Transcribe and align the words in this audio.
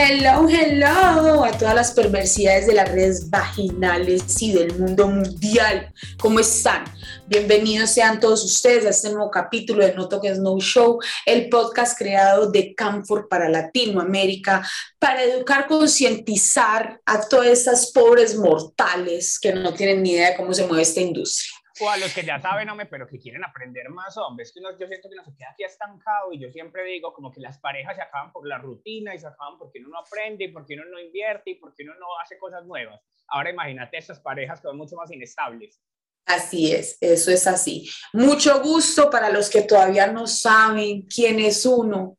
Hello, 0.00 0.46
hello 0.48 1.44
a 1.44 1.50
todas 1.58 1.74
las 1.74 1.90
perversidades 1.90 2.68
de 2.68 2.74
las 2.74 2.88
redes 2.88 3.28
vaginales 3.30 4.40
y 4.40 4.52
del 4.52 4.78
mundo 4.78 5.08
mundial. 5.08 5.92
¿Cómo 6.20 6.38
están? 6.38 6.84
Bienvenidos 7.26 7.90
sean 7.90 8.20
todos 8.20 8.44
ustedes 8.44 8.86
a 8.86 8.90
este 8.90 9.10
nuevo 9.10 9.28
capítulo 9.28 9.84
de 9.84 9.94
No 9.94 10.08
Toques 10.08 10.38
No 10.38 10.56
Show, 10.60 11.00
el 11.26 11.48
podcast 11.48 11.98
creado 11.98 12.48
de 12.48 12.76
Camfor 12.76 13.28
para 13.28 13.48
Latinoamérica 13.48 14.64
para 15.00 15.24
educar, 15.24 15.66
concientizar 15.66 17.00
a 17.04 17.20
todas 17.26 17.48
estas 17.48 17.90
pobres 17.90 18.36
mortales 18.36 19.36
que 19.40 19.52
no 19.52 19.74
tienen 19.74 20.04
ni 20.04 20.12
idea 20.12 20.30
de 20.30 20.36
cómo 20.36 20.54
se 20.54 20.64
mueve 20.64 20.82
esta 20.82 21.00
industria 21.00 21.57
o 21.80 21.90
a 21.90 21.96
los 21.96 22.12
que 22.14 22.24
ya 22.24 22.40
saben, 22.40 22.68
hombre, 22.68 22.86
pero 22.86 23.06
que 23.06 23.18
quieren 23.18 23.44
aprender 23.44 23.88
más, 23.90 24.16
hombre, 24.16 24.44
es 24.44 24.52
que 24.52 24.60
yo 24.60 24.86
siento 24.86 25.08
que 25.08 25.14
uno 25.14 25.24
se 25.24 25.34
queda 25.36 25.50
aquí 25.52 25.64
estancado 25.64 26.32
y 26.32 26.38
yo 26.38 26.50
siempre 26.50 26.84
digo 26.84 27.12
como 27.12 27.30
que 27.30 27.40
las 27.40 27.58
parejas 27.58 27.96
se 27.96 28.02
acaban 28.02 28.32
por 28.32 28.46
la 28.46 28.58
rutina 28.58 29.14
y 29.14 29.18
se 29.18 29.26
acaban 29.26 29.58
porque 29.58 29.78
uno 29.80 29.88
no 29.90 29.98
aprende 29.98 30.44
y 30.44 30.48
porque 30.48 30.74
uno 30.74 30.84
no 30.86 31.00
invierte 31.00 31.50
y 31.50 31.54
porque 31.56 31.84
uno 31.84 31.94
no 31.94 32.06
hace 32.22 32.38
cosas 32.38 32.64
nuevas. 32.64 33.00
Ahora 33.28 33.50
imagínate 33.50 33.98
esas 33.98 34.20
parejas 34.20 34.60
que 34.60 34.68
son 34.68 34.76
mucho 34.76 34.96
más 34.96 35.10
inestables. 35.10 35.80
Así 36.26 36.72
es, 36.72 36.98
eso 37.00 37.30
es 37.30 37.46
así. 37.46 37.88
Mucho 38.12 38.60
gusto 38.62 39.08
para 39.08 39.30
los 39.30 39.48
que 39.48 39.62
todavía 39.62 40.08
no 40.08 40.26
saben 40.26 41.02
quién 41.02 41.40
es 41.40 41.64
uno. 41.64 42.18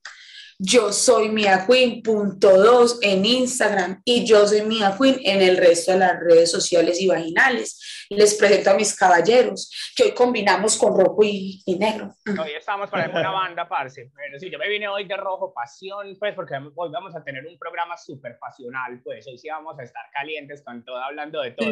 Yo 0.62 0.92
soy 0.92 1.30
Mia 1.30 1.66
Queen, 1.66 2.04
punto 2.04 2.58
dos 2.58 3.00
en 3.02 3.24
Instagram 3.24 4.02
y 4.04 4.26
yo 4.26 4.46
soy 4.46 4.62
Mia 4.64 4.94
Queen 5.00 5.16
en 5.24 5.42
el 5.42 5.56
resto 5.56 5.94
de 5.94 6.00
las 6.00 6.20
redes 6.20 6.52
sociales 6.52 7.00
y 7.00 7.08
vaginales. 7.08 8.06
Les 8.10 8.34
presento 8.34 8.72
a 8.72 8.74
mis 8.74 8.94
caballeros, 8.94 9.72
que 9.96 10.04
hoy 10.04 10.12
combinamos 10.12 10.78
con 10.78 11.00
rojo 11.00 11.24
y, 11.24 11.64
negro. 11.80 12.14
Hoy 12.26 12.52
estamos 12.58 12.90
para 12.90 13.10
una 13.10 13.32
banda, 13.32 13.70
parce. 13.70 14.12
Pero 14.14 14.38
sí, 14.38 14.50
yo 14.50 14.60
me 14.60 14.68
vine 14.68 14.90
hoy 14.90 15.06
de 15.06 15.16
rojo, 15.16 15.54
pasión, 15.54 16.18
pues, 16.20 16.36
porque 16.36 16.56
hoy 16.76 16.90
vamos 16.92 17.16
a 17.16 17.24
tener 17.24 17.46
un 17.46 17.58
programa 17.58 17.96
súper 17.96 18.38
pasional, 18.38 19.00
pues. 19.02 19.26
Hoy 19.28 19.38
sí 19.38 19.48
vamos 19.48 19.80
a 19.80 19.84
estar 19.84 20.04
calientes 20.12 20.62
con 20.62 20.84
todo, 20.84 20.98
hablando 20.98 21.42
de 21.42 21.52
todo. 21.52 21.70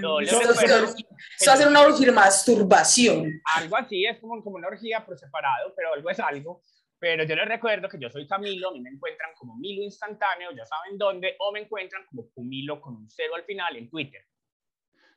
No, 0.00 0.20
eso, 0.20 0.40
va 0.40 1.52
a 1.52 1.68
una 1.68 1.82
orgía 1.82 2.12
masturbación. 2.12 3.42
Algo 3.56 3.76
así, 3.76 4.06
es 4.06 4.18
como, 4.20 4.42
como 4.42 4.56
una 4.56 4.68
orgía 4.68 5.04
por 5.04 5.18
separado, 5.18 5.74
pero 5.76 5.92
algo 5.92 6.08
es 6.08 6.18
algo. 6.18 6.62
Pero 6.98 7.24
yo 7.24 7.36
les 7.36 7.46
recuerdo 7.46 7.88
que 7.88 7.98
yo 7.98 8.10
soy 8.10 8.26
Camilo, 8.26 8.70
a 8.70 8.72
mí 8.72 8.80
me 8.80 8.90
encuentran 8.90 9.30
como 9.38 9.56
Milo 9.56 9.82
Instantáneo, 9.82 10.50
ya 10.56 10.64
saben 10.64 10.98
dónde, 10.98 11.36
o 11.38 11.52
me 11.52 11.60
encuentran 11.60 12.04
como 12.06 12.28
Cumilo 12.30 12.80
con 12.80 12.96
un 12.96 13.08
cero 13.08 13.34
al 13.36 13.44
final 13.44 13.76
en 13.76 13.88
Twitter. 13.88 14.22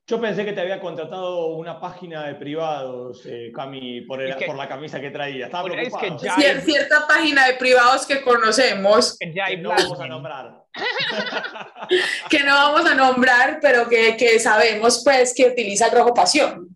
Yo 0.08 0.20
pensé 0.20 0.44
que 0.44 0.52
te 0.52 0.62
había 0.62 0.80
contratado 0.82 1.56
una 1.56 1.80
página 1.80 2.26
de 2.26 2.36
privados, 2.36 3.26
eh, 3.26 3.52
Cami, 3.56 4.02
por, 4.02 4.20
por, 4.46 4.58
la 4.58 4.68
camisa 4.68 5.00
que 5.00 5.10
traía. 5.10 5.46
Estaba 5.46 5.64
preocupado. 5.64 6.18
Es 6.18 6.36
que 6.36 6.62
Cierta 6.62 7.08
página 7.08 7.48
de 7.48 7.54
privados 7.54 8.06
que 8.06 8.22
conocemos. 8.22 9.18
Que 9.18 9.34
ya 9.34 9.56
no 9.58 9.70
vamos 9.70 10.00
a 10.00 10.08
nombrar. 10.08 10.64
que 12.30 12.40
no 12.40 12.54
vamos 12.54 12.90
a 12.90 12.96
nombrar, 12.96 13.60
pero 13.62 13.88
que, 13.88 14.18
que 14.18 14.40
sabemos 14.40 15.02
pues 15.04 15.34
que 15.34 15.48
utiliza 15.48 15.86
el 15.88 15.98
rojo 15.98 16.14
pasión. 16.14 16.76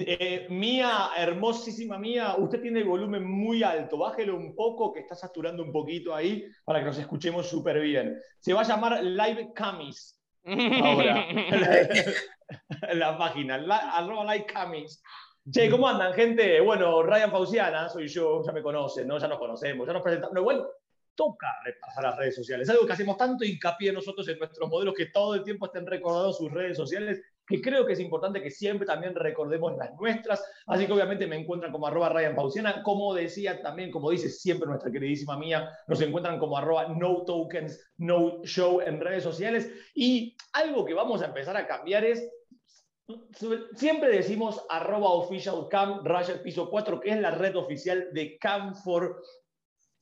Eh, 0.00 0.46
mía, 0.50 1.10
hermosísima 1.16 1.98
mía, 1.98 2.34
usted 2.38 2.60
tiene 2.60 2.80
el 2.80 2.86
volumen 2.86 3.24
muy 3.24 3.62
alto, 3.62 3.98
bájelo 3.98 4.36
un 4.36 4.54
poco 4.54 4.92
que 4.92 5.00
está 5.00 5.14
saturando 5.14 5.62
un 5.62 5.72
poquito 5.72 6.14
ahí 6.14 6.44
para 6.64 6.80
que 6.80 6.86
nos 6.86 6.98
escuchemos 6.98 7.48
súper 7.48 7.80
bien. 7.80 8.18
Se 8.40 8.52
va 8.52 8.62
a 8.62 8.64
llamar 8.64 9.02
Live 9.02 9.52
Camis. 9.54 10.20
Ahora, 10.44 11.26
la, 12.94 13.18
página, 13.18 13.58
la, 13.58 13.76
arroba 13.96 14.34
Live 14.34 14.46
Camis. 14.46 15.02
Che, 15.50 15.70
¿cómo 15.70 15.88
andan, 15.88 16.12
gente? 16.14 16.60
Bueno, 16.60 17.02
Ryan 17.04 17.30
Fauciana, 17.30 17.88
soy 17.88 18.08
yo, 18.08 18.42
ya 18.44 18.52
me 18.52 18.62
conocen, 18.62 19.06
¿no? 19.06 19.18
Ya 19.18 19.28
nos 19.28 19.38
conocemos, 19.38 19.86
ya 19.86 19.92
nos 19.92 20.02
presentamos. 20.02 20.42
bueno, 20.42 20.66
toca 21.14 21.46
repasar 21.64 22.04
las 22.04 22.16
redes 22.16 22.34
sociales. 22.34 22.68
Algo 22.68 22.86
que 22.86 22.92
hacemos 22.92 23.16
tanto 23.16 23.44
hincapié 23.44 23.92
nosotros 23.92 24.28
en 24.28 24.38
nuestros 24.38 24.68
modelos 24.68 24.94
que 24.94 25.06
todo 25.06 25.34
el 25.34 25.44
tiempo 25.44 25.66
estén 25.66 25.86
recordados 25.86 26.36
sus 26.36 26.52
redes 26.52 26.76
sociales, 26.76 27.20
que 27.46 27.60
creo 27.60 27.86
que 27.86 27.92
es 27.92 28.00
importante 28.00 28.42
que 28.42 28.50
siempre 28.50 28.86
también 28.86 29.14
recordemos 29.14 29.76
las 29.76 29.94
nuestras. 29.94 30.42
Así 30.66 30.86
que 30.86 30.92
obviamente 30.92 31.26
me 31.26 31.36
encuentran 31.36 31.72
como 31.72 31.86
arroba 31.86 32.08
Ryan 32.08 32.34
Pausiana. 32.34 32.82
Como 32.82 33.14
decía 33.14 33.62
también, 33.62 33.90
como 33.90 34.10
dice 34.10 34.28
siempre 34.28 34.68
nuestra 34.68 34.90
queridísima 34.90 35.38
mía, 35.38 35.70
nos 35.86 36.00
encuentran 36.00 36.38
como 36.38 36.58
arroba 36.58 36.88
no 36.88 37.24
tokens, 37.24 37.92
no 37.98 38.42
show 38.44 38.80
en 38.80 39.00
redes 39.00 39.22
sociales. 39.22 39.70
Y 39.94 40.36
algo 40.52 40.84
que 40.84 40.94
vamos 40.94 41.22
a 41.22 41.26
empezar 41.26 41.56
a 41.56 41.66
cambiar 41.66 42.04
es 42.04 42.28
Siempre 43.76 44.10
decimos 44.10 44.66
arroba 44.68 45.10
official 45.10 45.68
cam, 45.70 46.04
raya 46.04 46.42
piso 46.42 46.68
4, 46.68 47.00
que 47.00 47.10
es 47.10 47.20
la 47.20 47.30
red 47.30 47.54
oficial 47.54 48.08
de 48.12 48.36
Camfor 48.36 49.22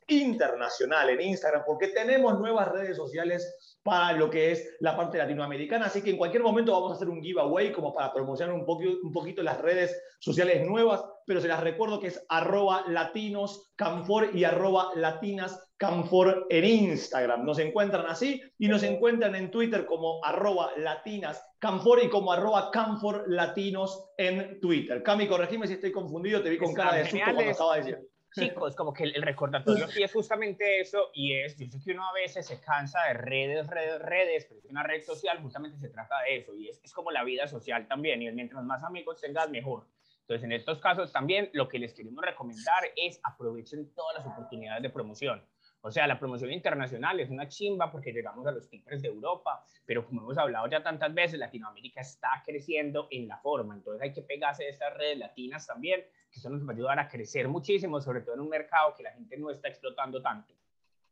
internacional 0.08 1.10
en 1.10 1.20
Instagram, 1.20 1.62
porque 1.66 1.88
tenemos 1.88 2.38
nuevas 2.38 2.68
redes 2.68 2.96
sociales 2.96 3.78
para 3.82 4.12
lo 4.12 4.30
que 4.30 4.52
es 4.52 4.76
la 4.80 4.96
parte 4.96 5.18
latinoamericana, 5.18 5.86
así 5.86 6.02
que 6.02 6.10
en 6.10 6.16
cualquier 6.16 6.42
momento 6.42 6.72
vamos 6.72 6.92
a 6.92 6.94
hacer 6.94 7.08
un 7.08 7.22
giveaway 7.22 7.70
como 7.72 7.92
para 7.92 8.12
promocionar 8.12 8.54
un, 8.54 8.64
poquito, 8.64 8.98
un 9.02 9.12
poquito 9.12 9.42
las 9.42 9.60
redes 9.60 10.00
sociales 10.20 10.66
nuevas, 10.66 11.04
pero 11.26 11.40
se 11.40 11.48
las 11.48 11.62
recuerdo 11.62 12.00
que 12.00 12.06
es 12.06 12.24
arroba 12.28 12.84
latinos 12.88 13.72
camfor 13.76 14.30
y 14.34 14.44
arroba 14.44 14.90
latinas 14.94 15.60
camfor 15.76 16.46
en 16.48 16.64
Instagram. 16.64 17.44
Nos 17.44 17.58
encuentran 17.58 18.06
así 18.06 18.40
y 18.58 18.68
nos 18.68 18.82
encuentran 18.82 19.34
en 19.34 19.50
Twitter 19.50 19.84
como 19.84 20.24
arroba 20.24 20.70
latinas 20.78 21.42
camfor 21.58 22.02
y 22.02 22.08
como 22.08 22.32
arroba 22.32 22.70
camfor 22.70 23.24
latinos 23.26 24.12
en 24.16 24.60
Twitter. 24.60 25.02
Cami, 25.02 25.28
corregime 25.28 25.66
si 25.66 25.74
estoy 25.74 25.92
confundido, 25.92 26.42
te 26.42 26.50
vi 26.50 26.58
con 26.58 26.72
cara 26.72 26.96
de 26.96 27.04
susto 27.04 27.24
cuando 27.34 27.50
estaba 27.50 27.76
diciendo 27.76 28.06
chicos, 28.34 28.74
como 28.76 28.92
que 28.92 29.04
el, 29.04 29.22
recordatorio 29.22 29.88
sí 29.88 30.02
es 30.02 30.12
justamente 30.12 30.80
eso 30.80 31.10
y 31.14 31.34
es, 31.34 31.56
yo 31.56 31.66
sé 31.66 31.78
que 31.82 31.92
uno 31.92 32.06
a 32.06 32.12
veces 32.12 32.46
se 32.46 32.60
cansa 32.60 32.98
de 33.08 33.14
redes, 33.14 33.66
redes, 33.68 34.00
redes, 34.02 34.46
pero 34.46 34.60
es 34.60 34.66
una 34.66 34.82
red 34.82 35.02
social 35.02 35.40
justamente 35.40 35.78
se 35.78 35.88
trata 35.88 36.20
de 36.22 36.36
eso 36.36 36.54
y 36.54 36.68
es, 36.68 36.80
es 36.82 36.92
como 36.92 37.10
la 37.10 37.24
vida 37.24 37.46
social 37.46 37.86
también 37.86 38.22
y 38.22 38.30
mientras 38.32 38.64
más 38.64 38.82
amigos 38.82 39.20
tengas, 39.20 39.48
mejor. 39.50 39.86
Entonces, 40.22 40.44
en 40.44 40.52
estos 40.52 40.78
casos 40.78 41.12
también 41.12 41.50
lo 41.52 41.68
que 41.68 41.78
les 41.78 41.92
queremos 41.92 42.24
recomendar 42.24 42.84
es 42.96 43.20
aprovechen 43.22 43.92
todas 43.94 44.18
las 44.18 44.26
oportunidades 44.26 44.82
de 44.82 44.90
promoción. 44.90 45.42
O 45.86 45.90
sea, 45.90 46.06
la 46.06 46.18
promoción 46.18 46.50
internacional 46.50 47.20
es 47.20 47.28
una 47.28 47.46
chimba 47.46 47.92
porque 47.92 48.10
llegamos 48.10 48.46
a 48.46 48.52
los 48.52 48.70
timbres 48.70 49.02
de 49.02 49.08
Europa, 49.08 49.62
pero 49.84 50.06
como 50.06 50.22
hemos 50.22 50.38
hablado 50.38 50.66
ya 50.66 50.82
tantas 50.82 51.12
veces, 51.12 51.38
Latinoamérica 51.38 52.00
está 52.00 52.42
creciendo 52.42 53.06
en 53.10 53.28
la 53.28 53.36
forma, 53.36 53.74
entonces 53.74 54.00
hay 54.00 54.10
que 54.10 54.22
pegarse 54.22 54.64
de 54.64 54.70
estas 54.70 54.96
redes 54.96 55.18
latinas 55.18 55.66
también, 55.66 56.00
que 56.32 56.38
eso 56.38 56.48
nos 56.48 56.66
va 56.66 56.72
a 56.72 56.74
ayudar 56.74 56.98
a 57.00 57.06
crecer 57.06 57.48
muchísimo, 57.48 58.00
sobre 58.00 58.22
todo 58.22 58.34
en 58.34 58.40
un 58.40 58.48
mercado 58.48 58.94
que 58.96 59.02
la 59.02 59.12
gente 59.12 59.36
no 59.36 59.50
está 59.50 59.68
explotando 59.68 60.22
tanto. 60.22 60.54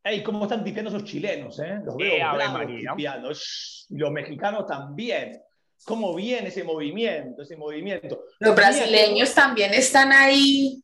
Ey, 0.03 0.23
¿cómo 0.23 0.45
están 0.45 0.63
tipeando 0.63 0.89
esos 0.89 1.03
chilenos, 1.03 1.59
eh? 1.59 1.79
Los 1.85 1.95
veo 1.95 2.35
Los 3.89 4.11
mexicanos 4.11 4.65
también. 4.65 5.39
¿Cómo 5.85 6.15
viene 6.15 6.47
ese 6.47 6.63
movimiento, 6.63 7.43
ese 7.43 7.55
movimiento? 7.57 8.23
Los 8.39 8.55
brasileños 8.55 9.35
también 9.35 9.71
están 9.73 10.11
ahí 10.11 10.82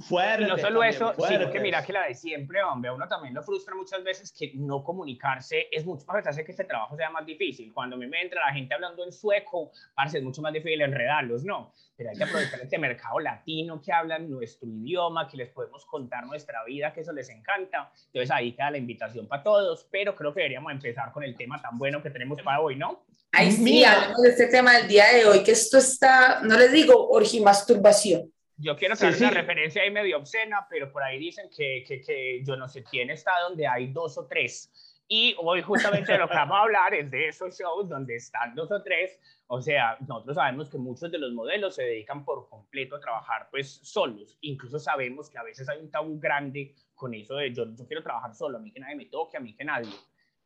Fuerte. 0.00 0.42
Y 0.42 0.46
no 0.48 0.58
solo 0.58 0.82
eso, 0.82 1.14
sino 1.28 1.50
que 1.52 1.60
mira 1.60 1.84
que 1.84 1.92
la 1.92 2.08
de 2.08 2.14
siempre, 2.14 2.60
hombre, 2.64 2.90
a 2.90 2.94
uno 2.94 3.06
también 3.06 3.32
lo 3.32 3.44
frustra 3.44 3.76
muchas 3.76 4.02
veces 4.02 4.32
que 4.32 4.50
no 4.56 4.82
comunicarse 4.82 5.68
es 5.70 5.86
mucho 5.86 6.04
más 6.06 6.26
hace 6.26 6.44
que 6.44 6.50
este 6.50 6.64
trabajo 6.64 6.96
sea 6.96 7.10
más 7.10 7.24
difícil. 7.24 7.72
Cuando 7.72 7.94
a 7.94 7.98
mí 7.98 8.08
me 8.08 8.20
entra 8.20 8.44
la 8.44 8.52
gente 8.52 8.74
hablando 8.74 9.04
en 9.04 9.12
sueco, 9.12 9.70
parece 9.94 10.18
es 10.18 10.24
mucho 10.24 10.42
más 10.42 10.52
difícil 10.52 10.80
enredarlos, 10.80 11.44
¿no? 11.44 11.72
Pero 11.96 12.10
hay 12.10 12.16
que 12.16 12.24
aprovechar 12.24 12.60
este 12.60 12.76
mercado 12.76 13.20
latino 13.20 13.80
que 13.80 13.92
hablan 13.92 14.28
nuestro 14.28 14.68
idioma, 14.68 15.28
que 15.28 15.36
les 15.36 15.50
podemos 15.50 15.86
contar 15.86 16.26
nuestra 16.26 16.64
vida, 16.64 16.92
que 16.92 17.02
eso 17.02 17.12
les 17.12 17.28
encanta. 17.28 17.92
Entonces 18.06 18.32
ahí 18.32 18.52
queda 18.52 18.72
la 18.72 18.78
invitación 18.78 19.28
para 19.28 19.44
todos, 19.44 19.86
pero 19.92 20.16
creo 20.16 20.34
que 20.34 20.40
deberíamos 20.40 20.72
empezar 20.72 21.12
con 21.12 21.22
el 21.22 21.36
tema 21.36 21.62
tan 21.62 21.78
bueno 21.78 22.02
que 22.02 22.10
tenemos 22.10 22.42
para 22.42 22.60
hoy, 22.60 22.74
¿no? 22.74 23.04
Ay, 23.30 23.52
sí, 23.52 23.84
hablemos 23.84 24.22
de 24.22 24.28
este 24.30 24.48
tema 24.48 24.76
del 24.76 24.88
día 24.88 25.12
de 25.12 25.24
hoy, 25.24 25.44
que 25.44 25.52
esto 25.52 25.78
está, 25.78 26.40
no 26.42 26.58
les 26.58 26.72
digo 26.72 27.10
orgimasturbación 27.10 28.33
yo 28.56 28.76
quiero 28.76 28.94
hacer 28.94 29.14
una 29.16 29.30
referencia 29.30 29.82
ahí 29.82 29.90
medio 29.90 30.18
obscena, 30.18 30.66
pero 30.70 30.92
por 30.92 31.02
ahí 31.02 31.18
dicen 31.18 31.48
que, 31.54 31.84
que, 31.86 32.00
que, 32.00 32.42
yo 32.44 32.56
no 32.56 32.68
sé 32.68 32.84
quién 32.84 33.10
está 33.10 33.32
donde 33.48 33.66
hay 33.66 33.92
dos 33.92 34.16
o 34.18 34.26
tres. 34.26 34.70
Y 35.06 35.34
hoy 35.38 35.60
justamente 35.60 36.12
de 36.12 36.18
lo 36.18 36.28
que 36.28 36.34
vamos 36.34 36.56
a 36.56 36.62
hablar 36.62 36.94
es 36.94 37.10
de 37.10 37.28
esos 37.28 37.58
shows 37.58 37.88
donde 37.88 38.16
están 38.16 38.54
dos 38.54 38.70
o 38.70 38.82
tres. 38.82 39.18
O 39.48 39.60
sea, 39.60 39.98
nosotros 40.06 40.36
sabemos 40.36 40.70
que 40.70 40.78
muchos 40.78 41.10
de 41.10 41.18
los 41.18 41.32
modelos 41.32 41.74
se 41.74 41.82
dedican 41.82 42.24
por 42.24 42.48
completo 42.48 42.96
a 42.96 43.00
trabajar 43.00 43.48
pues 43.50 43.80
solos. 43.82 44.38
Incluso 44.40 44.78
sabemos 44.78 45.28
que 45.28 45.38
a 45.38 45.42
veces 45.42 45.68
hay 45.68 45.80
un 45.80 45.90
tabú 45.90 46.18
grande 46.18 46.74
con 46.94 47.12
eso 47.12 47.34
de 47.34 47.52
yo, 47.52 47.66
yo 47.74 47.86
quiero 47.86 48.02
trabajar 48.02 48.34
solo, 48.34 48.56
a 48.56 48.60
mí 48.60 48.72
que 48.72 48.80
nadie 48.80 48.96
me 48.96 49.06
toque, 49.06 49.36
a 49.36 49.40
mí 49.40 49.54
que 49.54 49.64
nadie. 49.64 49.92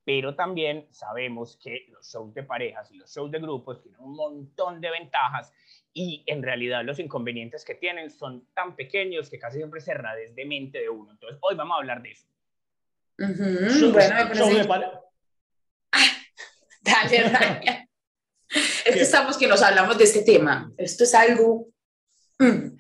Pero 0.04 0.34
también 0.34 0.88
sabemos 0.90 1.56
que 1.62 1.86
los 1.90 2.10
shows 2.10 2.34
de 2.34 2.42
parejas 2.42 2.90
y 2.90 2.96
los 2.96 3.14
shows 3.14 3.30
de 3.30 3.38
grupos 3.38 3.80
tienen 3.80 4.00
un 4.00 4.16
montón 4.16 4.80
de 4.80 4.90
ventajas 4.90 5.52
y 5.98 6.22
en 6.26 6.44
realidad 6.44 6.84
los 6.84 7.00
inconvenientes 7.00 7.64
que 7.64 7.74
tienen 7.74 8.08
son 8.08 8.46
tan 8.54 8.76
pequeños 8.76 9.28
que 9.28 9.36
casi 9.36 9.56
siempre 9.56 9.80
se 9.80 9.92
de 9.92 10.44
mente 10.44 10.78
de 10.78 10.88
uno. 10.88 11.10
Entonces, 11.10 11.40
hoy 11.42 11.56
vamos 11.56 11.74
a 11.74 11.78
hablar 11.78 12.00
de 12.02 12.12
eso. 12.12 12.24
bueno, 14.68 14.86
dale, 16.82 17.88
Es 18.84 18.94
que 18.94 19.00
estamos 19.00 19.36
que 19.36 19.48
nos 19.48 19.60
hablamos 19.60 19.98
de 19.98 20.04
este 20.04 20.22
tema. 20.22 20.72
Esto 20.78 21.02
es 21.02 21.12
algo... 21.16 21.66
Mm. 22.38 22.76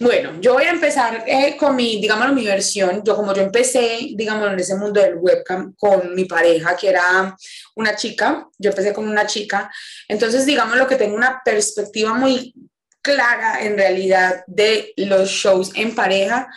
Bueno, 0.00 0.40
yo 0.40 0.54
voy 0.54 0.64
a 0.64 0.70
empezar 0.70 1.24
eh, 1.26 1.58
con 1.58 1.76
mi, 1.76 2.00
digamos, 2.00 2.32
mi 2.32 2.46
versión. 2.46 3.02
Yo 3.04 3.14
como 3.14 3.34
yo 3.34 3.42
empecé, 3.42 3.98
digamos, 4.14 4.50
en 4.50 4.58
ese 4.58 4.74
mundo 4.76 4.98
del 4.98 5.16
webcam 5.16 5.74
con 5.76 6.14
mi 6.14 6.24
pareja, 6.24 6.74
que 6.74 6.88
era 6.88 7.36
una 7.74 7.94
chica, 7.94 8.48
yo 8.56 8.70
empecé 8.70 8.94
con 8.94 9.06
una 9.06 9.26
chica. 9.26 9.70
Entonces, 10.08 10.46
digamos, 10.46 10.78
lo 10.78 10.86
que 10.86 10.96
tengo 10.96 11.14
una 11.14 11.42
perspectiva 11.44 12.14
muy 12.14 12.54
clara 13.02 13.62
en 13.62 13.76
realidad 13.76 14.42
de 14.46 14.94
los 14.96 15.28
shows 15.28 15.70
en 15.74 15.94
pareja, 15.94 16.48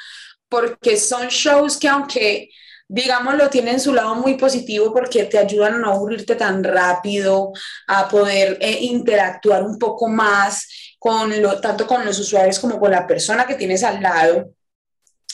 porque 0.48 0.96
son 0.96 1.28
shows 1.28 1.76
que 1.76 1.90
aunque 1.90 2.50
digámoslo, 2.88 3.50
tienen 3.50 3.80
su 3.80 3.92
lado 3.92 4.16
muy 4.16 4.36
positivo 4.36 4.94
porque 4.94 5.24
te 5.24 5.40
ayudan 5.40 5.76
a 5.76 5.78
no 5.80 5.92
aburrirte 5.92 6.36
tan 6.36 6.64
rápido, 6.64 7.52
a 7.88 8.08
poder 8.08 8.58
eh, 8.62 8.78
interactuar 8.82 9.64
un 9.64 9.80
poco 9.80 10.08
más 10.08 10.68
con 11.04 11.42
lo, 11.42 11.60
tanto 11.60 11.86
con 11.86 12.06
los 12.06 12.18
usuarios 12.18 12.60
como 12.60 12.80
con 12.80 12.90
la 12.90 13.06
persona 13.06 13.46
que 13.46 13.56
tienes 13.56 13.84
al 13.84 14.02
lado. 14.02 14.54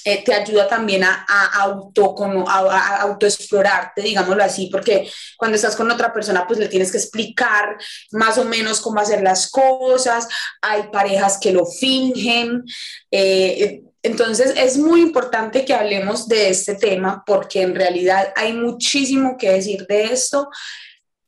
Eh, 0.03 0.23
te 0.23 0.33
ayuda 0.33 0.67
también 0.67 1.03
a, 1.03 1.27
a, 1.27 1.61
auto, 1.61 2.15
como, 2.15 2.49
a, 2.49 3.01
autoexplorarte, 3.01 4.01
digámoslo 4.01 4.43
así, 4.43 4.67
porque 4.71 5.07
cuando 5.37 5.57
estás 5.57 5.75
con 5.75 5.91
otra 5.91 6.11
persona, 6.11 6.47
pues 6.47 6.57
le 6.57 6.69
tienes 6.69 6.91
que 6.91 6.97
explicar 6.97 7.77
más 8.13 8.39
o 8.39 8.45
menos 8.45 8.81
cómo 8.81 8.99
hacer 8.99 9.21
las 9.21 9.51
cosas. 9.51 10.27
Hay 10.59 10.87
parejas 10.91 11.37
que 11.39 11.51
lo 11.51 11.67
fingen. 11.67 12.63
Eh, 13.11 13.83
entonces 14.01 14.53
es 14.55 14.75
muy 14.75 15.01
importante 15.01 15.65
que 15.65 15.75
hablemos 15.75 16.27
de 16.27 16.49
este 16.49 16.73
tema 16.73 17.21
porque 17.27 17.61
en 17.61 17.75
realidad 17.75 18.33
hay 18.35 18.53
muchísimo 18.53 19.37
que 19.37 19.51
decir 19.51 19.85
de 19.85 20.05
esto, 20.05 20.49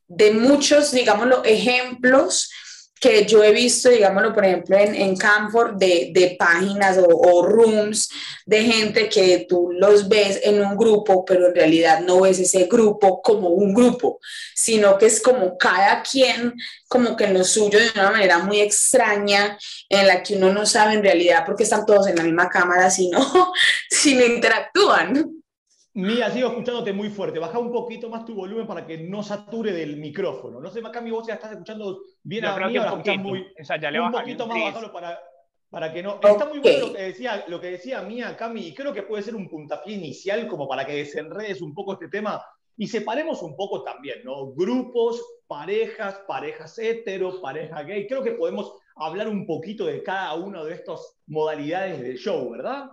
de 0.07 0.31
muchos, 0.31 0.91
digámoslo, 0.91 1.43
ejemplos 1.43 2.49
que 3.01 3.25
yo 3.25 3.43
he 3.43 3.51
visto, 3.51 3.89
digámoslo, 3.89 4.31
por 4.31 4.45
ejemplo, 4.45 4.77
en, 4.77 4.93
en 4.93 5.17
Camfort, 5.17 5.75
de, 5.75 6.11
de 6.13 6.35
páginas 6.37 6.99
o, 6.99 7.07
o, 7.07 7.47
rooms 7.47 8.09
de 8.45 8.61
gente 8.61 9.09
que 9.09 9.47
tú 9.49 9.71
los 9.71 10.07
ves 10.07 10.39
en 10.43 10.61
un 10.61 10.77
grupo, 10.77 11.25
pero 11.25 11.47
en 11.47 11.55
realidad 11.55 12.01
no 12.01 12.21
ves 12.21 12.37
ese 12.37 12.65
grupo 12.65 13.19
como 13.23 13.49
un 13.49 13.73
grupo, 13.73 14.19
sino 14.53 14.99
que 14.99 15.07
es 15.07 15.19
como 15.19 15.57
cada 15.57 16.03
quien, 16.03 16.53
como 16.87 17.15
que 17.15 17.23
en 17.23 17.33
lo 17.33 17.43
suyo 17.43 17.79
de 17.79 17.89
una 17.95 18.11
manera 18.11 18.37
muy 18.37 18.61
extraña, 18.61 19.57
en 19.89 20.05
la 20.05 20.21
que 20.21 20.35
uno 20.35 20.53
no 20.53 20.67
sabe 20.67 20.93
en 20.93 21.01
realidad 21.01 21.43
por 21.43 21.55
qué 21.55 21.63
están 21.63 21.87
todos 21.87 22.07
en 22.07 22.17
la 22.17 22.23
misma 22.23 22.49
cámara, 22.49 22.91
sino 22.91 23.19
si 23.89 24.13
interactúan. 24.13 25.40
Mía, 25.93 26.29
sigo 26.29 26.49
escuchándote 26.49 26.93
muy 26.93 27.09
fuerte. 27.09 27.39
Baja 27.39 27.59
un 27.59 27.71
poquito 27.71 28.09
más 28.09 28.25
tu 28.25 28.33
volumen 28.33 28.65
para 28.65 28.85
que 28.85 28.97
no 28.97 29.21
sature 29.23 29.73
del 29.73 29.97
micrófono. 29.97 30.61
No 30.61 30.69
sé, 30.69 30.79
acá 30.79 31.01
mi 31.01 31.11
voz 31.11 31.27
ya 31.27 31.33
estás 31.33 31.51
escuchando 31.51 32.01
bien 32.23 32.45
a 32.45 32.55
mí, 32.67 32.77
ahora 32.77 32.91
escuchas 32.91 33.17
muy... 33.17 33.45
O 33.59 33.65
sea, 33.65 33.79
ya 33.79 33.91
le 33.91 33.99
un 33.99 34.11
poquito 34.11 34.47
más 34.47 34.57
bajalo 34.61 34.93
para, 34.93 35.19
para 35.69 35.91
que 35.91 36.01
no... 36.01 36.19
Está 36.21 36.45
muy 36.45 36.59
bueno 36.59 36.87
lo 36.87 36.93
que 36.93 37.01
decía, 37.01 37.43
lo 37.47 37.59
que 37.59 37.71
decía 37.71 38.01
Mía, 38.03 38.37
Cami, 38.37 38.67
y 38.67 38.73
creo 38.73 38.93
que 38.93 39.03
puede 39.03 39.23
ser 39.23 39.35
un 39.35 39.49
puntapié 39.49 39.95
inicial 39.95 40.47
como 40.47 40.67
para 40.67 40.85
que 40.85 40.95
desenredes 40.95 41.61
un 41.61 41.73
poco 41.73 41.93
este 41.93 42.07
tema 42.07 42.41
y 42.77 42.87
separemos 42.87 43.41
un 43.41 43.57
poco 43.57 43.83
también, 43.83 44.23
¿no? 44.23 44.53
Grupos, 44.53 45.21
parejas, 45.45 46.21
parejas 46.25 46.79
hetero, 46.79 47.41
pareja 47.41 47.83
gay. 47.83 48.07
Creo 48.07 48.23
que 48.23 48.31
podemos 48.31 48.73
hablar 48.95 49.27
un 49.27 49.45
poquito 49.45 49.85
de 49.85 50.01
cada 50.03 50.33
una 50.35 50.63
de 50.63 50.73
estas 50.73 51.17
modalidades 51.27 52.01
del 52.01 52.17
show, 52.17 52.49
¿verdad? 52.49 52.89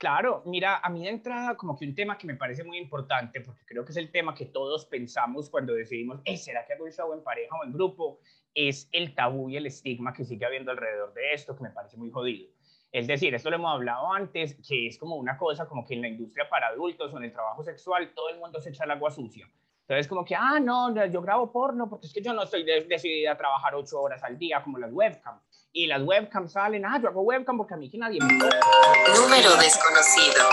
Claro, 0.00 0.42
mira, 0.46 0.78
a 0.78 0.88
mí 0.88 1.04
de 1.04 1.10
entrada 1.10 1.58
como 1.58 1.76
que 1.76 1.84
un 1.84 1.94
tema 1.94 2.16
que 2.16 2.26
me 2.26 2.34
parece 2.34 2.64
muy 2.64 2.78
importante, 2.78 3.42
porque 3.42 3.66
creo 3.66 3.84
que 3.84 3.90
es 3.90 3.98
el 3.98 4.10
tema 4.10 4.34
que 4.34 4.46
todos 4.46 4.86
pensamos 4.86 5.50
cuando 5.50 5.74
decidimos, 5.74 6.22
¿será 6.36 6.64
que 6.64 6.72
hago 6.72 6.84
un 6.86 6.90
show 6.90 7.12
en 7.12 7.22
pareja 7.22 7.54
o 7.54 7.66
en 7.66 7.70
grupo? 7.74 8.18
Es 8.54 8.88
el 8.92 9.14
tabú 9.14 9.50
y 9.50 9.58
el 9.58 9.66
estigma 9.66 10.14
que 10.14 10.24
sigue 10.24 10.46
habiendo 10.46 10.70
alrededor 10.70 11.12
de 11.12 11.34
esto, 11.34 11.54
que 11.54 11.64
me 11.64 11.70
parece 11.70 11.98
muy 11.98 12.10
jodido. 12.10 12.48
Es 12.90 13.08
decir, 13.08 13.34
esto 13.34 13.50
lo 13.50 13.56
hemos 13.56 13.74
hablado 13.74 14.10
antes, 14.10 14.58
que 14.66 14.86
es 14.86 14.96
como 14.96 15.16
una 15.16 15.36
cosa 15.36 15.68
como 15.68 15.84
que 15.84 15.92
en 15.92 16.00
la 16.00 16.08
industria 16.08 16.48
para 16.48 16.68
adultos 16.68 17.12
o 17.12 17.18
en 17.18 17.24
el 17.24 17.32
trabajo 17.32 17.62
sexual 17.62 18.14
todo 18.14 18.30
el 18.30 18.38
mundo 18.38 18.58
se 18.62 18.70
echa 18.70 18.84
el 18.84 18.92
agua 18.92 19.10
sucia. 19.10 19.46
Entonces, 19.82 20.08
como 20.08 20.24
que, 20.24 20.34
ah, 20.34 20.58
no, 20.60 20.94
yo 21.08 21.20
grabo 21.20 21.52
porno 21.52 21.90
porque 21.90 22.06
es 22.06 22.14
que 22.14 22.22
yo 22.22 22.32
no 22.32 22.44
estoy 22.44 22.64
decidida 22.64 23.32
a 23.32 23.36
trabajar 23.36 23.74
ocho 23.74 24.00
horas 24.00 24.22
al 24.24 24.38
día 24.38 24.62
como 24.62 24.78
las 24.78 24.92
webcams 24.94 25.42
y 25.72 25.86
las 25.86 26.02
webcams 26.02 26.52
salen, 26.52 26.84
ah, 26.84 26.98
yo 27.00 27.08
hago 27.08 27.22
webcam 27.22 27.56
porque 27.56 27.74
a 27.74 27.76
mí 27.76 27.90
que 27.90 27.98
nadie 27.98 28.18
me... 28.20 28.34
Número 28.34 29.56
desconocido. 29.56 30.44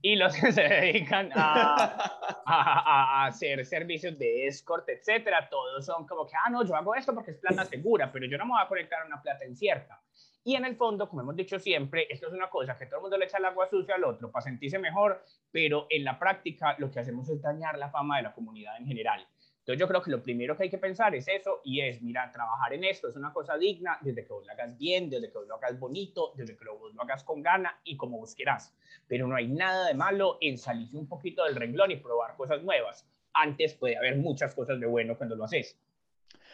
Y 0.00 0.16
los 0.16 0.34
que 0.34 0.52
se 0.52 0.62
dedican 0.62 1.30
a, 1.34 1.96
a, 2.46 3.22
a, 3.22 3.26
hacer 3.26 3.64
servicios 3.66 4.18
de 4.18 4.46
escort, 4.46 4.88
etcétera, 4.88 5.48
todos 5.50 5.84
son 5.84 6.06
como 6.06 6.26
que, 6.26 6.34
ah, 6.36 6.50
no, 6.50 6.64
yo 6.64 6.74
hago 6.76 6.94
esto 6.94 7.14
porque 7.14 7.32
es 7.32 7.38
plata 7.38 7.64
segura, 7.64 8.10
pero 8.12 8.26
yo 8.26 8.38
no 8.38 8.46
me 8.46 8.52
voy 8.52 8.62
a 8.62 8.68
conectar 8.68 9.02
a 9.02 9.06
una 9.06 9.20
plata 9.20 9.44
incierta. 9.44 10.00
Y 10.44 10.54
en 10.54 10.64
el 10.64 10.76
fondo, 10.76 11.08
como 11.08 11.22
hemos 11.22 11.36
dicho 11.36 11.58
siempre, 11.58 12.06
esto 12.08 12.28
es 12.28 12.32
una 12.32 12.48
cosa 12.48 12.78
que 12.78 12.86
todo 12.86 12.96
el 12.96 13.02
mundo 13.02 13.18
le 13.18 13.26
echa 13.26 13.38
el 13.38 13.44
agua 13.44 13.68
sucia 13.68 13.96
al 13.96 14.04
otro 14.04 14.30
para 14.30 14.44
sentirse 14.44 14.78
mejor, 14.78 15.22
pero 15.50 15.86
en 15.90 16.04
la 16.04 16.18
práctica 16.18 16.74
lo 16.78 16.90
que 16.90 17.00
hacemos 17.00 17.28
es 17.28 17.42
dañar 17.42 17.76
la 17.76 17.90
fama 17.90 18.16
de 18.16 18.22
la 18.22 18.32
comunidad 18.32 18.76
en 18.78 18.86
general. 18.86 19.26
Entonces 19.68 19.80
yo 19.80 19.88
creo 19.88 20.02
que 20.02 20.10
lo 20.10 20.22
primero 20.22 20.56
que 20.56 20.62
hay 20.62 20.70
que 20.70 20.78
pensar 20.78 21.14
es 21.14 21.28
eso 21.28 21.60
y 21.62 21.82
es, 21.82 22.00
mira, 22.00 22.32
trabajar 22.32 22.72
en 22.72 22.84
esto 22.84 23.06
es 23.06 23.16
una 23.16 23.34
cosa 23.34 23.58
digna 23.58 23.98
desde 24.00 24.24
que 24.24 24.32
vos 24.32 24.46
lo 24.46 24.50
hagas 24.50 24.78
bien, 24.78 25.10
desde 25.10 25.30
que 25.30 25.36
vos 25.36 25.46
lo 25.46 25.56
hagas 25.56 25.78
bonito, 25.78 26.32
desde 26.36 26.56
que 26.56 26.64
vos 26.70 26.94
lo 26.94 27.02
hagas 27.02 27.22
con 27.22 27.42
gana 27.42 27.78
y 27.84 27.94
como 27.94 28.16
vos 28.16 28.34
quieras. 28.34 28.74
Pero 29.06 29.26
no 29.26 29.36
hay 29.36 29.46
nada 29.46 29.88
de 29.88 29.92
malo 29.92 30.38
en 30.40 30.56
salirse 30.56 30.96
un 30.96 31.06
poquito 31.06 31.44
del 31.44 31.54
renglón 31.54 31.90
y 31.90 31.96
probar 31.96 32.34
cosas 32.34 32.62
nuevas. 32.62 33.06
Antes 33.34 33.74
puede 33.74 33.98
haber 33.98 34.16
muchas 34.16 34.54
cosas 34.54 34.80
de 34.80 34.86
bueno 34.86 35.18
cuando 35.18 35.36
lo 35.36 35.44
haces. 35.44 35.78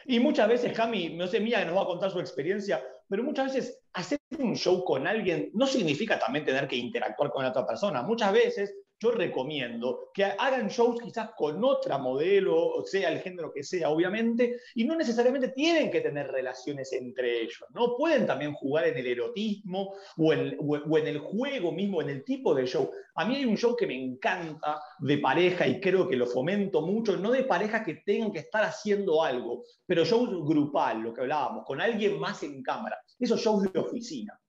Y 0.07 0.19
muchas 0.19 0.49
veces, 0.49 0.73
Cami, 0.73 1.11
no 1.11 1.29
sé, 1.29 1.39
Mía 1.39 1.65
nos 1.65 1.77
va 1.77 1.83
a 1.83 1.87
contar 1.87 2.11
su 2.11 2.19
experiencia, 2.19 2.83
pero 3.09 3.23
muchas 3.23 3.55
veces 3.55 3.81
hacer 3.93 4.19
un 4.41 4.57
show 4.57 4.83
con 4.83 5.07
alguien 5.07 5.53
no 5.55 5.69
significa 5.69 6.19
también 6.19 6.45
tener 6.45 6.67
que 6.67 6.75
interactuar 6.75 7.31
con 7.31 7.45
la 7.45 7.51
otra 7.51 7.65
persona. 7.65 8.03
Muchas 8.03 8.33
veces 8.33 8.75
yo 9.05 9.11
recomiendo 9.11 10.11
que 10.15 10.25
hagan 10.25 10.69
shows 10.69 10.99
quizás 11.03 11.33
con 11.37 11.63
otra 11.63 11.99
modelo, 11.99 12.57
o 12.57 12.87
sea, 12.87 13.11
el 13.11 13.21
género 13.21 13.53
que 13.53 13.63
sea, 13.63 13.91
obviamente, 13.91 14.61
y 14.75 14.85
no 14.85 14.97
necesariamente 14.97 15.49
tienen 15.49 15.91
que 15.91 16.01
tener 16.01 16.29
relaciones 16.29 16.91
entre 16.95 17.43
ellos, 17.43 17.65
¿no? 17.75 17.97
Pueden 17.99 18.27
también 18.27 18.55
jugar 18.55 18.87
en 18.87 18.97
el 18.97 19.07
erotismo 19.07 19.95
o 20.17 20.33
en, 20.33 20.57
o 20.59 20.99
en 20.99 21.07
el 21.07 21.19
juego 21.19 21.71
mismo, 21.71 22.01
en 22.01 22.09
el 22.09 22.25
tipo 22.25 22.55
de 22.55 22.67
show. 22.67 22.91
A 23.17 23.27
mí 23.27 23.37
hay 23.37 23.45
un 23.45 23.59
show 23.59 23.77
que 23.77 23.87
me 23.87 24.03
encanta 24.03 24.81
de 25.01 25.19
pareja 25.19 25.67
y 25.67 25.81
creo 25.81 26.09
que 26.09 26.17
lo 26.17 26.27
fomento 26.27 26.81
mucho, 26.81 27.19
no 27.19 27.31
de 27.31 27.45
pareja 27.45 27.85
que 27.85 27.97
tengan 28.07 28.33
que 28.33 28.39
estar 28.39 28.65
haciendo 28.65 29.23
algo, 29.23 29.65
pero 29.85 30.07
show 30.07 30.27
grupal, 30.47 31.03
lo 31.03 31.13
que 31.13 31.21
hablábamos, 31.21 31.67
con 31.67 31.79
alguien 31.79 32.19
más 32.19 32.43
en 32.43 32.63
cámara, 32.63 32.99
esos 33.19 33.39
shows 33.39 33.71
de 33.71 33.79
oficina. 33.79 34.41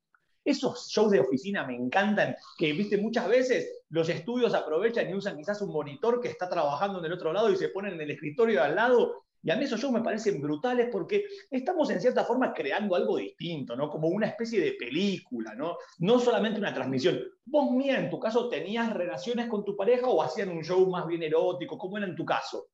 Esos 0.45 0.87
shows 0.89 1.11
de 1.11 1.19
oficina 1.19 1.65
me 1.65 1.75
encantan, 1.75 2.35
que 2.57 2.71
viste 2.71 2.97
muchas 2.97 3.27
veces 3.27 3.81
los 3.89 4.07
estudios 4.09 4.53
aprovechan 4.53 5.09
y 5.09 5.15
usan 5.15 5.35
quizás 5.35 5.59
un 5.63 5.73
monitor 5.73 6.21
que 6.21 6.29
está 6.29 6.47
trabajando 6.47 6.99
en 6.99 7.05
el 7.05 7.13
otro 7.13 7.33
lado 7.33 7.49
y 7.49 7.55
se 7.55 7.69
ponen 7.69 7.95
en 7.95 8.01
el 8.01 8.11
escritorio 8.11 8.59
de 8.59 8.67
al 8.67 8.75
lado. 8.75 9.25
Y 9.41 9.51
a 9.51 9.55
mí 9.55 9.65
esos 9.65 9.79
shows 9.79 9.93
me 9.93 10.01
parecen 10.01 10.41
brutales 10.41 10.89
porque 10.91 11.25
estamos 11.51 11.89
en 11.89 12.01
cierta 12.01 12.23
forma 12.23 12.53
creando 12.53 12.95
algo 12.95 13.17
distinto, 13.17 13.75
¿no? 13.75 13.89
Como 13.89 14.07
una 14.07 14.27
especie 14.27 14.59
de 14.59 14.73
película, 14.73 15.53
¿no? 15.53 15.77
No 15.99 16.19
solamente 16.19 16.59
una 16.59 16.73
transmisión. 16.73 17.19
Vos, 17.45 17.71
Mía, 17.71 17.99
en 17.99 18.09
tu 18.09 18.19
caso, 18.19 18.49
¿tenías 18.49 18.91
relaciones 18.91 19.47
con 19.47 19.63
tu 19.63 19.75
pareja 19.75 20.07
o 20.07 20.21
hacían 20.23 20.49
un 20.49 20.63
show 20.63 20.87
más 20.89 21.05
bien 21.05 21.21
erótico? 21.21 21.77
¿Cómo 21.77 21.97
era 21.97 22.07
en 22.07 22.15
tu 22.15 22.25
caso? 22.25 22.69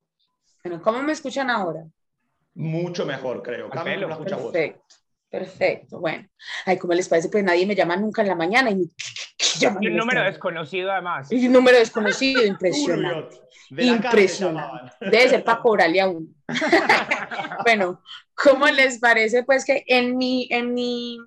Bueno, 0.63 0.81
¿cómo 0.81 1.03
me 1.03 1.12
escuchan 1.12 1.50
ahora? 1.50 1.86
Mucho 2.53 3.05
mejor, 3.05 3.41
creo. 3.41 3.69
Perfecto. 3.69 4.07
Perfecto. 4.51 4.96
Perfecto, 5.31 6.01
bueno. 6.01 6.27
Ay, 6.65 6.77
¿cómo 6.77 6.93
les 6.93 7.07
parece? 7.07 7.29
Pues 7.29 7.41
nadie 7.41 7.65
me 7.65 7.73
llama 7.73 7.95
nunca 7.95 8.21
en 8.21 8.27
la 8.27 8.35
mañana. 8.35 8.69
Y, 8.69 8.91
y 9.61 9.88
un 9.88 9.95
número 9.95 10.23
desconocido 10.25 10.91
además. 10.91 11.31
Y 11.31 11.47
un 11.47 11.53
número 11.53 11.77
desconocido, 11.77 12.45
impresionante. 12.45 13.38
impresionante. 13.69 14.91
Debe 15.00 15.29
ser 15.29 15.43
para 15.45 15.61
cobrarle 15.61 16.01
a 16.01 16.09
uno. 16.09 16.27
bueno, 17.63 18.01
¿cómo 18.35 18.67
les 18.67 19.00
parece? 19.00 19.43
Pues 19.43 19.63
que 19.63 19.85
en 19.88 20.17
mi, 20.17 20.50
en 20.51 20.73
mi 20.73 21.17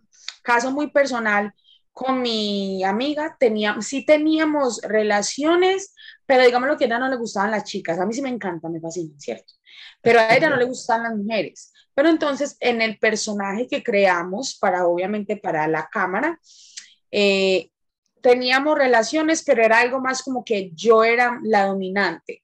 caso 0.43 0.71
muy 0.71 0.91
personal, 0.91 1.55
con 1.95 2.21
mi 2.21 2.85
amiga, 2.85 3.37
tenía, 3.41 3.77
sí 3.81 4.05
teníamos 4.05 4.83
relaciones, 4.83 5.95
pero 6.27 6.45
digamos 6.45 6.69
lo 6.69 6.77
que 6.77 6.85
a 6.85 6.87
ella 6.89 6.99
no 6.99 7.09
le 7.09 7.17
gustaban 7.17 7.53
las 7.53 7.65
chicas. 7.65 7.99
A 7.99 8.05
mí 8.05 8.13
sí 8.13 8.21
me 8.21 8.29
encanta, 8.29 8.69
me 8.69 8.81
fascina, 8.81 9.15
¿cierto? 9.17 9.55
Pero 10.03 10.21
a 10.21 10.37
ella 10.37 10.51
no 10.51 10.57
le 10.57 10.67
gustan 10.67 11.05
las 11.05 11.17
mujeres. 11.17 11.73
Pero 11.95 12.09
entonces, 12.09 12.57
en 12.61 12.83
el 12.83 12.99
personaje 12.99 13.67
que 13.69 13.83
creamos, 13.83 14.57
para 14.57 14.87
obviamente 14.87 15.37
para 15.37 15.67
la 15.69 15.89
cámara, 15.89 16.41
eh, 17.11 17.71
teníamos 18.21 18.77
relaciones, 18.77 19.45
pero 19.45 19.63
era 19.63 19.79
algo 19.79 20.01
más 20.01 20.23
como 20.23 20.45
que 20.45 20.71
yo 20.75 21.05
era 21.05 21.39
la 21.43 21.67
dominante, 21.67 22.43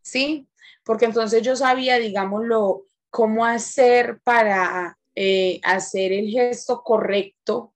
¿sí? 0.00 0.48
Porque 0.84 1.04
entonces 1.04 1.42
yo 1.42 1.56
sabía, 1.56 1.98
digámoslo, 1.98 2.86
cómo 3.10 3.44
hacer 3.44 4.20
para 4.22 4.98
eh, 5.14 5.60
hacer 5.62 6.12
el 6.12 6.30
gesto 6.30 6.82
correcto, 6.82 7.74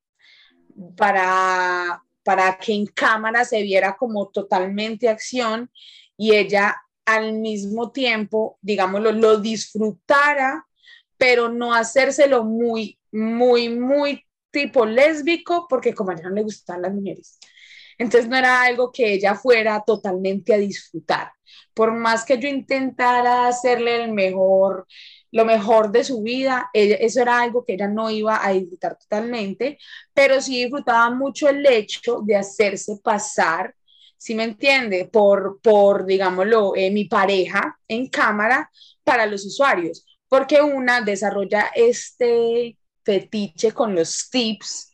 para, 0.97 2.03
para 2.23 2.57
que 2.59 2.73
en 2.73 2.87
cámara 2.87 3.45
se 3.45 3.62
viera 3.62 3.97
como 3.97 4.29
totalmente 4.29 5.09
acción 5.09 5.71
y 6.17 6.35
ella 6.35 6.77
al 7.05 7.33
mismo 7.33 7.91
tiempo, 7.91 8.59
digámoslo, 8.62 9.12
lo 9.12 9.39
disfrutara 9.39 10.67
pero 11.21 11.50
no 11.50 11.75
hacérselo 11.75 12.45
muy, 12.45 12.99
muy, 13.12 13.69
muy 13.69 14.25
tipo 14.50 14.87
lésbico 14.87 15.67
porque 15.69 15.93
como 15.93 16.12
a 16.12 16.15
ella 16.15 16.31
no 16.31 16.37
le 16.37 16.43
gustaban 16.45 16.81
las 16.81 16.95
mujeres. 16.95 17.39
Entonces 17.99 18.27
no 18.31 18.39
era 18.39 18.62
algo 18.62 18.91
que 18.91 19.12
ella 19.12 19.35
fuera 19.35 19.85
totalmente 19.87 20.55
a 20.55 20.57
disfrutar. 20.57 21.31
Por 21.75 21.93
más 21.93 22.25
que 22.25 22.39
yo 22.39 22.49
intentara 22.49 23.49
hacerle 23.49 24.03
el 24.03 24.12
mejor, 24.12 24.87
lo 25.31 25.45
mejor 25.45 25.93
de 25.93 26.05
su 26.05 26.23
vida, 26.23 26.71
eso 26.73 27.21
era 27.21 27.43
algo 27.43 27.67
que 27.67 27.75
ella 27.75 27.87
no 27.87 28.09
iba 28.11 28.43
a 28.43 28.53
disfrutar 28.53 28.97
totalmente, 28.97 29.77
pero 30.15 30.41
sí 30.41 30.62
disfrutaba 30.62 31.11
mucho 31.11 31.50
el 31.50 31.67
hecho 31.67 32.23
de 32.25 32.37
hacerse 32.37 32.97
pasar, 33.05 33.75
si 34.17 34.35
me 34.35 34.45
entiende, 34.45 35.05
por, 35.05 35.61
por 35.62 36.07
digámoslo, 36.07 36.75
eh, 36.77 36.91
mi 36.91 37.05
pareja 37.05 37.79
en 37.87 38.09
cámara 38.09 38.71
para 39.05 39.27
los 39.27 39.45
usuarios, 39.45 40.07
porque 40.30 40.62
una 40.62 41.00
desarrolla 41.00 41.72
este 41.75 42.78
fetiche 43.04 43.72
con 43.72 43.96
los 43.96 44.30
tips, 44.30 44.92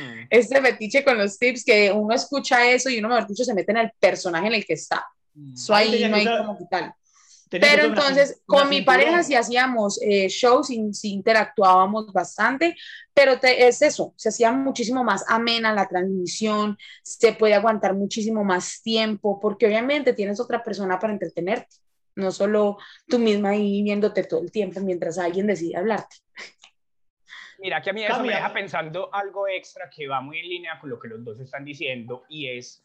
mm. 0.00 0.26
este 0.28 0.60
fetiche 0.60 1.02
con 1.02 1.16
los 1.16 1.38
tips 1.38 1.64
que 1.64 1.90
uno 1.90 2.14
escucha 2.14 2.70
eso 2.70 2.90
y 2.90 2.98
uno, 2.98 3.08
mejor 3.08 3.26
dicho, 3.26 3.42
se 3.42 3.54
mete 3.54 3.72
en 3.72 3.78
el 3.78 3.92
personaje 3.98 4.48
en 4.48 4.54
el 4.54 4.66
que 4.66 4.74
está. 4.74 5.02
Mm. 5.32 5.54
Eso 5.54 5.74
ahí 5.74 6.08
no 6.08 6.16
hay 6.16 6.26
como 6.26 6.58
quitar. 6.58 6.94
Pero 7.48 7.84
entonces, 7.84 8.42
con 8.44 8.68
mi 8.68 8.82
pareja 8.82 9.22
sí 9.22 9.34
hacíamos 9.34 9.98
eh, 10.02 10.28
shows, 10.28 10.66
sí, 10.66 11.12
interactuábamos 11.12 12.12
bastante, 12.12 12.76
pero 13.14 13.38
es 13.40 13.82
eso, 13.82 14.12
se 14.16 14.30
hacía 14.30 14.50
muchísimo 14.50 15.04
más 15.04 15.24
amena 15.28 15.72
la 15.72 15.86
transmisión, 15.86 16.76
se 17.02 17.32
puede 17.32 17.54
aguantar 17.54 17.94
muchísimo 17.94 18.42
más 18.44 18.82
tiempo, 18.82 19.38
porque 19.40 19.66
obviamente 19.66 20.12
tienes 20.12 20.40
otra 20.40 20.62
persona 20.62 20.98
para 20.98 21.12
entretenerte, 21.12 21.76
no 22.16 22.32
solo 22.32 22.78
tú 23.06 23.18
misma 23.18 23.50
ahí 23.50 23.82
viéndote 23.82 24.24
todo 24.24 24.40
el 24.40 24.50
tiempo 24.50 24.80
mientras 24.80 25.18
alguien 25.18 25.46
decide 25.46 25.76
hablarte. 25.76 26.16
Mira, 27.58 27.80
que 27.80 27.90
a 27.90 27.92
mí 27.92 28.04
eso 28.04 28.22
me 28.22 28.34
deja 28.34 28.52
pensando 28.52 29.14
algo 29.14 29.48
extra 29.48 29.88
que 29.88 30.06
va 30.06 30.20
muy 30.20 30.38
en 30.38 30.48
línea 30.48 30.78
con 30.78 30.90
lo 30.90 30.98
que 30.98 31.08
los 31.08 31.24
dos 31.24 31.40
están 31.40 31.64
diciendo 31.64 32.24
y 32.28 32.48
es 32.48 32.82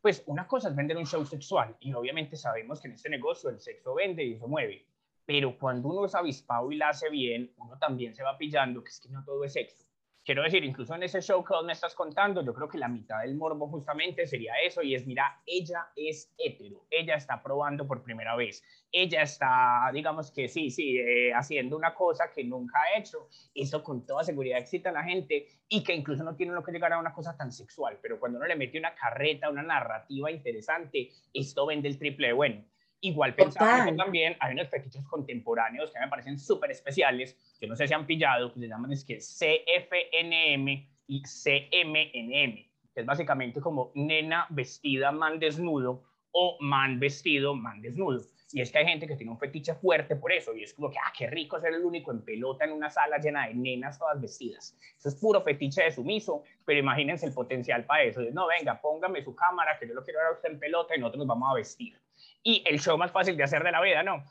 pues 0.00 0.24
una 0.26 0.48
cosa 0.48 0.68
es 0.68 0.74
vender 0.74 0.96
un 0.96 1.06
show 1.06 1.24
sexual 1.24 1.76
y 1.80 1.92
obviamente 1.92 2.36
sabemos 2.36 2.80
que 2.80 2.88
en 2.88 2.94
este 2.94 3.08
negocio 3.08 3.50
el 3.50 3.60
sexo 3.60 3.94
vende 3.94 4.24
y 4.24 4.34
eso 4.34 4.48
mueve, 4.48 4.84
pero 5.24 5.56
cuando 5.56 5.88
uno 5.88 6.04
es 6.06 6.14
avispado 6.14 6.70
y 6.72 6.76
la 6.76 6.88
hace 6.88 7.08
bien, 7.08 7.52
uno 7.56 7.78
también 7.78 8.14
se 8.14 8.24
va 8.24 8.36
pillando 8.36 8.82
que 8.82 8.90
es 8.90 9.00
que 9.00 9.08
no 9.08 9.24
todo 9.24 9.44
es 9.44 9.52
sexo. 9.52 9.84
Quiero 10.24 10.44
decir, 10.44 10.62
incluso 10.62 10.94
en 10.94 11.02
ese 11.02 11.20
show 11.20 11.42
que 11.42 11.52
vos 11.52 11.64
me 11.64 11.72
estás 11.72 11.96
contando, 11.96 12.44
yo 12.44 12.54
creo 12.54 12.68
que 12.68 12.78
la 12.78 12.86
mitad 12.86 13.22
del 13.22 13.34
morbo 13.34 13.66
justamente 13.66 14.24
sería 14.24 14.54
eso, 14.64 14.80
y 14.80 14.94
es, 14.94 15.04
mira, 15.04 15.42
ella 15.44 15.88
es 15.96 16.32
hetero, 16.38 16.86
ella 16.90 17.16
está 17.16 17.42
probando 17.42 17.88
por 17.88 18.04
primera 18.04 18.36
vez, 18.36 18.62
ella 18.92 19.22
está, 19.22 19.90
digamos 19.92 20.30
que 20.30 20.46
sí, 20.46 20.70
sí, 20.70 20.96
eh, 20.96 21.32
haciendo 21.34 21.76
una 21.76 21.92
cosa 21.92 22.30
que 22.32 22.44
nunca 22.44 22.78
ha 22.78 23.00
hecho, 23.00 23.28
eso 23.52 23.82
con 23.82 24.06
toda 24.06 24.22
seguridad 24.22 24.60
excita 24.60 24.90
a 24.90 24.92
la 24.92 25.02
gente, 25.02 25.48
y 25.68 25.82
que 25.82 25.92
incluso 25.92 26.22
no 26.22 26.36
tiene 26.36 26.52
lo 26.52 26.62
que 26.62 26.70
llegar 26.70 26.92
a 26.92 27.00
una 27.00 27.12
cosa 27.12 27.36
tan 27.36 27.50
sexual, 27.50 27.98
pero 28.00 28.20
cuando 28.20 28.38
uno 28.38 28.46
le 28.46 28.54
mete 28.54 28.78
una 28.78 28.94
carreta, 28.94 29.50
una 29.50 29.64
narrativa 29.64 30.30
interesante, 30.30 31.10
esto 31.34 31.66
vende 31.66 31.88
el 31.88 31.98
triple 31.98 32.28
de 32.28 32.32
bueno. 32.32 32.64
Igual 33.04 33.34
pensaba 33.34 33.84
que 33.84 33.92
también 33.94 34.36
hay 34.38 34.52
unos 34.52 34.68
fetiches 34.68 35.04
contemporáneos 35.06 35.90
que 35.90 35.98
me 35.98 36.06
parecen 36.06 36.38
súper 36.38 36.70
especiales, 36.70 37.36
que 37.58 37.66
no 37.66 37.74
sé 37.74 37.88
si 37.88 37.94
han 37.94 38.06
pillado, 38.06 38.52
que 38.52 38.60
se 38.60 38.68
llaman 38.68 38.92
es 38.92 39.04
que 39.04 39.18
CFNM 39.18 40.68
y 41.08 41.22
CMNM, 41.22 42.54
que 42.94 43.00
es 43.00 43.04
básicamente 43.04 43.60
como 43.60 43.90
nena 43.96 44.46
vestida 44.50 45.10
man 45.10 45.40
desnudo 45.40 46.04
o 46.30 46.56
man 46.60 47.00
vestido 47.00 47.56
man 47.56 47.82
desnudo. 47.82 48.20
Y 48.52 48.60
es 48.60 48.70
que 48.70 48.78
hay 48.78 48.86
gente 48.86 49.08
que 49.08 49.16
tiene 49.16 49.32
un 49.32 49.38
fetiche 49.38 49.74
fuerte 49.74 50.14
por 50.14 50.30
eso, 50.30 50.54
y 50.54 50.62
es 50.62 50.72
como 50.72 50.88
que, 50.88 50.98
ah, 50.98 51.12
qué 51.16 51.26
rico 51.26 51.58
ser 51.58 51.74
el 51.74 51.84
único 51.84 52.12
en 52.12 52.22
pelota 52.22 52.66
en 52.66 52.70
una 52.70 52.88
sala 52.88 53.18
llena 53.18 53.48
de 53.48 53.54
nenas 53.54 53.98
todas 53.98 54.20
vestidas. 54.20 54.78
Eso 54.96 55.08
es 55.08 55.16
puro 55.16 55.40
fetiche 55.40 55.82
de 55.82 55.90
sumiso, 55.90 56.44
pero 56.64 56.78
imagínense 56.78 57.26
el 57.26 57.32
potencial 57.32 57.84
para 57.84 58.04
eso. 58.04 58.20
No, 58.32 58.46
venga, 58.46 58.80
póngame 58.80 59.24
su 59.24 59.34
cámara, 59.34 59.76
que 59.76 59.88
yo 59.88 59.94
lo 59.94 60.04
quiero 60.04 60.20
ver 60.20 60.28
a 60.28 60.32
usted 60.34 60.50
en 60.50 60.60
pelota 60.60 60.94
y 60.94 61.00
nosotros 61.00 61.26
nos 61.26 61.26
vamos 61.26 61.50
a 61.50 61.54
vestir 61.54 62.01
y 62.42 62.62
el 62.66 62.80
show 62.80 62.98
más 62.98 63.12
fácil 63.12 63.36
de 63.36 63.44
hacer 63.44 63.62
de 63.62 63.72
la 63.72 63.80
vida, 63.80 64.02
¿no? 64.02 64.24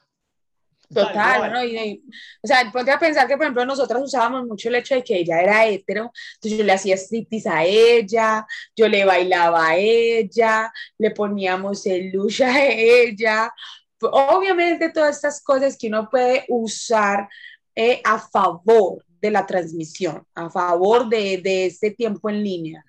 Total, 0.93 1.51
¿no? 1.51 1.63
Y, 1.63 2.03
o 2.43 2.47
sea, 2.47 2.69
ponte 2.71 2.91
a 2.91 2.99
pensar 2.99 3.27
que, 3.27 3.37
por 3.37 3.43
ejemplo, 3.43 3.65
nosotras 3.65 4.01
usábamos 4.03 4.45
mucho 4.45 4.67
el 4.67 4.75
hecho 4.75 4.95
de 4.95 5.03
que 5.03 5.19
ella 5.19 5.39
era 5.39 5.65
hetero, 5.65 6.11
entonces 6.35 6.59
yo 6.59 6.65
le 6.65 6.73
hacía 6.73 6.97
striptease 6.97 7.49
a 7.49 7.63
ella, 7.63 8.45
yo 8.75 8.89
le 8.89 9.05
bailaba 9.05 9.69
a 9.69 9.77
ella, 9.77 10.71
le 10.97 11.11
poníamos 11.11 11.85
el 11.85 12.11
lucha 12.11 12.53
a 12.53 12.65
ella. 12.65 13.53
Obviamente, 14.01 14.89
todas 14.89 15.15
estas 15.15 15.41
cosas 15.41 15.77
que 15.77 15.87
uno 15.87 16.09
puede 16.09 16.45
usar 16.49 17.29
eh, 17.73 18.01
a 18.03 18.19
favor 18.19 19.05
de 19.21 19.31
la 19.31 19.45
transmisión, 19.45 20.25
a 20.35 20.49
favor 20.49 21.07
de, 21.07 21.37
de 21.37 21.67
este 21.67 21.91
tiempo 21.91 22.29
en 22.29 22.43
línea 22.43 22.83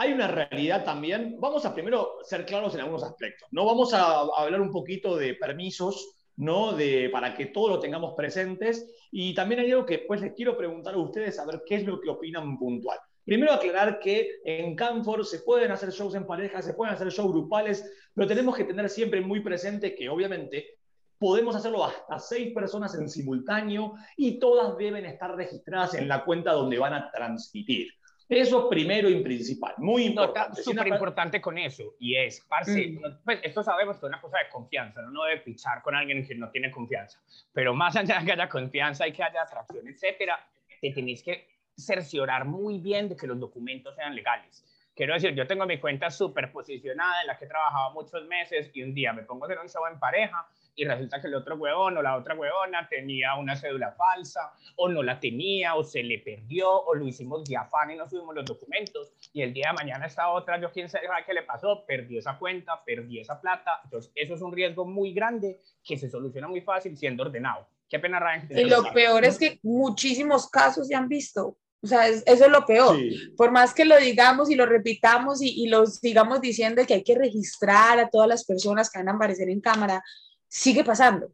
hay 0.00 0.14
una 0.14 0.28
realidad 0.28 0.82
también. 0.82 1.36
Vamos 1.38 1.66
a 1.66 1.74
primero 1.74 2.16
ser 2.22 2.46
claros 2.46 2.74
en 2.74 2.80
algunos 2.80 3.02
aspectos. 3.02 3.46
No 3.50 3.66
vamos 3.66 3.92
a, 3.92 4.20
hablar 4.20 4.62
un 4.62 4.72
poquito 4.72 5.14
de 5.14 5.34
permisos, 5.34 6.16
¿no? 6.36 6.72
De, 6.72 7.10
para 7.10 7.34
que 7.34 7.46
todos 7.46 7.68
lo 7.68 7.80
tengamos 7.80 8.14
presentes. 8.16 8.90
Y 9.12 9.34
también 9.34 9.60
hay 9.60 9.70
algo 9.72 9.84
que 9.84 9.98
pues 9.98 10.22
les 10.22 10.32
quiero 10.32 10.56
preguntar 10.56 10.94
a 10.94 10.98
ustedes 10.98 11.38
a 11.38 11.44
qué 11.66 11.74
es 11.74 11.84
lo 11.84 12.00
que 12.00 12.08
opinan 12.08 12.58
puntual. 12.58 12.98
Primero 13.26 13.52
aclarar 13.52 13.98
que 13.98 14.40
en 14.42 14.74
Canfor 14.74 15.26
se 15.26 15.40
pueden 15.40 15.70
hacer 15.70 15.90
shows 15.90 16.14
en 16.14 16.26
pareja, 16.26 16.62
se 16.62 16.72
pueden 16.72 16.94
hacer 16.94 17.10
shows 17.10 17.30
grupales, 17.30 17.84
pero 18.14 18.26
tenemos 18.26 18.56
que 18.56 18.64
tener 18.64 18.88
siempre 18.88 19.20
muy 19.20 19.40
presente 19.40 19.94
que 19.94 20.08
obviamente 20.08 20.78
podemos 21.18 21.54
hacerlo 21.54 21.84
hasta 21.84 22.18
seis 22.18 22.54
personas 22.54 22.94
en 22.94 23.06
simultáneo 23.06 23.92
y 24.16 24.38
todas 24.38 24.78
deben 24.78 25.04
estar 25.04 25.36
registradas 25.36 25.92
en 25.92 26.08
la 26.08 26.24
cuenta 26.24 26.52
donde 26.52 26.78
van 26.78 26.94
a 26.94 27.10
transmitir. 27.10 27.88
Eso 28.30 28.68
primero 28.68 29.10
y 29.10 29.20
principal, 29.24 29.74
muy 29.78 30.04
importante. 30.04 30.62
Súper 30.62 30.86
importante 30.86 31.40
con 31.40 31.58
eso, 31.58 31.96
y 31.98 32.14
es, 32.14 32.40
parce, 32.48 32.86
mm. 32.86 33.24
pues 33.24 33.40
esto 33.42 33.64
sabemos 33.64 33.96
que 33.96 34.06
es 34.06 34.08
una 34.08 34.20
cosa 34.20 34.38
de 34.38 34.48
confianza, 34.48 35.02
¿no? 35.02 35.10
no 35.10 35.24
debe 35.24 35.40
pichar 35.40 35.82
con 35.82 35.96
alguien 35.96 36.24
que 36.24 36.36
no 36.36 36.48
tiene 36.48 36.70
confianza, 36.70 37.20
pero 37.52 37.74
más 37.74 37.96
allá 37.96 38.20
de 38.20 38.26
que 38.26 38.32
haya 38.32 38.48
confianza 38.48 39.08
y 39.08 39.12
que 39.12 39.24
haya 39.24 39.42
atracción, 39.42 39.88
etcétera, 39.88 40.38
te 40.80 40.92
tenéis 40.92 41.24
que 41.24 41.48
cerciorar 41.76 42.44
muy 42.44 42.78
bien 42.78 43.08
de 43.08 43.16
que 43.16 43.26
los 43.26 43.40
documentos 43.40 43.96
sean 43.96 44.14
legales. 44.14 44.64
Quiero 44.94 45.14
decir, 45.14 45.34
yo 45.34 45.46
tengo 45.48 45.66
mi 45.66 45.80
cuenta 45.80 46.08
súper 46.08 46.52
posicionada 46.52 47.22
en 47.22 47.26
la 47.26 47.36
que 47.36 47.46
he 47.46 47.48
trabajado 47.48 47.94
muchos 47.94 48.24
meses 48.28 48.70
y 48.72 48.82
un 48.82 48.94
día 48.94 49.12
me 49.12 49.22
pongo 49.22 49.44
a 49.44 49.48
hacer 49.48 49.58
un 49.58 49.68
show 49.68 49.86
en 49.90 49.98
pareja 49.98 50.46
y 50.74 50.84
resulta 50.84 51.20
que 51.20 51.26
el 51.26 51.34
otro 51.34 51.56
huevón 51.56 51.96
o 51.96 52.02
la 52.02 52.16
otra 52.16 52.34
huevona 52.34 52.88
tenía 52.88 53.34
una 53.34 53.56
cédula 53.56 53.92
falsa 53.92 54.52
o 54.76 54.88
no 54.88 55.02
la 55.02 55.18
tenía 55.20 55.74
o 55.74 55.84
se 55.84 56.02
le 56.02 56.18
perdió 56.18 56.70
o 56.70 56.94
lo 56.94 57.06
hicimos 57.06 57.44
de 57.44 57.56
afán 57.56 57.90
y 57.90 57.96
no 57.96 58.08
subimos 58.08 58.34
los 58.34 58.44
documentos 58.44 59.12
y 59.32 59.42
el 59.42 59.52
día 59.52 59.68
de 59.68 59.74
mañana 59.74 60.06
esta 60.06 60.28
otra, 60.30 60.60
yo 60.60 60.70
quién 60.70 60.88
sabe 60.88 61.06
qué 61.26 61.34
le 61.34 61.42
pasó, 61.42 61.84
perdió 61.86 62.18
esa 62.18 62.38
cuenta, 62.38 62.82
perdió 62.84 63.20
esa 63.20 63.40
plata, 63.40 63.80
entonces 63.84 64.12
eso 64.14 64.34
es 64.34 64.42
un 64.42 64.52
riesgo 64.52 64.84
muy 64.84 65.12
grande 65.12 65.60
que 65.84 65.96
se 65.96 66.08
soluciona 66.08 66.48
muy 66.48 66.60
fácil 66.60 66.96
siendo 66.96 67.24
ordenado. 67.24 67.66
Qué 67.88 67.98
pena, 67.98 68.20
Ryan. 68.20 68.48
Y 68.50 68.64
lo 68.64 68.84
peor 68.92 69.24
es 69.24 69.36
que 69.36 69.58
muchísimos 69.62 70.48
casos 70.48 70.86
se 70.86 70.94
han 70.94 71.08
visto. 71.08 71.58
O 71.82 71.86
sea, 71.86 72.06
eso 72.08 72.22
es 72.26 72.48
lo 72.48 72.64
peor. 72.66 72.96
Por 73.36 73.50
más 73.50 73.72
que 73.72 73.84
lo 73.84 73.96
digamos 73.98 74.50
y 74.50 74.54
lo 74.54 74.66
repitamos 74.66 75.40
y, 75.42 75.64
y 75.64 75.68
los 75.68 75.96
sigamos 75.96 76.40
diciendo 76.40 76.82
que 76.86 76.94
hay 76.94 77.02
que 77.02 77.16
registrar 77.16 77.98
a 77.98 78.10
todas 78.10 78.28
las 78.28 78.44
personas 78.44 78.90
que 78.90 78.98
van 78.98 79.08
a 79.08 79.12
aparecer 79.12 79.48
en 79.48 79.60
cámara, 79.60 80.02
sigue 80.50 80.84
pasando. 80.84 81.32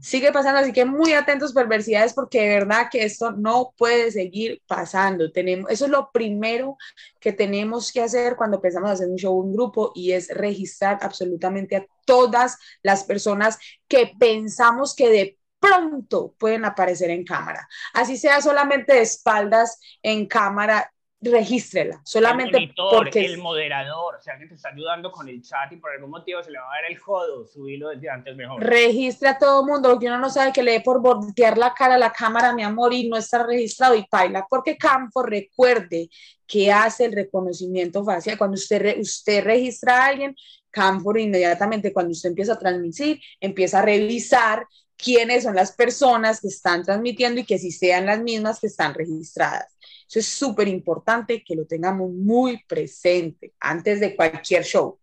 Sigue 0.00 0.32
pasando, 0.32 0.60
así 0.60 0.72
que 0.72 0.84
muy 0.84 1.14
atentos 1.14 1.52
perversidades 1.52 2.12
porque 2.12 2.42
de 2.42 2.48
verdad 2.48 2.88
que 2.90 3.04
esto 3.04 3.32
no 3.32 3.72
puede 3.76 4.10
seguir 4.12 4.62
pasando. 4.66 5.32
Tenemos, 5.32 5.70
eso 5.70 5.86
es 5.86 5.90
lo 5.90 6.10
primero 6.12 6.76
que 7.18 7.32
tenemos 7.32 7.90
que 7.90 8.02
hacer 8.02 8.36
cuando 8.36 8.60
pensamos 8.60 8.90
hacer 8.90 9.08
un 9.08 9.16
show, 9.16 9.34
un 9.34 9.52
grupo, 9.52 9.92
y 9.94 10.12
es 10.12 10.28
registrar 10.28 10.98
absolutamente 11.00 11.76
a 11.76 11.86
todas 12.04 12.58
las 12.82 13.02
personas 13.04 13.58
que 13.88 14.12
pensamos 14.18 14.94
que 14.94 15.08
de 15.08 15.38
pronto 15.58 16.34
pueden 16.38 16.64
aparecer 16.64 17.10
en 17.10 17.24
cámara. 17.24 17.66
Así 17.94 18.16
sea 18.16 18.40
solamente 18.42 18.94
de 18.94 19.02
espaldas 19.02 19.80
en 20.02 20.26
cámara, 20.26 20.92
regístrela, 21.30 22.00
solamente 22.04 22.56
el 22.56 22.74
porque... 22.74 23.24
El 23.24 23.38
moderador, 23.38 24.16
o 24.16 24.22
sea, 24.22 24.38
que 24.38 24.46
te 24.46 24.54
está 24.54 24.70
ayudando 24.70 25.10
con 25.10 25.28
el 25.28 25.42
chat 25.42 25.72
y 25.72 25.76
por 25.76 25.92
algún 25.92 26.10
motivo 26.10 26.42
se 26.42 26.50
le 26.50 26.58
va 26.58 26.64
a 26.64 26.82
ver 26.82 26.90
el 26.90 26.98
jodo, 26.98 27.46
subirlo 27.46 27.88
desde 27.90 28.10
antes 28.10 28.36
mejor. 28.36 28.62
Registra 28.62 29.30
a 29.30 29.38
todo 29.38 29.64
mundo, 29.64 29.90
porque 29.90 30.06
uno 30.06 30.18
no 30.18 30.30
sabe 30.30 30.52
que 30.52 30.62
le 30.62 30.72
dé 30.72 30.80
por 30.80 31.00
voltear 31.00 31.58
la 31.58 31.74
cara 31.74 31.94
a 31.96 31.98
la 31.98 32.12
cámara, 32.12 32.52
mi 32.52 32.62
amor, 32.62 32.92
y 32.92 33.08
no 33.08 33.16
está 33.16 33.44
registrado 33.44 33.94
y 33.94 34.06
baila, 34.10 34.46
porque 34.48 34.76
Campo 34.76 35.22
recuerde 35.22 36.08
que 36.46 36.70
hace 36.72 37.06
el 37.06 37.12
reconocimiento 37.12 38.04
facial. 38.04 38.38
Cuando 38.38 38.54
usted, 38.54 38.98
usted 38.98 39.44
registra 39.44 40.04
a 40.04 40.06
alguien, 40.06 40.36
Campo 40.70 41.16
inmediatamente, 41.16 41.92
cuando 41.92 42.10
usted 42.12 42.30
empieza 42.30 42.54
a 42.54 42.58
transmitir, 42.58 43.20
empieza 43.40 43.78
a 43.78 43.82
revisar 43.82 44.66
quiénes 45.04 45.42
son 45.42 45.54
las 45.54 45.72
personas 45.72 46.40
que 46.40 46.48
están 46.48 46.82
transmitiendo 46.82 47.40
y 47.40 47.44
que 47.44 47.58
si 47.58 47.70
sean 47.70 48.06
las 48.06 48.20
mismas 48.20 48.58
que 48.58 48.68
están 48.68 48.94
registradas. 48.94 49.76
Eso 50.08 50.18
es 50.18 50.26
súper 50.26 50.68
importante 50.68 51.44
que 51.44 51.54
lo 51.54 51.66
tengamos 51.66 52.10
muy 52.10 52.62
presente 52.64 53.52
antes 53.60 54.00
de 54.00 54.16
cualquier 54.16 54.64
show. 54.64 54.98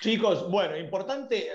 Chicos, 0.00 0.50
bueno, 0.50 0.76
importante, 0.76 1.48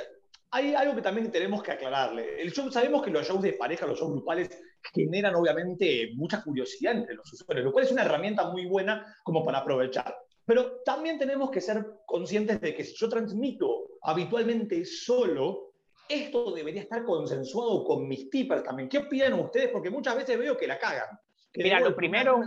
hay 0.51 0.75
algo 0.75 0.96
que 0.96 1.01
también 1.01 1.32
tenemos 1.32 1.63
que 1.63 1.72
aclararle. 1.72 2.42
El 2.42 2.51
show, 2.51 2.72
sabemos 2.72 3.04
que 3.04 3.12
los 3.12 3.27
shows 3.27 3.42
de 3.42 3.54
pareja, 3.54 3.86
los 3.86 4.00
shows 4.00 4.12
grupales, 4.12 4.50
generan 4.94 5.36
obviamente 5.36 6.12
mucha 6.16 6.42
curiosidad 6.42 6.96
entre 6.96 7.16
los 7.16 7.32
usuarios, 7.34 7.66
lo 7.66 7.74
cual 7.74 7.86
es 7.86 7.92
una 7.92 8.04
herramienta 8.04 8.50
muy 8.50 8.66
buena 8.66 9.16
como 9.24 9.44
para 9.44 9.60
aprovechar. 9.60 10.16
Pero 10.46 10.82
también 10.86 11.20
tenemos 11.20 11.51
que 11.51 11.60
ser 11.60 11.86
conscientes 12.06 12.62
de 12.62 12.74
que 12.74 12.84
si 12.84 12.96
yo 12.96 13.10
transmito 13.10 13.98
habitualmente 14.01 14.86
solo, 14.86 15.66
esto 16.10 16.52
debería 16.52 16.82
estar 16.82 17.04
consensuado 17.04 17.84
con 17.84 18.08
mis 18.08 18.30
tippers 18.30 18.64
también. 18.64 18.90
¿Qué 18.90 19.00
opinan 19.00 19.34
ustedes? 19.34 19.70
Porque 19.70 19.90
muchas 19.90 20.16
veces 20.16 20.38
veo 20.38 20.58
que 20.58 20.68
la 20.68 20.80
cagan. 20.80 21.20
Mira, 21.56 21.80
lo 21.80 21.96
primero, 21.96 22.42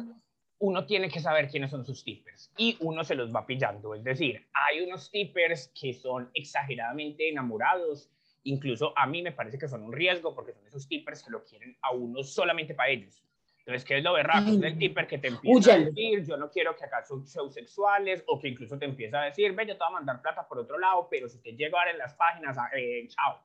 uno 0.59 0.87
tiene 0.87 1.09
que 1.09 1.21
saber 1.21 1.49
quiénes 1.49 1.71
son 1.71 1.85
sus 1.85 2.05
tippers 2.05 2.53
y 2.57 2.77
uno 2.81 3.03
se 3.03 3.15
los 3.15 3.35
va 3.35 3.47
pillando. 3.47 3.95
Es 3.95 4.05
decir, 4.05 4.47
hay 4.53 4.81
unos 4.83 5.11
tippers 5.11 5.73
que 5.79 5.93
son 5.95 6.31
exageradamente 6.35 7.29
enamorados. 7.29 8.11
Incluso 8.45 8.93
a 8.97 9.07
mí 9.07 9.23
me 9.23 9.33
parece 9.33 9.59
que 9.59 9.69
son 9.69 9.83
un 9.83 9.93
riesgo 9.93 10.35
porque 10.35 10.53
son 10.53 10.67
esos 10.67 10.87
tippers 10.87 11.23
que 11.23 11.31
lo 11.31 11.45
quieren 11.45 11.77
a 11.83 11.93
uno 11.93 12.23
solamente 12.23 12.75
para 12.75 12.91
ellos. 12.91 13.23
Entonces, 13.61 13.85
¿qué 13.85 13.99
es 13.99 14.05
lo 14.05 14.15
berraco? 14.15 14.51
Es 14.51 14.63
el 14.63 14.79
tipper 14.79 15.07
que 15.07 15.19
te 15.19 15.29
empieza 15.29 15.75
a 15.75 15.79
decir, 15.79 16.25
yo 16.27 16.37
no 16.37 16.51
quiero 16.51 16.75
que 16.75 16.85
hagas 16.85 17.09
shows 17.09 17.55
sexuales, 17.55 18.25
o 18.27 18.41
que 18.41 18.49
incluso 18.49 18.79
te 18.79 18.87
empieza 18.87 19.21
a 19.21 19.25
decir, 19.27 19.53
ve, 19.53 19.67
yo 19.67 19.75
te 19.75 19.79
voy 19.79 19.89
a 19.89 19.93
mandar 19.93 20.23
plata 20.23 20.49
por 20.49 20.59
otro 20.59 20.79
lado, 20.79 21.07
pero 21.11 21.29
si 21.29 21.41
te 21.41 21.53
llego 21.53 21.79
a 21.79 21.85
ver 21.85 21.95
en 21.95 21.99
las 21.99 22.15
páginas, 22.15 22.57
eh, 22.75 23.07
chao. 23.09 23.39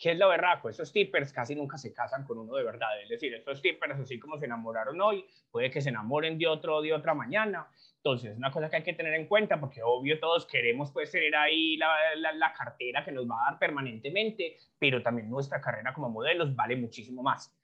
¿Qué 0.00 0.12
es 0.12 0.18
lo 0.18 0.30
berraco? 0.30 0.70
Esos 0.70 0.90
tippers 0.90 1.30
casi 1.30 1.54
nunca 1.54 1.76
se 1.76 1.92
casan 1.92 2.24
con 2.24 2.38
uno 2.38 2.54
de 2.54 2.64
verdad. 2.64 2.88
Es 3.02 3.10
decir, 3.10 3.34
estos 3.34 3.60
tippers, 3.60 4.00
así 4.00 4.18
como 4.18 4.38
se 4.38 4.46
enamoraron 4.46 4.98
hoy, 4.98 5.26
puede 5.50 5.70
que 5.70 5.82
se 5.82 5.90
enamoren 5.90 6.38
de 6.38 6.46
otro 6.46 6.80
de 6.80 6.94
otra 6.94 7.12
mañana. 7.12 7.68
Entonces, 7.96 8.34
una 8.34 8.50
cosa 8.50 8.70
que 8.70 8.76
hay 8.76 8.82
que 8.82 8.94
tener 8.94 9.12
en 9.12 9.26
cuenta, 9.26 9.60
porque 9.60 9.82
obvio 9.82 10.18
todos 10.18 10.46
queremos 10.46 10.90
pues 10.90 11.10
tener 11.10 11.36
ahí 11.36 11.76
la, 11.76 12.16
la, 12.16 12.32
la 12.32 12.50
cartera 12.54 13.04
que 13.04 13.12
nos 13.12 13.28
va 13.28 13.42
a 13.42 13.50
dar 13.50 13.58
permanentemente, 13.58 14.56
pero 14.78 15.02
también 15.02 15.28
nuestra 15.28 15.60
carrera 15.60 15.92
como 15.92 16.08
modelos 16.08 16.56
vale 16.56 16.76
muchísimo 16.76 17.22
más. 17.22 17.54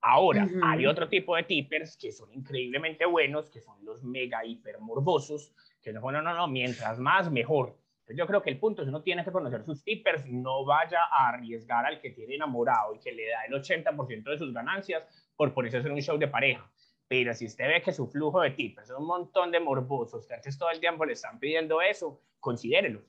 Ahora, 0.00 0.48
hay 0.64 0.86
otro 0.86 1.08
tipo 1.08 1.36
de 1.36 1.44
tippers 1.44 1.96
que 1.96 2.10
son 2.10 2.30
increíblemente 2.34 3.06
buenos, 3.06 3.48
que 3.48 3.60
son 3.60 3.82
los 3.84 4.02
mega 4.02 4.44
hiper 4.44 4.80
morbosos, 4.80 5.54
que 5.80 5.92
no, 5.92 6.00
no, 6.10 6.20
no, 6.20 6.34
no, 6.34 6.48
mientras 6.48 6.98
más 6.98 7.30
mejor. 7.30 7.78
Yo 8.08 8.26
creo 8.26 8.42
que 8.42 8.50
el 8.50 8.58
punto 8.58 8.82
es 8.82 8.88
uno 8.88 9.02
tiene 9.02 9.24
que 9.24 9.32
conocer 9.32 9.64
sus 9.64 9.82
tippers, 9.82 10.26
no 10.26 10.64
vaya 10.64 11.00
a 11.10 11.28
arriesgar 11.28 11.86
al 11.86 12.00
que 12.00 12.10
tiene 12.10 12.34
enamorado 12.34 12.94
y 12.94 12.98
que 12.98 13.12
le 13.12 13.28
da 13.28 13.44
el 13.44 13.54
80% 13.54 14.24
de 14.24 14.38
sus 14.38 14.52
ganancias 14.52 15.02
por 15.36 15.54
ponerse 15.54 15.78
a 15.78 15.80
hacer 15.80 15.92
un 15.92 16.02
show 16.02 16.18
de 16.18 16.28
pareja. 16.28 16.70
Pero 17.08 17.34
si 17.34 17.46
usted 17.46 17.66
ve 17.68 17.82
que 17.82 17.92
su 17.92 18.06
flujo 18.06 18.40
de 18.40 18.50
tippers 18.50 18.90
es 18.90 18.96
un 18.96 19.06
montón 19.06 19.50
de 19.50 19.60
morbosos, 19.60 20.26
que 20.26 20.34
antes 20.34 20.58
todo 20.58 20.70
el 20.70 20.80
tiempo 20.80 21.04
le 21.04 21.12
están 21.12 21.38
pidiendo 21.38 21.80
eso, 21.80 22.20
considérelo. 22.40 23.02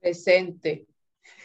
Presente. 0.00 0.86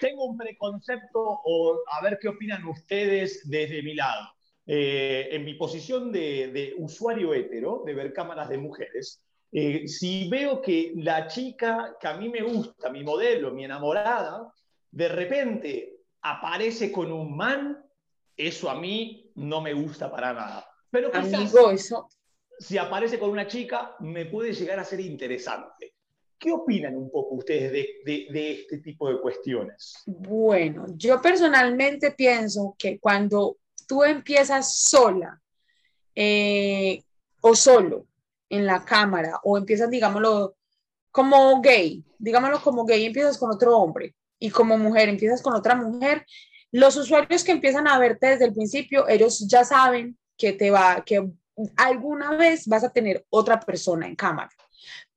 Tengo 0.00 0.24
un 0.24 0.36
preconcepto, 0.36 1.40
o 1.44 1.80
a 1.90 2.02
ver 2.02 2.18
qué 2.20 2.28
opinan 2.28 2.64
ustedes 2.66 3.48
desde 3.48 3.82
mi 3.82 3.94
lado. 3.94 4.34
Eh, 4.66 5.28
en 5.30 5.44
mi 5.44 5.54
posición 5.54 6.10
de, 6.10 6.74
usuario 6.78 7.34
hetero, 7.34 7.82
de 7.84 7.94
ver 7.94 8.12
cámaras 8.12 8.48
de 8.48 8.58
mujeres, 8.58 9.22
eh, 9.56 9.86
si 9.86 10.28
veo 10.28 10.60
que 10.60 10.94
la 10.96 11.28
chica 11.28 11.96
que 12.00 12.08
a 12.08 12.16
mí 12.16 12.28
me 12.28 12.42
gusta, 12.42 12.90
mi 12.90 13.04
modelo, 13.04 13.52
mi 13.52 13.64
enamorada, 13.64 14.52
de 14.90 15.08
repente 15.08 16.00
aparece 16.22 16.90
con 16.90 17.12
un 17.12 17.36
man, 17.36 17.80
eso 18.36 18.68
a 18.68 18.74
mí 18.74 19.30
no 19.36 19.60
me 19.60 19.72
gusta 19.72 20.10
para 20.10 20.32
nada. 20.32 20.66
Pero 20.90 21.12
quizás, 21.12 21.54
eso... 21.72 22.08
si 22.58 22.78
aparece 22.78 23.16
con 23.16 23.30
una 23.30 23.46
chica, 23.46 23.94
me 24.00 24.26
puede 24.26 24.52
llegar 24.52 24.80
a 24.80 24.84
ser 24.84 24.98
interesante. 24.98 25.94
¿Qué 26.36 26.50
opinan 26.50 26.96
un 26.96 27.08
poco 27.08 27.36
ustedes 27.36 27.70
de, 28.04 28.26
este 28.60 28.78
tipo 28.78 29.08
de 29.08 29.20
cuestiones? 29.20 30.02
Bueno, 30.04 30.86
yo 30.96 31.22
personalmente 31.22 32.10
pienso 32.10 32.74
que 32.76 32.98
cuando 32.98 33.58
tú 33.86 34.02
empiezas 34.02 34.76
sola 34.76 35.40
eh, 36.12 37.00
o 37.40 37.54
solo 37.54 38.08
en 38.48 38.66
la 38.66 38.84
cámara 38.84 39.40
o 39.42 39.56
empiezas, 39.58 39.90
digámoslo, 39.90 40.56
como 41.10 41.60
gay, 41.60 42.04
digámoslo 42.18 42.60
como 42.60 42.84
gay, 42.84 43.04
empiezas 43.04 43.38
con 43.38 43.50
otro 43.50 43.78
hombre 43.78 44.14
y 44.38 44.50
como 44.50 44.76
mujer 44.76 45.08
empiezas 45.08 45.42
con 45.42 45.54
otra 45.54 45.74
mujer, 45.74 46.26
los 46.72 46.96
usuarios 46.96 47.44
que 47.44 47.52
empiezan 47.52 47.86
a 47.86 47.98
verte 47.98 48.26
desde 48.26 48.46
el 48.46 48.52
principio, 48.52 49.06
ellos 49.08 49.46
ya 49.48 49.64
saben 49.64 50.18
que 50.36 50.52
te 50.52 50.70
va, 50.72 51.04
que 51.04 51.24
alguna 51.76 52.36
vez 52.36 52.66
vas 52.66 52.82
a 52.82 52.92
tener 52.92 53.24
otra 53.30 53.60
persona 53.60 54.06
en 54.06 54.16
cámara. 54.16 54.50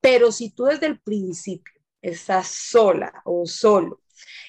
Pero 0.00 0.30
si 0.30 0.50
tú 0.50 0.64
desde 0.66 0.86
el 0.86 1.00
principio 1.00 1.74
estás 2.00 2.46
sola 2.46 3.12
o 3.24 3.44
solo 3.44 4.02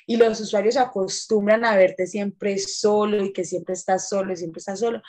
y 0.05 0.17
los 0.17 0.39
usuarios 0.39 0.75
se 0.75 0.79
acostumbran 0.79 1.65
a 1.65 1.75
verte 1.75 2.05
siempre 2.05 2.57
solo 2.59 3.25
y 3.25 3.33
que 3.33 3.43
siempre 3.43 3.73
estás 3.73 4.07
solo 4.07 4.33
y 4.33 4.37
siempre 4.37 4.59
estás 4.59 4.79
solo, 4.79 5.01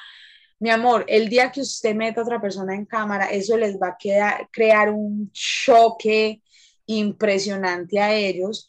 mi 0.60 0.70
amor, 0.70 1.04
el 1.08 1.28
día 1.28 1.50
que 1.50 1.62
usted 1.62 1.94
meta 1.94 2.20
a 2.20 2.24
otra 2.24 2.40
persona 2.40 2.74
en 2.74 2.84
cámara, 2.84 3.26
eso 3.26 3.56
les 3.56 3.76
va 3.78 3.88
a 3.88 4.48
crear 4.50 4.90
un 4.90 5.30
choque 5.32 6.42
impresionante 6.86 7.98
a 7.98 8.14
ellos. 8.14 8.68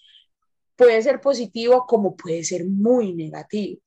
Puede 0.75 1.01
ser 1.01 1.21
positivo 1.21 1.85
como 1.87 2.15
puede 2.15 2.43
ser 2.43 2.65
muy 2.65 3.13
negativo 3.13 3.81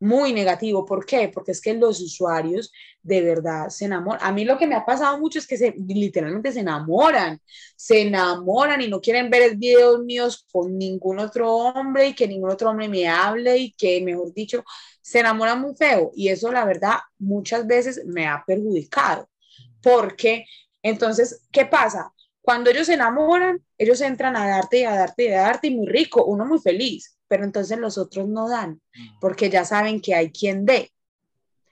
muy 0.00 0.32
negativo. 0.32 0.84
¿Por 0.84 1.04
qué? 1.04 1.28
Porque 1.28 1.52
es 1.52 1.60
que 1.60 1.74
los 1.74 2.00
usuarios 2.00 2.72
de 3.02 3.22
verdad 3.22 3.68
se 3.68 3.86
enamoran. 3.86 4.20
A 4.22 4.32
mí 4.32 4.44
lo 4.44 4.58
que 4.58 4.66
me 4.66 4.74
ha 4.74 4.84
pasado 4.84 5.18
mucho 5.18 5.38
es 5.38 5.46
que 5.46 5.56
se, 5.56 5.74
literalmente 5.76 6.52
se 6.52 6.60
enamoran, 6.60 7.40
se 7.76 8.02
enamoran 8.02 8.80
y 8.80 8.88
no 8.88 9.00
quieren 9.00 9.30
ver 9.30 9.56
videos 9.56 10.00
míos 10.04 10.46
con 10.52 10.76
ningún 10.78 11.18
otro 11.18 11.52
hombre 11.52 12.08
y 12.08 12.14
que 12.14 12.28
ningún 12.28 12.50
otro 12.50 12.70
hombre 12.70 12.88
me 12.88 13.08
hable 13.08 13.56
y 13.56 13.72
que, 13.72 14.00
mejor 14.02 14.32
dicho, 14.32 14.64
se 15.02 15.20
enamoran 15.20 15.60
muy 15.60 15.74
feo. 15.74 16.12
Y 16.14 16.28
eso, 16.28 16.52
la 16.52 16.64
verdad, 16.64 16.98
muchas 17.18 17.66
veces 17.66 18.04
me 18.06 18.26
ha 18.26 18.44
perjudicado. 18.46 19.28
Porque, 19.82 20.44
entonces, 20.82 21.42
¿qué 21.52 21.66
pasa? 21.66 22.12
Cuando 22.40 22.70
ellos 22.70 22.86
se 22.86 22.94
enamoran, 22.94 23.62
ellos 23.76 24.00
entran 24.00 24.36
a 24.36 24.48
darte 24.48 24.80
y 24.80 24.84
a 24.84 24.94
darte 24.94 25.24
y 25.24 25.28
a 25.28 25.42
darte 25.42 25.66
y 25.68 25.76
muy 25.76 25.86
rico, 25.86 26.24
uno 26.24 26.46
muy 26.46 26.58
feliz 26.60 27.17
pero 27.28 27.44
entonces 27.44 27.78
los 27.78 27.98
otros 27.98 28.26
no 28.26 28.48
dan, 28.48 28.80
mm. 28.94 29.18
porque 29.20 29.50
ya 29.50 29.64
saben 29.64 30.00
que 30.00 30.14
hay 30.14 30.32
quien 30.32 30.64
dé. 30.64 30.90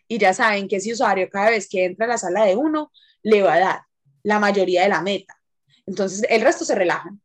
Y 0.09 0.19
ya 0.19 0.33
saben 0.33 0.69
que 0.69 0.77
ese 0.77 0.93
usuario 0.93 1.29
cada 1.29 1.51
vez 1.51 1.69
que 1.69 1.85
entra 1.85 2.07
a 2.07 2.11
la 2.11 2.19
sala 2.19 2.45
de 2.45 2.55
uno, 2.55 2.93
le 3.23 3.43
va 3.43 3.55
a 3.55 3.59
dar 3.59 3.81
la 4.23 4.39
mayoría 4.39 4.83
de 4.83 4.89
la 4.89 5.03
meta. 5.03 5.37
Entonces 5.85 6.25
el 6.29 6.43
resto 6.43 6.65
se 6.65 6.75
relajan. 6.75 7.21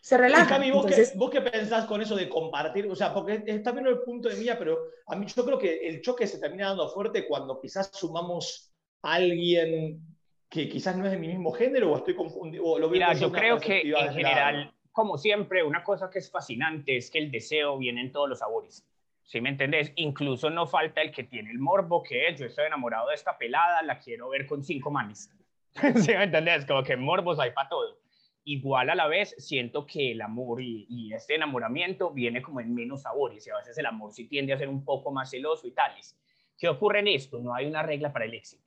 Se 0.00 0.18
relajan. 0.18 0.60
¿vos, 0.72 0.86
qué, 0.86 1.06
¿vos, 1.14 1.30
qué, 1.30 1.40
pensás 1.40 1.86
con 1.86 2.02
eso 2.02 2.16
de 2.16 2.28
compartir? 2.28 2.86
O 2.90 2.96
sea, 2.96 3.14
porque 3.14 3.44
está 3.46 3.70
bien 3.70 3.86
el 3.86 4.00
punto 4.00 4.28
de 4.28 4.36
mía, 4.36 4.58
pero 4.58 4.78
a 5.06 5.14
mí 5.14 5.26
yo 5.26 5.44
creo 5.44 5.58
que 5.58 5.88
el 5.88 6.02
choque 6.02 6.26
se 6.26 6.38
termina 6.38 6.68
dando 6.68 6.88
fuerte 6.88 7.26
cuando 7.26 7.60
quizás 7.60 7.90
sumamos 7.92 8.72
a 9.02 9.14
alguien 9.14 10.00
que 10.48 10.68
quizás 10.68 10.96
no 10.96 11.06
es 11.06 11.12
de 11.12 11.18
mi 11.18 11.28
mismo 11.28 11.52
género 11.52 11.92
o 11.92 11.96
estoy 11.96 12.14
confundido. 12.14 12.78
lo 12.78 12.90
Mira, 12.90 13.14
yo 13.14 13.30
creo 13.30 13.58
que 13.58 13.80
en 13.80 14.12
general 14.12 14.74
como 14.92 15.16
siempre, 15.16 15.62
una 15.64 15.82
cosa 15.82 16.10
que 16.10 16.18
es 16.18 16.30
fascinante 16.30 16.96
es 16.96 17.10
que 17.10 17.18
el 17.18 17.30
deseo 17.30 17.78
viene 17.78 18.02
en 18.02 18.12
todos 18.12 18.28
los 18.28 18.38
sabores. 18.38 18.86
¿Sí 19.24 19.40
me 19.40 19.48
entendés? 19.48 19.92
Incluso 19.96 20.50
no 20.50 20.66
falta 20.66 21.00
el 21.00 21.10
que 21.10 21.24
tiene 21.24 21.50
el 21.50 21.58
morbo, 21.58 22.02
que 22.02 22.28
es, 22.28 22.38
yo 22.38 22.46
estoy 22.46 22.66
enamorado 22.66 23.08
de 23.08 23.14
esta 23.14 23.38
pelada, 23.38 23.82
la 23.82 23.98
quiero 23.98 24.28
ver 24.28 24.46
con 24.46 24.62
cinco 24.62 24.90
manes. 24.90 25.30
¿Sí 25.96 26.12
me 26.12 26.24
entendés? 26.24 26.66
Como 26.66 26.82
que 26.82 26.96
morbos 26.96 27.40
hay 27.40 27.52
para 27.52 27.68
todo. 27.68 27.98
Igual 28.44 28.90
a 28.90 28.94
la 28.94 29.06
vez, 29.06 29.34
siento 29.38 29.86
que 29.86 30.12
el 30.12 30.20
amor 30.20 30.60
y, 30.60 30.84
y, 30.88 31.14
este 31.14 31.36
enamoramiento 31.36 32.10
viene 32.10 32.42
como 32.42 32.60
en 32.60 32.74
menos 32.74 33.02
sabores 33.02 33.46
y 33.46 33.50
a 33.50 33.56
veces 33.56 33.78
el 33.78 33.86
amor 33.86 34.12
sí 34.12 34.26
tiende 34.26 34.52
a 34.52 34.58
ser 34.58 34.68
un 34.68 34.84
poco 34.84 35.12
más 35.12 35.30
celoso 35.30 35.66
y 35.66 35.70
tales. 35.70 36.18
¿Qué 36.58 36.68
ocurre 36.68 37.00
en 37.00 37.08
esto? 37.08 37.38
No 37.38 37.54
hay 37.54 37.66
una 37.66 37.82
regla 37.82 38.12
para 38.12 38.24
el 38.24 38.34
éxito. 38.34 38.61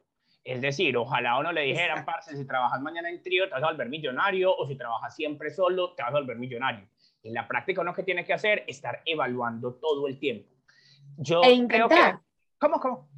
Es 0.45 0.61
decir, 0.61 0.95
ojalá 0.95 1.39
uno 1.39 1.51
le 1.51 1.61
dijeran, 1.61 2.05
parce, 2.05 2.37
si 2.37 2.45
trabajas 2.45 2.79
mañana 2.79 3.09
en 3.09 3.21
trío, 3.23 3.45
te 3.45 3.55
vas 3.55 3.63
a 3.63 3.71
volver 3.71 3.89
millonario, 3.89 4.55
o 4.55 4.67
si 4.67 4.75
trabajas 4.75 5.15
siempre 5.15 5.49
solo, 5.49 5.95
te 5.95 6.03
vas 6.03 6.11
a 6.13 6.19
volver 6.19 6.37
millonario. 6.37 6.87
En 7.23 7.33
la 7.33 7.47
práctica 7.47 7.81
uno 7.81 7.95
que 7.95 8.03
tiene 8.03 8.23
que 8.23 8.33
hacer 8.33 8.59
es 8.67 8.77
estar 8.77 9.01
evaluando 9.07 9.73
todo 9.73 10.07
el 10.07 10.19
tiempo. 10.19 10.47
Yo 11.17 11.41
e 11.41 11.51
intentar. 11.51 11.89
Creo 11.89 12.11
que... 12.11 12.19
¿Cómo, 12.59 12.79
cómo? 12.79 13.09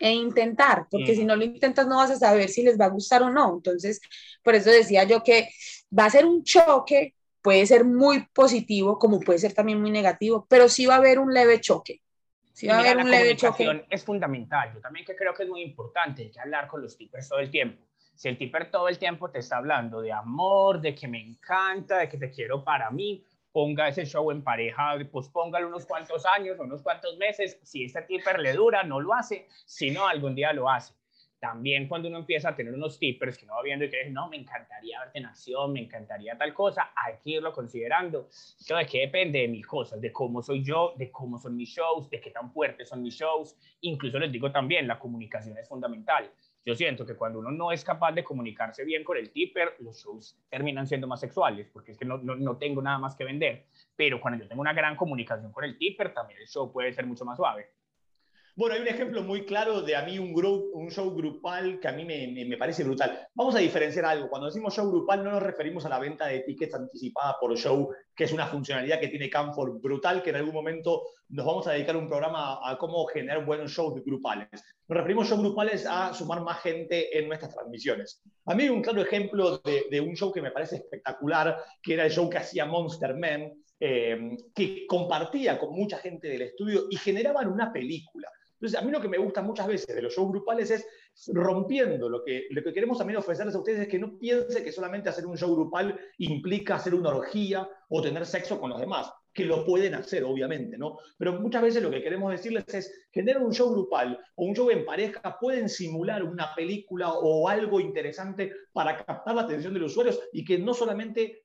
E 0.00 0.10
intentar, 0.12 0.88
porque 0.90 1.14
si 1.14 1.24
no 1.24 1.36
lo 1.36 1.44
intentas 1.44 1.86
no 1.86 1.98
vas 1.98 2.10
a 2.10 2.16
saber 2.16 2.48
si 2.48 2.64
les 2.64 2.78
va 2.78 2.86
a 2.86 2.90
gustar 2.90 3.22
o 3.22 3.30
no. 3.30 3.54
Entonces, 3.54 4.00
por 4.42 4.56
eso 4.56 4.68
decía 4.68 5.04
yo 5.04 5.22
que 5.22 5.48
va 5.96 6.06
a 6.06 6.10
ser 6.10 6.26
un 6.26 6.42
choque, 6.42 7.14
puede 7.40 7.64
ser 7.64 7.84
muy 7.84 8.26
positivo, 8.34 8.98
como 8.98 9.20
puede 9.20 9.38
ser 9.38 9.54
también 9.54 9.80
muy 9.80 9.92
negativo, 9.92 10.46
pero 10.50 10.68
sí 10.68 10.84
va 10.84 10.94
a 10.94 10.98
haber 10.98 11.20
un 11.20 11.32
leve 11.32 11.60
choque. 11.60 12.02
Va 12.68 12.76
a 12.76 12.80
haber 12.80 12.96
un 12.96 13.10
leve 13.10 13.36
choque. 13.36 13.86
Es 13.90 14.04
fundamental. 14.04 14.72
Yo 14.74 14.80
también 14.80 15.04
que 15.04 15.14
creo 15.14 15.34
que 15.34 15.42
es 15.42 15.48
muy 15.48 15.62
importante, 15.62 16.22
hay 16.22 16.30
que 16.30 16.40
hablar 16.40 16.68
con 16.68 16.82
los 16.82 16.96
tippers 16.96 17.28
todo 17.28 17.40
el 17.40 17.50
tiempo. 17.50 17.84
Si 18.14 18.28
el 18.28 18.38
tipper 18.38 18.70
todo 18.70 18.88
el 18.88 18.98
tiempo 18.98 19.30
te 19.30 19.40
está 19.40 19.58
hablando 19.58 20.00
de 20.00 20.10
amor, 20.10 20.80
de 20.80 20.94
que 20.94 21.06
me 21.06 21.20
encanta, 21.20 21.98
de 21.98 22.08
que 22.08 22.16
te 22.16 22.30
quiero 22.30 22.64
para 22.64 22.90
mí, 22.90 23.22
ponga 23.52 23.88
ese 23.88 24.06
show 24.06 24.30
en 24.30 24.42
pareja, 24.42 24.96
pues 25.10 25.28
póngalo 25.28 25.68
unos 25.68 25.84
cuantos 25.84 26.24
años, 26.24 26.58
unos 26.58 26.82
cuantos 26.82 27.16
meses. 27.18 27.58
Si 27.62 27.84
este 27.84 28.02
tipper 28.02 28.40
le 28.40 28.54
dura, 28.54 28.82
no 28.84 29.00
lo 29.00 29.12
hace, 29.12 29.48
si 29.66 29.90
no, 29.90 30.06
algún 30.06 30.34
día 30.34 30.52
lo 30.54 30.70
hace. 30.70 30.94
También 31.38 31.86
cuando 31.86 32.08
uno 32.08 32.18
empieza 32.18 32.48
a 32.48 32.56
tener 32.56 32.72
unos 32.72 32.98
tippers 32.98 33.36
que 33.36 33.46
no 33.46 33.54
va 33.54 33.62
viendo 33.62 33.84
y 33.84 33.90
que 33.90 34.08
no, 34.10 34.28
me 34.28 34.36
encantaría 34.36 35.00
verte 35.00 35.18
en 35.18 35.26
acción, 35.26 35.72
me 35.72 35.80
encantaría 35.80 36.36
tal 36.36 36.54
cosa, 36.54 36.92
hay 36.96 37.14
que 37.22 37.30
irlo 37.30 37.52
considerando. 37.52 38.28
Todo 38.66 38.78
de 38.78 38.86
qué 38.86 39.00
depende 39.00 39.40
de 39.40 39.48
mis 39.48 39.66
cosas, 39.66 40.00
de 40.00 40.12
cómo 40.12 40.42
soy 40.42 40.64
yo, 40.64 40.94
de 40.96 41.10
cómo 41.10 41.38
son 41.38 41.56
mis 41.56 41.68
shows, 41.68 42.08
de 42.08 42.20
qué 42.20 42.30
tan 42.30 42.50
fuertes 42.50 42.88
son 42.88 43.02
mis 43.02 43.14
shows. 43.14 43.56
Incluso 43.82 44.18
les 44.18 44.32
digo 44.32 44.50
también, 44.50 44.88
la 44.88 44.98
comunicación 44.98 45.58
es 45.58 45.68
fundamental. 45.68 46.30
Yo 46.64 46.74
siento 46.74 47.06
que 47.06 47.14
cuando 47.14 47.38
uno 47.38 47.52
no 47.52 47.70
es 47.70 47.84
capaz 47.84 48.12
de 48.12 48.24
comunicarse 48.24 48.84
bien 48.84 49.04
con 49.04 49.16
el 49.16 49.30
tipper, 49.30 49.76
los 49.78 50.02
shows 50.02 50.36
terminan 50.48 50.86
siendo 50.86 51.06
más 51.06 51.20
sexuales, 51.20 51.68
porque 51.72 51.92
es 51.92 51.98
que 51.98 52.04
no, 52.04 52.18
no, 52.18 52.34
no 52.34 52.56
tengo 52.56 52.82
nada 52.82 52.98
más 52.98 53.14
que 53.14 53.24
vender. 53.24 53.66
Pero 53.94 54.20
cuando 54.20 54.42
yo 54.42 54.48
tengo 54.48 54.62
una 54.62 54.72
gran 54.72 54.96
comunicación 54.96 55.52
con 55.52 55.64
el 55.64 55.78
tipper, 55.78 56.12
también 56.12 56.40
el 56.40 56.48
show 56.48 56.72
puede 56.72 56.92
ser 56.92 57.06
mucho 57.06 57.24
más 57.24 57.36
suave. 57.36 57.70
Bueno, 58.58 58.74
hay 58.74 58.80
un 58.80 58.88
ejemplo 58.88 59.22
muy 59.22 59.44
claro 59.44 59.82
de 59.82 59.94
a 59.94 60.02
mí 60.02 60.18
un, 60.18 60.32
un 60.72 60.90
show 60.90 61.14
grupal 61.14 61.78
que 61.78 61.88
a 61.88 61.92
mí 61.92 62.06
me, 62.06 62.46
me, 62.46 62.56
parece 62.56 62.84
brutal. 62.84 63.28
Vamos 63.34 63.54
a 63.54 63.58
diferenciar 63.58 64.06
algo. 64.06 64.30
Cuando 64.30 64.46
decimos 64.46 64.74
show 64.74 64.90
grupal 64.90 65.22
no 65.22 65.30
nos 65.30 65.42
referimos 65.42 65.84
a 65.84 65.90
la 65.90 65.98
venta 65.98 66.26
de 66.26 66.40
tickets 66.40 66.74
anticipada 66.74 67.36
por 67.38 67.54
show, 67.58 67.90
que 68.14 68.24
es 68.24 68.32
una 68.32 68.46
funcionalidad 68.46 68.98
que 68.98 69.08
tiene 69.08 69.28
Canfor 69.28 69.78
brutal, 69.78 70.22
que 70.22 70.30
en 70.30 70.36
algún 70.36 70.54
momento 70.54 71.02
nos 71.28 71.44
vamos 71.44 71.66
a 71.66 71.72
dedicar 71.72 71.98
un 71.98 72.08
programa 72.08 72.58
a 72.66 72.78
cómo 72.78 73.04
generar 73.04 73.44
buenos 73.44 73.72
shows 73.72 74.02
grupales. 74.02 74.48
Nos 74.88 74.96
referimos 74.96 75.26
a 75.26 75.28
shows 75.34 75.42
grupales 75.42 75.84
a 75.86 76.14
sumar 76.14 76.40
más 76.40 76.62
gente 76.62 77.18
en 77.18 77.28
nuestras 77.28 77.54
transmisiones. 77.54 78.22
A 78.46 78.54
mí 78.54 78.62
hay 78.62 78.70
un 78.70 78.80
claro 78.80 79.02
ejemplo 79.02 79.58
de, 79.58 79.84
de 79.90 80.00
un 80.00 80.16
show 80.16 80.32
que 80.32 80.40
me 80.40 80.50
parece 80.50 80.76
espectacular, 80.76 81.58
que 81.82 81.92
era 81.92 82.06
el 82.06 82.10
show 82.10 82.30
que 82.30 82.38
hacía 82.38 82.64
Monster 82.64 83.18
Man, 83.18 83.52
eh, 83.78 84.38
que 84.54 84.86
compartía 84.86 85.58
con 85.58 85.74
mucha 85.74 85.98
gente 85.98 86.28
del 86.28 86.40
estudio 86.40 86.86
y 86.88 86.96
generaban 86.96 87.48
una 87.48 87.70
película. 87.70 88.30
Entonces, 88.56 88.78
a 88.78 88.82
mí 88.82 88.90
lo 88.90 89.00
que 89.00 89.08
me 89.08 89.18
gusta 89.18 89.42
muchas 89.42 89.66
veces 89.66 89.94
de 89.94 90.02
los 90.02 90.14
shows 90.14 90.30
grupales 90.30 90.70
es 90.70 90.86
rompiendo 91.28 92.08
lo 92.08 92.24
que, 92.24 92.46
lo 92.50 92.62
que 92.62 92.72
queremos 92.72 92.98
también 92.98 93.18
ofrecerles 93.18 93.54
a 93.54 93.58
ustedes 93.58 93.80
es 93.80 93.88
que 93.88 93.98
no 93.98 94.18
piense 94.18 94.64
que 94.64 94.72
solamente 94.72 95.08
hacer 95.08 95.26
un 95.26 95.36
show 95.36 95.54
grupal 95.54 95.98
implica 96.18 96.76
hacer 96.76 96.94
una 96.94 97.10
orgía 97.10 97.68
o 97.88 98.02
tener 98.02 98.24
sexo 98.26 98.58
con 98.58 98.70
los 98.70 98.80
demás, 98.80 99.12
que 99.32 99.44
lo 99.44 99.64
pueden 99.64 99.94
hacer, 99.94 100.24
obviamente, 100.24 100.78
¿no? 100.78 100.98
Pero 101.18 101.40
muchas 101.40 101.62
veces 101.62 101.82
lo 101.82 101.90
que 101.90 102.02
queremos 102.02 102.32
decirles 102.32 102.64
es, 102.72 103.08
generar 103.10 103.42
un 103.42 103.52
show 103.52 103.70
grupal 103.70 104.18
o 104.34 104.44
un 104.44 104.54
show 104.54 104.70
en 104.70 104.84
pareja 104.86 105.38
pueden 105.38 105.68
simular 105.68 106.22
una 106.22 106.54
película 106.54 107.12
o 107.12 107.48
algo 107.48 107.78
interesante 107.78 108.52
para 108.72 109.04
captar 109.04 109.34
la 109.34 109.42
atención 109.42 109.74
de 109.74 109.80
los 109.80 109.92
usuarios 109.92 110.20
y 110.32 110.44
que 110.44 110.58
no 110.58 110.72
solamente 110.72 111.44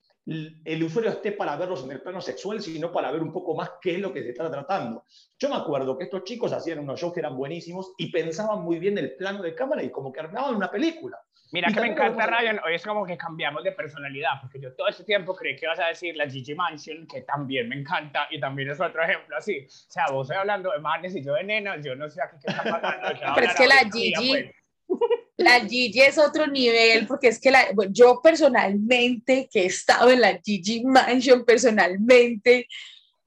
el 0.65 0.84
usuario 0.84 1.12
esté 1.12 1.32
para 1.32 1.56
verlos 1.56 1.84
en 1.84 1.91
el 1.91 2.02
plano 2.02 2.22
sexual, 2.22 2.62
sino 2.62 2.91
para 2.91 3.12
ver 3.12 3.22
un 3.22 3.32
poco 3.32 3.56
más 3.56 3.72
qué 3.82 3.96
es 3.96 4.00
lo 4.00 4.13
que 4.13 4.24
se 4.24 4.30
está 4.30 4.50
tratando. 4.50 5.06
Yo 5.39 5.50
me 5.50 5.56
acuerdo 5.56 5.98
que 5.98 6.06
estos 6.06 6.24
chicos 6.24 6.54
hacían 6.54 6.80
unos 6.80 7.00
shows 7.00 7.13
que 7.13 7.20
eran 7.20 7.36
buenísimos 7.38 7.94
y 7.98 8.12
pensaban 8.12 8.62
muy 8.62 8.80
bien 8.80 8.98
el 8.98 9.15
plano 9.15 9.41
de 9.41 9.56
cámara 9.56 9.84
y 9.84 9.89
como 9.89 10.12
que 10.12 10.20
armaban 10.20 10.56
una 10.56 10.70
película. 10.70 11.17
Mira 11.52 11.70
que 11.74 11.82
me 11.82 11.88
encanta, 11.88 12.26
Ryan, 12.28 12.62
hoy 12.65 12.76
es 12.76 12.84
como 12.86 13.06
que 13.06 13.17
cambiamos 13.17 13.62
de 13.63 13.74
personalidad, 13.74 14.39
porque 14.39 14.60
yo 14.60 14.74
todo 14.74 14.88
ese 14.88 15.04
tiempo 15.04 15.36
creí 15.36 15.58
que 15.58 15.65
ibas 15.65 15.80
a 15.80 15.88
decir 15.88 16.15
la 16.15 16.30
Gigi 16.30 16.56
Mansion, 16.56 17.06
que 17.06 17.24
también 17.24 17.67
me 17.67 17.76
encanta, 17.76 18.28
y 18.32 18.39
también 18.39 18.70
es 18.70 18.80
otro 18.80 19.04
ejemplo 19.04 19.36
así. 19.36 19.65
O 19.67 19.91
sea, 19.91 20.06
vos 20.12 20.28
estoy 20.28 20.39
hablando 20.39 20.72
de 20.72 20.80
manes 20.80 21.13
y 21.13 21.22
yo 21.22 21.34
de 21.34 21.44
nenas, 21.44 21.84
yo 21.84 21.94
no 21.94 22.08
sé 22.10 22.22
aquí 22.22 22.38
qué 22.41 22.52
está 22.52 22.63
pasando. 22.63 23.20
Pero 23.36 23.48
es 23.48 23.56
que 23.56 23.67
la 23.67 23.80
Gigi... 23.91 24.54
Pues. 24.88 25.02
La 25.43 25.60
Gigi 25.62 26.01
es 26.01 26.17
otro 26.17 26.47
nivel, 26.47 27.08
porque 27.08 27.30
es 27.30 27.39
que 27.39 27.51
la, 27.51 27.67
yo 27.89 28.21
personalmente, 28.21 29.49
que 29.51 29.63
he 29.63 29.65
estado 29.65 30.10
en 30.10 30.21
la 30.21 30.39
Gigi 30.43 30.84
Mansion 30.84 31.45
personalmente, 31.45 32.67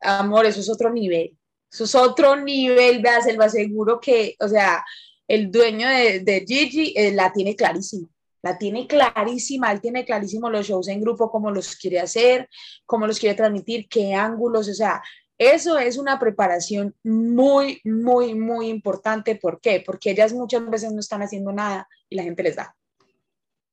amor, 0.00 0.46
eso 0.46 0.61
es 0.61 0.68
otro 0.68 0.92
nivel. 0.92 1.37
Eso 1.70 1.85
es 1.85 1.94
otro 1.94 2.37
nivel, 2.37 3.03
vea, 3.03 3.20
se 3.20 3.33
lo 3.33 3.44
aseguro 3.44 4.00
que, 4.00 4.37
o 4.40 4.48
sea, 4.48 4.85
el 5.27 5.50
dueño 5.50 5.88
de, 5.88 6.20
de 6.20 6.44
Gigi 6.46 6.92
eh, 6.96 7.12
la 7.12 7.33
tiene 7.33 7.57
clarísima. 7.57 8.09
La 8.42 8.59
tiene 8.59 8.87
clarísima, 8.87 9.72
él 9.72 9.81
tiene 9.81 10.05
clarísimo 10.05 10.50
los 10.50 10.66
shows 10.66 10.88
en 10.88 11.00
grupo, 11.00 11.31
cómo 11.31 11.50
los 11.50 11.77
quiere 11.77 11.98
hacer, 11.98 12.48
cómo 12.85 13.07
los 13.07 13.18
quiere 13.18 13.35
transmitir, 13.35 13.88
qué 13.88 14.12
ángulos, 14.12 14.68
o 14.68 14.74
sea, 14.74 15.03
eso 15.38 15.79
es 15.79 15.99
una 15.99 16.18
preparación 16.18 16.94
muy, 17.03 17.81
muy, 17.85 18.35
muy 18.35 18.68
importante. 18.68 19.37
¿Por 19.37 19.61
qué? 19.61 19.83
Porque 19.85 20.11
ellas 20.11 20.33
muchas 20.33 20.68
veces 20.68 20.92
no 20.92 21.01
están 21.01 21.23
haciendo 21.23 21.53
nada 21.53 21.88
y 22.09 22.16
la 22.16 22.23
gente 22.23 22.42
les 22.42 22.57
da. 22.57 22.75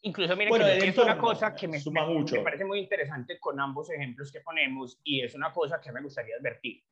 Incluso, 0.03 0.35
miren, 0.35 0.79
que 0.79 0.87
es 0.87 0.97
una 0.97 1.17
cosa 1.17 1.53
que 1.53 1.67
me, 1.67 1.79
suma 1.79 2.07
mucho. 2.07 2.35
me 2.35 2.41
parece 2.41 2.65
muy 2.65 2.79
interesante 2.79 3.39
con 3.39 3.59
ambos 3.59 3.91
ejemplos 3.91 4.31
que 4.31 4.41
ponemos 4.41 4.99
y 5.03 5.21
es 5.21 5.35
una 5.35 5.53
cosa 5.53 5.79
que 5.79 5.91
me 5.91 6.01
gustaría 6.01 6.35
advertir. 6.39 6.83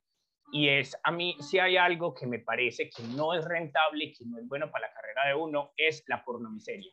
Y 0.52 0.68
es, 0.68 0.96
a 1.02 1.10
mí, 1.10 1.36
si 1.40 1.58
hay 1.58 1.76
algo 1.76 2.14
que 2.14 2.26
me 2.26 2.38
parece 2.38 2.88
que 2.88 3.02
no 3.02 3.34
es 3.34 3.44
rentable, 3.44 4.12
que 4.12 4.24
no 4.24 4.38
es 4.38 4.46
bueno 4.46 4.70
para 4.70 4.88
la 4.88 4.94
carrera 4.94 5.26
de 5.28 5.34
uno, 5.34 5.72
es 5.76 6.04
la 6.06 6.24
pornomiseria. 6.24 6.92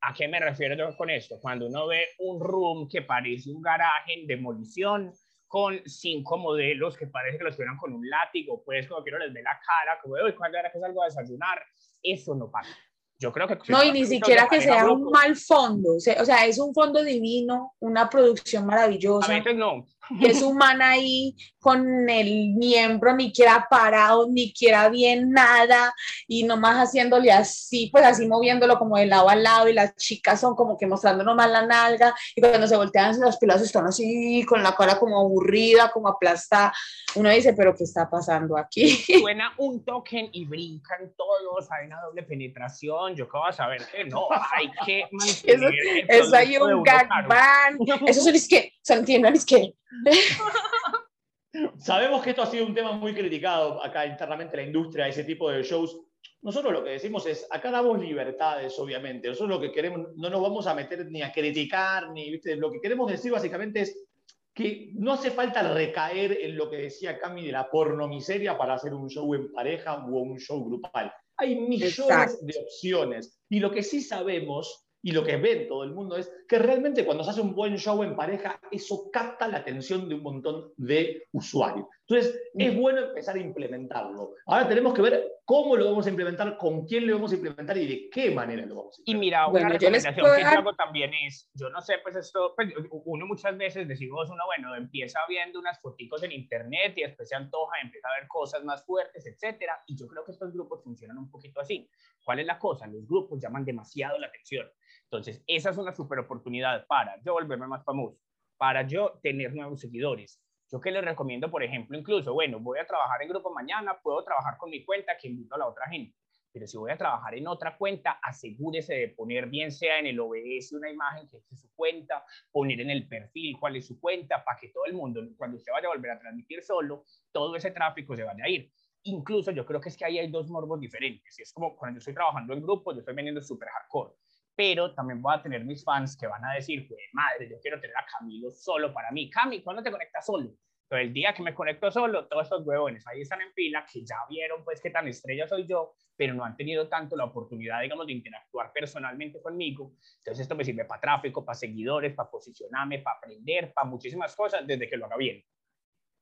¿A 0.00 0.14
qué 0.14 0.28
me 0.28 0.40
refiero 0.40 0.96
con 0.96 1.10
esto? 1.10 1.38
Cuando 1.40 1.66
uno 1.66 1.86
ve 1.86 2.06
un 2.18 2.40
room 2.40 2.88
que 2.88 3.02
parece 3.02 3.50
un 3.50 3.60
garaje 3.60 4.14
en 4.14 4.26
demolición, 4.26 5.12
con 5.48 5.80
cinco 5.86 6.36
modelos 6.36 6.96
que 6.96 7.06
parece 7.06 7.38
que 7.38 7.44
los 7.44 7.56
tuvieron 7.56 7.78
con 7.78 7.92
un 7.94 8.08
látigo, 8.08 8.62
pues 8.64 8.86
como 8.86 9.02
que 9.02 9.10
no 9.10 9.18
les 9.18 9.32
ve 9.32 9.42
la 9.42 9.58
cara, 9.58 9.98
como 10.02 10.16
de, 10.16 10.22
hoy, 10.22 10.34
¿cuándo 10.34 10.58
era 10.58 10.70
que 10.70 10.78
salgo 10.78 11.02
a 11.02 11.06
desayunar? 11.06 11.58
Eso 12.02 12.34
no 12.34 12.50
pasa. 12.50 12.70
Yo 13.18 13.32
creo 13.32 13.48
que... 13.48 13.58
No, 13.68 13.82
y 13.82 13.90
ni 13.90 14.04
siquiera 14.04 14.46
que 14.48 14.60
sea 14.60 14.86
un 14.86 15.10
mal 15.10 15.34
fondo, 15.34 15.96
o 15.96 16.00
sea, 16.00 16.46
es 16.46 16.58
un 16.58 16.72
fondo 16.72 17.02
divino, 17.02 17.74
una 17.80 18.08
producción 18.08 18.64
maravillosa. 18.64 19.32
A 19.32 19.38
veces 19.38 19.56
no. 19.56 19.86
Es 20.20 20.42
humana 20.42 20.90
ahí 20.90 21.36
con 21.58 22.08
el 22.08 22.54
miembro 22.54 23.14
ni 23.14 23.32
quiera 23.32 23.66
parado, 23.68 24.26
ni 24.30 24.52
quiera 24.52 24.88
bien 24.88 25.30
nada, 25.30 25.92
y 26.26 26.44
nomás 26.44 26.76
haciéndole 26.76 27.30
así, 27.32 27.90
pues 27.92 28.04
así 28.04 28.26
moviéndolo 28.26 28.78
como 28.78 28.96
de 28.96 29.06
lado 29.06 29.28
a 29.28 29.36
lado, 29.36 29.68
y 29.68 29.74
las 29.74 29.94
chicas 29.96 30.40
son 30.40 30.54
como 30.54 30.78
que 30.78 30.86
mostrando 30.86 31.24
nomás 31.24 31.50
la 31.50 31.66
nalga, 31.66 32.14
y 32.34 32.40
cuando 32.40 32.66
se 32.66 32.76
voltean 32.76 33.20
los 33.20 33.36
pelos 33.36 33.60
están 33.60 33.86
así, 33.86 34.44
con 34.48 34.62
la 34.62 34.74
cara 34.74 34.98
como 34.98 35.20
aburrida, 35.20 35.90
como 35.90 36.08
aplastada. 36.08 36.72
Uno 37.16 37.30
dice, 37.30 37.52
pero 37.54 37.74
¿qué 37.74 37.84
está 37.84 38.08
pasando 38.08 38.56
aquí? 38.56 38.90
Suena 39.20 39.52
un 39.58 39.84
token 39.84 40.28
y 40.32 40.46
brincan 40.46 41.12
todos, 41.16 41.70
hay 41.70 41.86
una 41.86 42.00
doble 42.00 42.22
penetración, 42.22 43.14
yo 43.14 43.24
acabo 43.24 43.46
de 43.46 43.52
saber 43.52 43.82
que 43.90 44.04
no, 44.04 44.28
hay 44.56 44.70
que 44.86 45.04
mantener 45.12 46.04
Eso, 46.08 46.24
eso 46.24 46.36
hay 46.36 46.56
un 46.56 46.82
gag 46.82 47.08
ban, 47.26 47.78
eso 48.06 48.22
son 48.22 48.34
es 48.34 48.48
que, 48.48 48.72
se 48.80 48.94
entienden, 48.94 49.34
es 49.34 49.44
que 49.44 49.74
Sabemos 51.78 52.22
que 52.22 52.30
esto 52.30 52.42
ha 52.42 52.46
sido 52.46 52.66
un 52.66 52.74
tema 52.74 52.92
muy 52.92 53.14
criticado 53.14 53.82
acá 53.82 54.06
internamente 54.06 54.56
en 54.56 54.62
la 54.62 54.66
industria, 54.66 55.08
ese 55.08 55.24
tipo 55.24 55.50
de 55.50 55.62
shows. 55.62 55.98
Nosotros 56.42 56.72
lo 56.72 56.84
que 56.84 56.90
decimos 56.90 57.26
es, 57.26 57.46
acá 57.50 57.70
damos 57.70 57.98
libertades, 57.98 58.78
obviamente. 58.78 59.28
Nosotros 59.28 59.56
lo 59.56 59.60
que 59.60 59.72
queremos, 59.72 60.08
no 60.16 60.30
nos 60.30 60.42
vamos 60.42 60.66
a 60.66 60.74
meter 60.74 61.06
ni 61.10 61.22
a 61.22 61.32
criticar, 61.32 62.10
ni, 62.10 62.30
¿viste? 62.30 62.56
Lo 62.56 62.70
que 62.70 62.80
queremos 62.80 63.10
decir 63.10 63.32
básicamente 63.32 63.80
es 63.80 64.08
que 64.54 64.90
no 64.94 65.12
hace 65.12 65.30
falta 65.30 65.72
recaer 65.72 66.32
en 66.40 66.56
lo 66.56 66.68
que 66.68 66.76
decía 66.78 67.18
Cami 67.18 67.46
de 67.46 67.52
la 67.52 67.70
pornomiseria 67.70 68.58
para 68.58 68.74
hacer 68.74 68.92
un 68.92 69.08
show 69.08 69.32
en 69.34 69.52
pareja 69.52 70.04
o 70.04 70.18
un 70.18 70.38
show 70.38 70.64
grupal. 70.64 71.12
Hay 71.36 71.56
millones 71.56 72.44
de 72.44 72.58
opciones. 72.60 73.40
Y 73.48 73.60
lo 73.60 73.70
que 73.70 73.84
sí 73.84 74.00
sabemos 74.00 74.87
y 75.02 75.12
lo 75.12 75.24
que 75.24 75.36
ven 75.36 75.68
todo 75.68 75.84
el 75.84 75.92
mundo 75.92 76.16
es 76.16 76.30
que 76.48 76.58
realmente 76.58 77.04
cuando 77.04 77.24
se 77.24 77.30
hace 77.30 77.40
un 77.40 77.54
buen 77.54 77.76
show 77.76 78.02
en 78.02 78.16
pareja, 78.16 78.60
eso 78.70 79.10
capta 79.12 79.48
la 79.48 79.58
atención 79.58 80.08
de 80.08 80.16
un 80.16 80.22
montón 80.22 80.72
de 80.76 81.28
usuarios. 81.32 81.86
Entonces, 82.08 82.40
es 82.54 82.74
mm. 82.74 82.80
bueno 82.80 83.00
empezar 83.00 83.36
a 83.36 83.38
implementarlo. 83.38 84.34
Ahora 84.46 84.66
tenemos 84.66 84.94
que 84.94 85.02
ver 85.02 85.30
cómo 85.44 85.76
lo 85.76 85.84
vamos 85.84 86.06
a 86.06 86.08
implementar, 86.08 86.56
con 86.56 86.86
quién 86.86 87.06
lo 87.06 87.14
vamos 87.16 87.32
a 87.32 87.34
implementar 87.34 87.76
y 87.76 87.86
de 87.86 88.10
qué 88.10 88.30
manera 88.30 88.64
lo 88.64 88.76
vamos 88.76 88.98
a 88.98 89.00
implementar. 89.02 89.14
Y 89.14 89.14
mira, 89.14 89.46
una 89.46 89.68
recomendación 89.68 90.36
que 90.36 90.42
yo 90.42 90.48
hago 90.48 90.74
también 90.74 91.10
es, 91.26 91.50
yo 91.52 91.68
no 91.68 91.82
sé, 91.82 91.98
pues 92.02 92.16
esto, 92.16 92.54
pues, 92.56 92.72
uno 93.04 93.26
muchas 93.26 93.58
veces 93.58 93.86
decimos, 93.86 94.30
uno, 94.30 94.42
bueno, 94.46 94.74
empieza 94.74 95.20
viendo 95.28 95.58
unas 95.60 95.78
fotos 95.82 96.22
en 96.22 96.32
internet 96.32 96.94
y 96.96 97.02
después 97.02 97.28
se 97.28 97.36
antoja, 97.36 97.76
empieza 97.82 98.08
a 98.08 98.20
ver 98.20 98.26
cosas 98.26 98.64
más 98.64 98.86
fuertes, 98.86 99.26
etcétera. 99.26 99.78
Y 99.86 99.94
yo 99.94 100.08
creo 100.08 100.24
que 100.24 100.32
estos 100.32 100.50
grupos 100.54 100.82
funcionan 100.82 101.18
un 101.18 101.30
poquito 101.30 101.60
así. 101.60 101.90
¿Cuál 102.24 102.38
es 102.38 102.46
la 102.46 102.58
cosa? 102.58 102.86
Los 102.86 103.06
grupos 103.06 103.38
llaman 103.38 103.66
demasiado 103.66 104.18
la 104.18 104.28
atención. 104.28 104.66
Entonces, 105.04 105.42
esa 105.46 105.70
es 105.70 105.76
una 105.76 105.94
super 105.94 106.18
oportunidad 106.20 106.86
para 106.86 107.20
yo 107.22 107.34
volverme 107.34 107.66
más 107.66 107.84
famoso, 107.84 108.18
para 108.56 108.86
yo 108.86 109.20
tener 109.22 109.52
nuevos 109.52 109.80
seguidores. 109.80 110.40
Yo 110.70 110.80
que 110.80 110.90
les 110.90 111.02
recomiendo, 111.02 111.50
por 111.50 111.62
ejemplo, 111.62 111.96
incluso, 111.96 112.34
bueno, 112.34 112.60
voy 112.60 112.78
a 112.78 112.86
trabajar 112.86 113.22
en 113.22 113.28
grupo 113.30 113.50
mañana, 113.50 113.98
puedo 114.02 114.22
trabajar 114.22 114.58
con 114.58 114.68
mi 114.68 114.84
cuenta 114.84 115.16
que 115.16 115.28
invito 115.28 115.54
a 115.54 115.58
la 115.58 115.66
otra 115.66 115.88
gente. 115.88 116.14
Pero 116.52 116.66
si 116.66 116.76
voy 116.76 116.90
a 116.90 116.96
trabajar 116.98 117.34
en 117.34 117.46
otra 117.46 117.76
cuenta, 117.78 118.18
asegúrese 118.22 118.94
de 118.94 119.08
poner 119.08 119.46
bien 119.46 119.72
sea 119.72 119.98
en 119.98 120.06
el 120.06 120.20
OBS 120.20 120.72
una 120.72 120.90
imagen 120.90 121.26
que 121.28 121.38
es 121.38 121.60
su 121.60 121.74
cuenta, 121.74 122.22
poner 122.50 122.80
en 122.80 122.90
el 122.90 123.08
perfil 123.08 123.56
cuál 123.58 123.76
es 123.76 123.86
su 123.86 123.98
cuenta, 123.98 124.44
para 124.44 124.58
que 124.58 124.68
todo 124.68 124.84
el 124.84 124.92
mundo, 124.92 125.22
cuando 125.38 125.56
usted 125.56 125.72
vaya 125.72 125.88
a 125.88 125.94
volver 125.94 126.10
a 126.10 126.18
transmitir 126.18 126.62
solo, 126.62 127.04
todo 127.32 127.56
ese 127.56 127.70
tráfico 127.70 128.14
se 128.14 128.24
vaya 128.24 128.44
a 128.44 128.48
ir. 128.48 128.70
Incluso 129.04 129.52
yo 129.52 129.64
creo 129.64 129.80
que 129.80 129.88
es 129.88 129.96
que 129.96 130.04
ahí 130.04 130.18
hay 130.18 130.30
dos 130.30 130.50
morbos 130.50 130.80
diferentes. 130.80 131.38
Y 131.38 131.42
es 131.42 131.52
como 131.52 131.76
cuando 131.76 131.96
yo 131.96 131.98
estoy 132.00 132.14
trabajando 132.14 132.52
en 132.52 132.62
grupo, 132.62 132.92
yo 132.92 132.98
estoy 132.98 133.14
vendiendo 133.14 133.40
súper 133.40 133.68
hardcore 133.68 134.14
pero 134.58 134.92
también 134.92 135.22
voy 135.22 135.32
a 135.36 135.40
tener 135.40 135.64
mis 135.64 135.84
fans 135.84 136.16
que 136.16 136.26
van 136.26 136.44
a 136.44 136.54
decir, 136.54 136.88
madre, 137.12 137.48
yo 137.48 137.60
quiero 137.60 137.80
tener 137.80 137.96
a 137.96 138.04
Camilo 138.04 138.50
solo 138.50 138.92
para 138.92 139.12
mí. 139.12 139.30
Cami, 139.30 139.62
¿cuándo 139.62 139.84
te 139.84 139.90
conectas 139.92 140.26
solo? 140.26 140.52
Pero 140.88 141.00
el 141.00 141.12
día 141.12 141.32
que 141.32 141.44
me 141.44 141.54
conecto 141.54 141.92
solo, 141.92 142.26
todos 142.26 142.42
estos 142.42 142.66
huevones 142.66 143.06
ahí 143.06 143.20
están 143.20 143.40
en 143.40 143.52
fila, 143.52 143.86
que 143.86 144.04
ya 144.04 144.16
vieron 144.28 144.64
pues 144.64 144.80
qué 144.80 144.90
tan 144.90 145.06
estrella 145.06 145.46
soy 145.46 145.64
yo, 145.64 145.94
pero 146.16 146.34
no 146.34 146.44
han 146.44 146.56
tenido 146.56 146.88
tanto 146.88 147.14
la 147.14 147.26
oportunidad, 147.26 147.82
digamos, 147.82 148.04
de 148.08 148.14
interactuar 148.14 148.72
personalmente 148.72 149.40
conmigo. 149.40 149.92
Entonces 150.16 150.42
esto 150.42 150.56
me 150.56 150.64
sirve 150.64 150.84
para 150.86 151.00
tráfico, 151.00 151.44
para 151.44 151.54
seguidores, 151.54 152.12
para 152.14 152.28
posicionarme, 152.28 152.98
para 152.98 153.18
aprender, 153.18 153.72
para 153.72 153.88
muchísimas 153.88 154.34
cosas 154.34 154.66
desde 154.66 154.90
que 154.90 154.96
lo 154.96 155.06
haga 155.06 155.18
bien. 155.18 155.40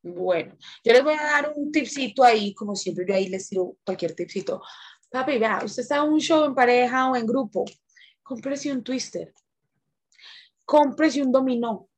Bueno, 0.02 0.54
yo 0.84 0.92
les 0.92 1.02
voy 1.02 1.14
a 1.14 1.22
dar 1.22 1.54
un 1.56 1.72
tipcito 1.72 2.22
ahí, 2.22 2.52
como 2.52 2.76
siempre 2.76 3.06
yo 3.08 3.14
ahí 3.14 3.28
les 3.28 3.48
tiro 3.48 3.78
cualquier 3.82 4.14
tipcito. 4.14 4.60
Papi, 5.10 5.38
vea, 5.38 5.60
usted 5.64 5.80
está 5.80 6.04
en 6.04 6.12
un 6.12 6.20
show 6.20 6.44
en 6.44 6.54
pareja 6.54 7.10
o 7.10 7.16
en 7.16 7.26
grupo, 7.26 7.64
cómprese 8.26 8.72
un 8.72 8.82
twister, 8.82 9.32
cómprese 10.64 11.22
un 11.22 11.30
dominó, 11.30 11.88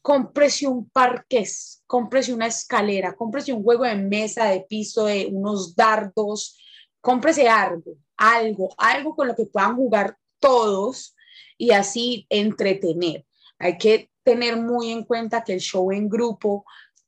cómprese 0.00 0.66
un 0.66 0.88
parqués, 0.88 1.82
cómprese 1.86 2.32
una 2.32 2.46
escalera, 2.46 3.14
cómprese 3.14 3.52
un 3.52 3.62
juego 3.62 3.84
de 3.84 3.94
mesa, 3.94 4.46
de 4.46 4.62
piso, 4.62 5.04
de 5.04 5.28
unos 5.30 5.76
dardos, 5.76 6.58
cómprese 7.02 7.46
algo, 7.46 7.92
algo, 8.16 8.74
algo 8.78 9.14
con 9.14 9.28
lo 9.28 9.36
que 9.36 9.44
puedan 9.44 9.76
jugar 9.76 10.16
todos 10.38 11.14
y 11.58 11.72
así 11.72 12.26
entretener. 12.30 13.26
Hay 13.58 13.76
que 13.76 14.10
tener 14.22 14.56
muy 14.56 14.90
en 14.90 15.04
cuenta 15.04 15.44
que 15.44 15.52
el 15.52 15.60
show 15.60 15.92
en 15.92 16.08
grupo, 16.08 16.64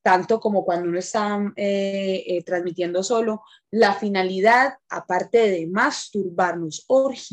tanto 0.06 0.38
como 0.38 0.64
cuando 0.64 0.88
uno 0.88 1.00
está 1.00 1.52
eh, 1.56 2.22
eh, 2.28 2.44
transmitiendo 2.44 3.02
solo, 3.02 3.42
la 3.72 3.92
finalidad, 3.92 4.74
aparte 4.88 5.50
de 5.50 5.66
masturbarnos, 5.66 6.86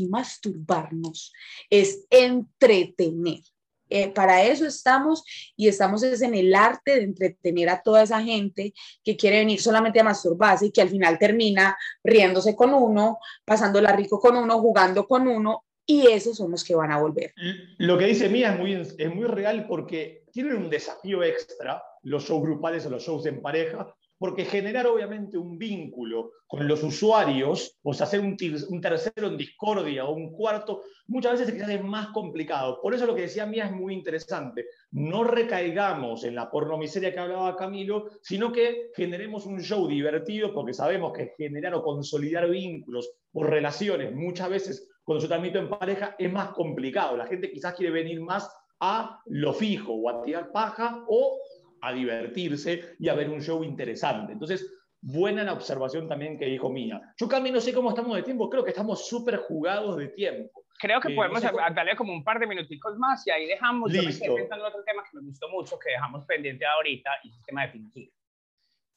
masturbarnos, 0.09 1.31
es 1.69 2.07
entretener. 2.09 3.41
Eh, 3.89 4.09
para 4.09 4.41
eso 4.41 4.65
estamos 4.65 5.23
y 5.55 5.67
estamos 5.67 6.01
es 6.01 6.23
en 6.23 6.33
el 6.33 6.55
arte 6.55 6.95
de 6.95 7.03
entretener 7.03 7.69
a 7.69 7.83
toda 7.83 8.01
esa 8.01 8.23
gente 8.23 8.73
que 9.03 9.15
quiere 9.15 9.37
venir 9.37 9.61
solamente 9.61 9.99
a 9.99 10.03
masturbarse 10.03 10.65
y 10.65 10.71
que 10.71 10.81
al 10.81 10.89
final 10.89 11.19
termina 11.19 11.77
riéndose 12.03 12.55
con 12.55 12.73
uno, 12.73 13.19
pasándola 13.45 13.91
rico 13.91 14.19
con 14.19 14.35
uno, 14.35 14.59
jugando 14.59 15.07
con 15.07 15.27
uno 15.27 15.63
y 15.85 16.07
esos 16.07 16.37
son 16.37 16.51
los 16.51 16.63
que 16.63 16.75
van 16.75 16.91
a 16.91 17.01
volver. 17.01 17.33
Lo 17.77 17.97
que 17.97 18.05
dice 18.05 18.29
Mía 18.29 18.53
es 18.53 18.59
muy, 18.59 18.73
es 18.73 19.15
muy 19.15 19.25
real 19.25 19.65
porque 19.67 20.23
tienen 20.31 20.55
un 20.55 20.69
desafío 20.69 21.23
extra 21.23 21.83
los 22.03 22.25
shows 22.25 22.41
grupales 22.41 22.85
o 22.85 22.89
los 22.89 23.03
shows 23.03 23.25
en 23.25 23.41
pareja, 23.41 23.93
porque 24.17 24.45
generar 24.45 24.87
obviamente 24.87 25.37
un 25.37 25.57
vínculo 25.57 26.31
con 26.47 26.65
los 26.67 26.83
usuarios, 26.83 27.77
o 27.83 27.93
sea, 27.93 28.05
hacer 28.05 28.21
un, 28.21 28.37
un, 28.69 28.81
tercero 28.81 29.27
en 29.27 29.37
discordia 29.37 30.05
o 30.05 30.13
un 30.13 30.31
cuarto, 30.31 30.83
muchas 31.07 31.39
veces 31.39 31.69
es 31.69 31.83
más 31.83 32.07
complicado. 32.09 32.79
Por 32.81 32.93
eso 32.93 33.05
lo 33.05 33.15
que 33.15 33.23
decía 33.23 33.45
Mía 33.45 33.65
es 33.65 33.71
muy 33.73 33.93
interesante. 33.93 34.67
No 34.91 35.23
recaigamos 35.23 36.23
en 36.23 36.35
la 36.35 36.49
pornomiseria 36.49 37.11
que 37.11 37.19
hablaba 37.19 37.57
Camilo, 37.57 38.11
sino 38.21 38.51
que 38.51 38.91
generemos 38.95 39.45
un 39.45 39.59
show 39.61 39.87
divertido, 39.87 40.53
porque 40.53 40.73
sabemos 40.73 41.11
que 41.11 41.33
generar 41.37 41.73
o 41.73 41.83
consolidar 41.83 42.49
vínculos 42.49 43.11
o 43.33 43.43
relaciones 43.43 44.15
muchas 44.15 44.49
veces 44.49 44.89
cuando 45.03 45.21
yo 45.21 45.27
transmito 45.27 45.59
en 45.59 45.69
pareja 45.69 46.15
es 46.17 46.31
más 46.31 46.49
complicado. 46.49 47.17
La 47.17 47.27
gente 47.27 47.51
quizás 47.51 47.73
quiere 47.73 47.91
venir 47.91 48.21
más 48.21 48.49
a 48.79 49.21
lo 49.25 49.53
fijo 49.53 49.93
o 49.93 50.09
a 50.09 50.21
tirar 50.21 50.51
paja 50.51 51.03
o 51.07 51.39
a 51.81 51.93
divertirse 51.93 52.95
y 52.99 53.09
a 53.09 53.13
ver 53.13 53.29
un 53.29 53.41
show 53.41 53.63
interesante. 53.63 54.33
Entonces, 54.33 54.73
buena 55.01 55.43
la 55.43 55.53
observación 55.53 56.07
también 56.07 56.37
que 56.37 56.45
dijo 56.45 56.69
Mía. 56.69 57.01
Yo, 57.17 57.27
Cami, 57.27 57.51
no 57.51 57.59
sé 57.59 57.73
cómo 57.73 57.89
estamos 57.89 58.15
de 58.15 58.23
tiempo, 58.23 58.49
creo 58.49 58.63
que 58.63 58.71
estamos 58.71 59.07
súper 59.07 59.37
jugados 59.37 59.97
de 59.97 60.07
tiempo. 60.09 60.63
Creo 60.79 60.99
que 60.99 61.11
eh, 61.11 61.15
podemos 61.15 61.41
darle 61.41 61.95
como 61.95 62.13
un 62.13 62.23
par 62.23 62.39
de 62.39 62.47
minuticos 62.47 62.97
más 62.97 63.25
y 63.27 63.31
ahí 63.31 63.45
dejamos. 63.45 63.91
Listo. 63.91 64.25
Yo 64.25 64.33
me 64.33 64.39
pensando 64.39 64.65
en 64.65 64.71
otro 64.71 64.83
tema 64.83 65.03
que 65.03 65.17
me 65.17 65.23
gustó 65.23 65.49
mucho, 65.49 65.77
que 65.77 65.91
dejamos 65.91 66.25
pendiente 66.25 66.65
ahorita, 66.65 67.09
y 67.23 67.29
es 67.29 67.37
el 67.37 67.43
tema 67.45 67.61
de 67.63 67.69
fingir. 67.69 68.11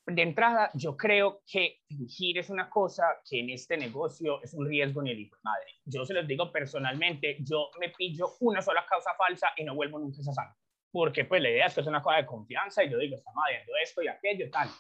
De 0.07 0.23
entrada, 0.23 0.71
yo 0.75 0.97
creo 0.97 1.43
que 1.51 1.81
fingir 1.89 2.39
es 2.39 2.49
una 2.49 2.71
cosa 2.71 3.05
que 3.29 3.41
en 3.41 3.51
este 3.51 3.77
negocio 3.77 4.41
es 4.43 4.55
un 4.55 4.67
riesgo 4.67 5.03
ni 5.03 5.11
el 5.11 5.21
hijo 5.21 5.37
madre. 5.43 5.67
Yo 5.85 6.05
se 6.05 6.15
los 6.15 6.27
digo 6.27 6.53
personalmente, 6.53 7.39
yo 7.41 7.71
me 7.81 7.91
pillo 7.91 8.37
una 8.41 8.63
sola 8.63 8.87
causa 8.89 9.15
falsa 9.15 9.49
y 9.57 9.65
no 9.65 9.75
vuelvo 9.75 9.99
nunca 9.99 10.19
a 10.19 10.21
esa 10.21 10.33
sala 10.33 10.57
porque 10.97 11.27
pues 11.27 11.43
la 11.43 11.51
idea 11.51 11.67
es 11.67 11.75
que 11.75 11.83
es 11.83 11.87
una 11.87 12.03
cosa 12.03 12.17
de 12.17 12.25
confianza 12.25 12.83
y 12.83 12.91
yo 12.91 12.97
digo, 12.97 13.17
estamos 13.17 13.45
viendo 13.51 13.73
esto 13.83 14.03
y 14.03 14.09
aquello 14.09 14.51
tal. 14.51 14.71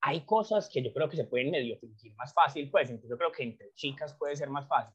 Hay 0.00 0.24
cosas 0.24 0.70
que 0.72 0.80
yo 0.80 0.92
creo 0.92 1.08
que 1.08 1.16
se 1.16 1.24
pueden 1.24 1.50
medio 1.50 1.76
fingir 1.78 2.14
más 2.14 2.32
fácil, 2.32 2.70
pues 2.70 2.88
entonces 2.88 3.10
yo 3.10 3.18
creo 3.18 3.32
que 3.32 3.42
entre 3.42 3.72
chicas 3.74 4.14
puede 4.16 4.36
ser 4.36 4.48
más 4.48 4.68
fácil. 4.68 4.94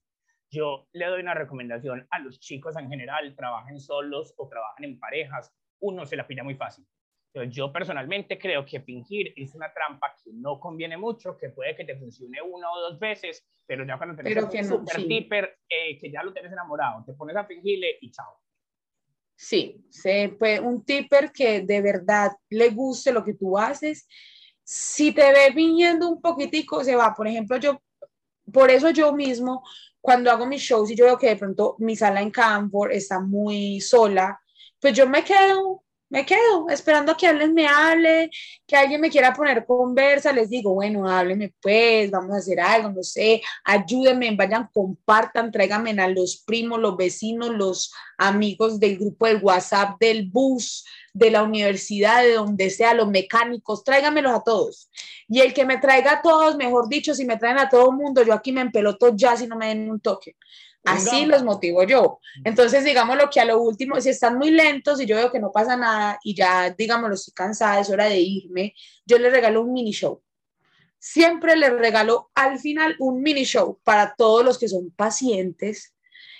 Yo 0.49 0.87
le 0.93 1.07
doy 1.07 1.21
una 1.21 1.33
recomendación 1.33 2.07
a 2.09 2.19
los 2.19 2.39
chicos 2.39 2.77
en 2.77 2.89
general, 2.89 3.35
trabajen 3.35 3.81
solos 3.81 4.33
o 4.37 4.47
trabajen 4.47 4.85
en 4.85 4.97
parejas, 4.97 5.53
uno 5.81 6.05
se 6.05 6.15
la 6.15 6.25
pilla 6.25 6.43
muy 6.43 6.55
fácil. 6.55 6.87
Yo 7.49 7.71
personalmente 7.71 8.37
creo 8.37 8.65
que 8.65 8.81
fingir 8.81 9.33
es 9.35 9.55
una 9.55 9.71
trampa 9.73 10.15
que 10.21 10.31
no 10.33 10.59
conviene 10.59 10.97
mucho, 10.97 11.37
que 11.37 11.49
puede 11.49 11.75
que 11.75 11.85
te 11.85 11.97
funcione 11.97 12.41
una 12.41 12.69
o 12.69 12.79
dos 12.81 12.99
veces, 12.99 13.45
pero 13.65 13.85
ya 13.85 13.97
cuando 13.97 14.15
tenés 14.15 14.43
un 14.43 14.65
super 14.65 15.07
tipper, 15.07 15.59
eh, 15.69 15.97
que 15.97 16.11
ya 16.11 16.23
lo 16.23 16.33
tienes 16.33 16.51
enamorado, 16.51 17.03
te 17.05 17.13
pones 17.13 17.35
a 17.37 17.45
fingirle 17.45 17.97
y 18.01 18.11
chao. 18.11 18.37
Sí, 19.33 19.83
se 19.89 20.29
puede, 20.37 20.59
un 20.59 20.83
tipper 20.83 21.31
que 21.31 21.61
de 21.61 21.81
verdad 21.81 22.31
le 22.49 22.69
guste 22.69 23.11
lo 23.11 23.23
que 23.23 23.33
tú 23.33 23.57
haces. 23.57 24.07
Si 24.63 25.13
te 25.13 25.31
ve 25.31 25.51
viniendo 25.55 26.09
un 26.09 26.21
poquitico, 26.21 26.83
se 26.83 26.95
va. 26.95 27.13
Por 27.15 27.27
ejemplo, 27.27 27.57
yo, 27.57 27.81
por 28.53 28.69
eso 28.69 28.91
yo 28.91 29.13
mismo, 29.13 29.63
cuando 29.99 30.29
hago 30.29 30.45
mis 30.45 30.61
shows 30.61 30.91
y 30.91 30.95
yo 30.95 31.05
veo 31.05 31.17
que 31.17 31.29
de 31.29 31.37
pronto 31.37 31.75
mi 31.79 31.95
sala 31.95 32.21
en 32.21 32.29
campo 32.29 32.87
está 32.87 33.19
muy 33.19 33.79
sola, 33.81 34.39
pues 34.79 34.93
yo 34.93 35.07
me 35.07 35.23
quedo 35.23 35.83
me 36.11 36.25
quedo 36.25 36.67
esperando 36.69 37.13
a 37.13 37.17
que 37.17 37.25
alguien 37.25 37.53
me 37.53 37.65
hable, 37.65 38.29
que 38.67 38.75
alguien 38.75 38.99
me 38.99 39.09
quiera 39.09 39.33
poner 39.33 39.65
conversa, 39.65 40.33
les 40.33 40.49
digo, 40.49 40.73
bueno, 40.73 41.09
hábleme 41.09 41.53
pues, 41.61 42.11
vamos 42.11 42.35
a 42.35 42.39
hacer 42.39 42.59
algo, 42.59 42.89
no 42.89 43.01
sé, 43.01 43.41
ayúdenme, 43.63 44.35
vayan, 44.35 44.69
compartan, 44.73 45.51
tráiganme 45.51 45.91
a 46.01 46.09
los 46.09 46.43
primos, 46.45 46.79
los 46.79 46.97
vecinos, 46.97 47.51
los 47.51 47.93
amigos 48.17 48.77
del 48.77 48.97
grupo 48.97 49.25
del 49.25 49.41
WhatsApp, 49.41 49.97
del 50.01 50.29
bus, 50.29 50.83
de 51.13 51.31
la 51.31 51.43
universidad, 51.43 52.23
de 52.23 52.33
donde 52.33 52.69
sea, 52.69 52.93
los 52.93 53.07
mecánicos, 53.07 53.85
tráiganmelos 53.85 54.33
a 54.33 54.43
todos. 54.43 54.89
Y 55.29 55.39
el 55.39 55.53
que 55.53 55.65
me 55.65 55.77
traiga 55.77 56.13
a 56.13 56.21
todos, 56.21 56.57
mejor 56.57 56.89
dicho, 56.89 57.15
si 57.15 57.23
me 57.23 57.37
traen 57.37 57.57
a 57.57 57.69
todo 57.69 57.89
el 57.89 57.95
mundo, 57.95 58.21
yo 58.21 58.33
aquí 58.33 58.51
me 58.51 58.59
empeloto 58.59 59.15
ya 59.15 59.37
si 59.37 59.47
no 59.47 59.55
me 59.55 59.69
den 59.69 59.89
un 59.89 60.01
toque. 60.01 60.35
Así 60.83 61.25
los 61.25 61.43
motivo 61.43 61.83
yo. 61.83 62.19
Entonces, 62.43 62.83
digamos 62.83 63.17
lo 63.17 63.29
que 63.29 63.39
a 63.39 63.45
lo 63.45 63.61
último, 63.61 63.99
si 64.01 64.09
están 64.09 64.37
muy 64.37 64.51
lentos 64.51 64.99
y 64.99 65.05
yo 65.05 65.15
veo 65.15 65.31
que 65.31 65.39
no 65.39 65.51
pasa 65.51 65.77
nada 65.77 66.19
y 66.23 66.35
ya, 66.35 66.75
lo 66.77 67.13
estoy 67.13 67.33
cansada, 67.33 67.79
es 67.79 67.89
hora 67.89 68.05
de 68.05 68.19
irme, 68.19 68.73
yo 69.05 69.17
les 69.19 69.31
regalo 69.31 69.61
un 69.61 69.73
mini 69.73 69.91
show. 69.91 70.21
Siempre 70.97 71.55
les 71.55 71.71
regalo 71.71 72.31
al 72.35 72.59
final 72.59 72.95
un 72.99 73.21
mini 73.21 73.43
show 73.43 73.79
para 73.83 74.15
todos 74.15 74.43
los 74.43 74.57
que 74.57 74.67
son 74.67 74.91
pacientes 74.91 75.95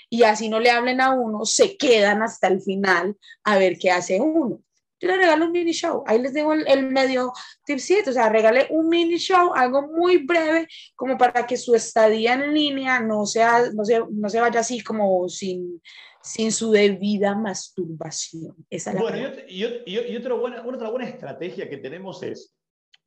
y 0.10 0.23
así 0.23 0.49
no 0.49 0.60
le 0.60 0.71
hablen 0.71 1.01
a 1.01 1.12
uno, 1.12 1.45
se 1.45 1.77
quedan 1.77 2.21
hasta 2.21 2.47
el 2.47 2.62
final 2.62 3.17
a 3.43 3.58
ver 3.58 3.77
qué 3.80 3.91
hace 3.91 4.19
uno 4.19 4.62
yo 5.01 5.07
le 5.07 5.17
regalo 5.17 5.45
un 5.45 5.51
mini 5.51 5.71
show. 5.71 6.03
Ahí 6.05 6.21
les 6.21 6.33
dejo 6.33 6.53
el, 6.53 6.89
medio 6.91 7.33
tipcito, 7.65 8.11
o 8.11 8.13
sea, 8.13 8.29
regale 8.29 8.67
un 8.69 8.87
mini 8.87 9.17
show, 9.17 9.51
algo 9.55 9.87
muy 9.87 10.17
breve, 10.17 10.67
como 10.95 11.17
para 11.17 11.45
que 11.47 11.57
su 11.57 11.73
estadía 11.73 12.33
en 12.33 12.53
línea 12.53 12.99
no, 12.99 13.25
sea, 13.25 13.71
no, 13.73 13.83
se, 13.83 13.99
no 14.11 14.29
se 14.29 14.39
vaya 14.39 14.59
así 14.59 14.81
como 14.83 15.27
sin, 15.27 15.81
sin 16.21 16.51
su 16.51 16.71
debida 16.71 17.35
masturbación. 17.35 18.55
Esa 18.69 18.93
bueno, 18.93 19.17
y, 19.47 19.65
y, 19.85 20.15
otra, 20.15 20.35
buena, 20.35 20.63
otra 20.65 20.89
buena 20.89 21.07
estrategia 21.07 21.67
que 21.67 21.77
tenemos 21.77 22.21
es, 22.21 22.55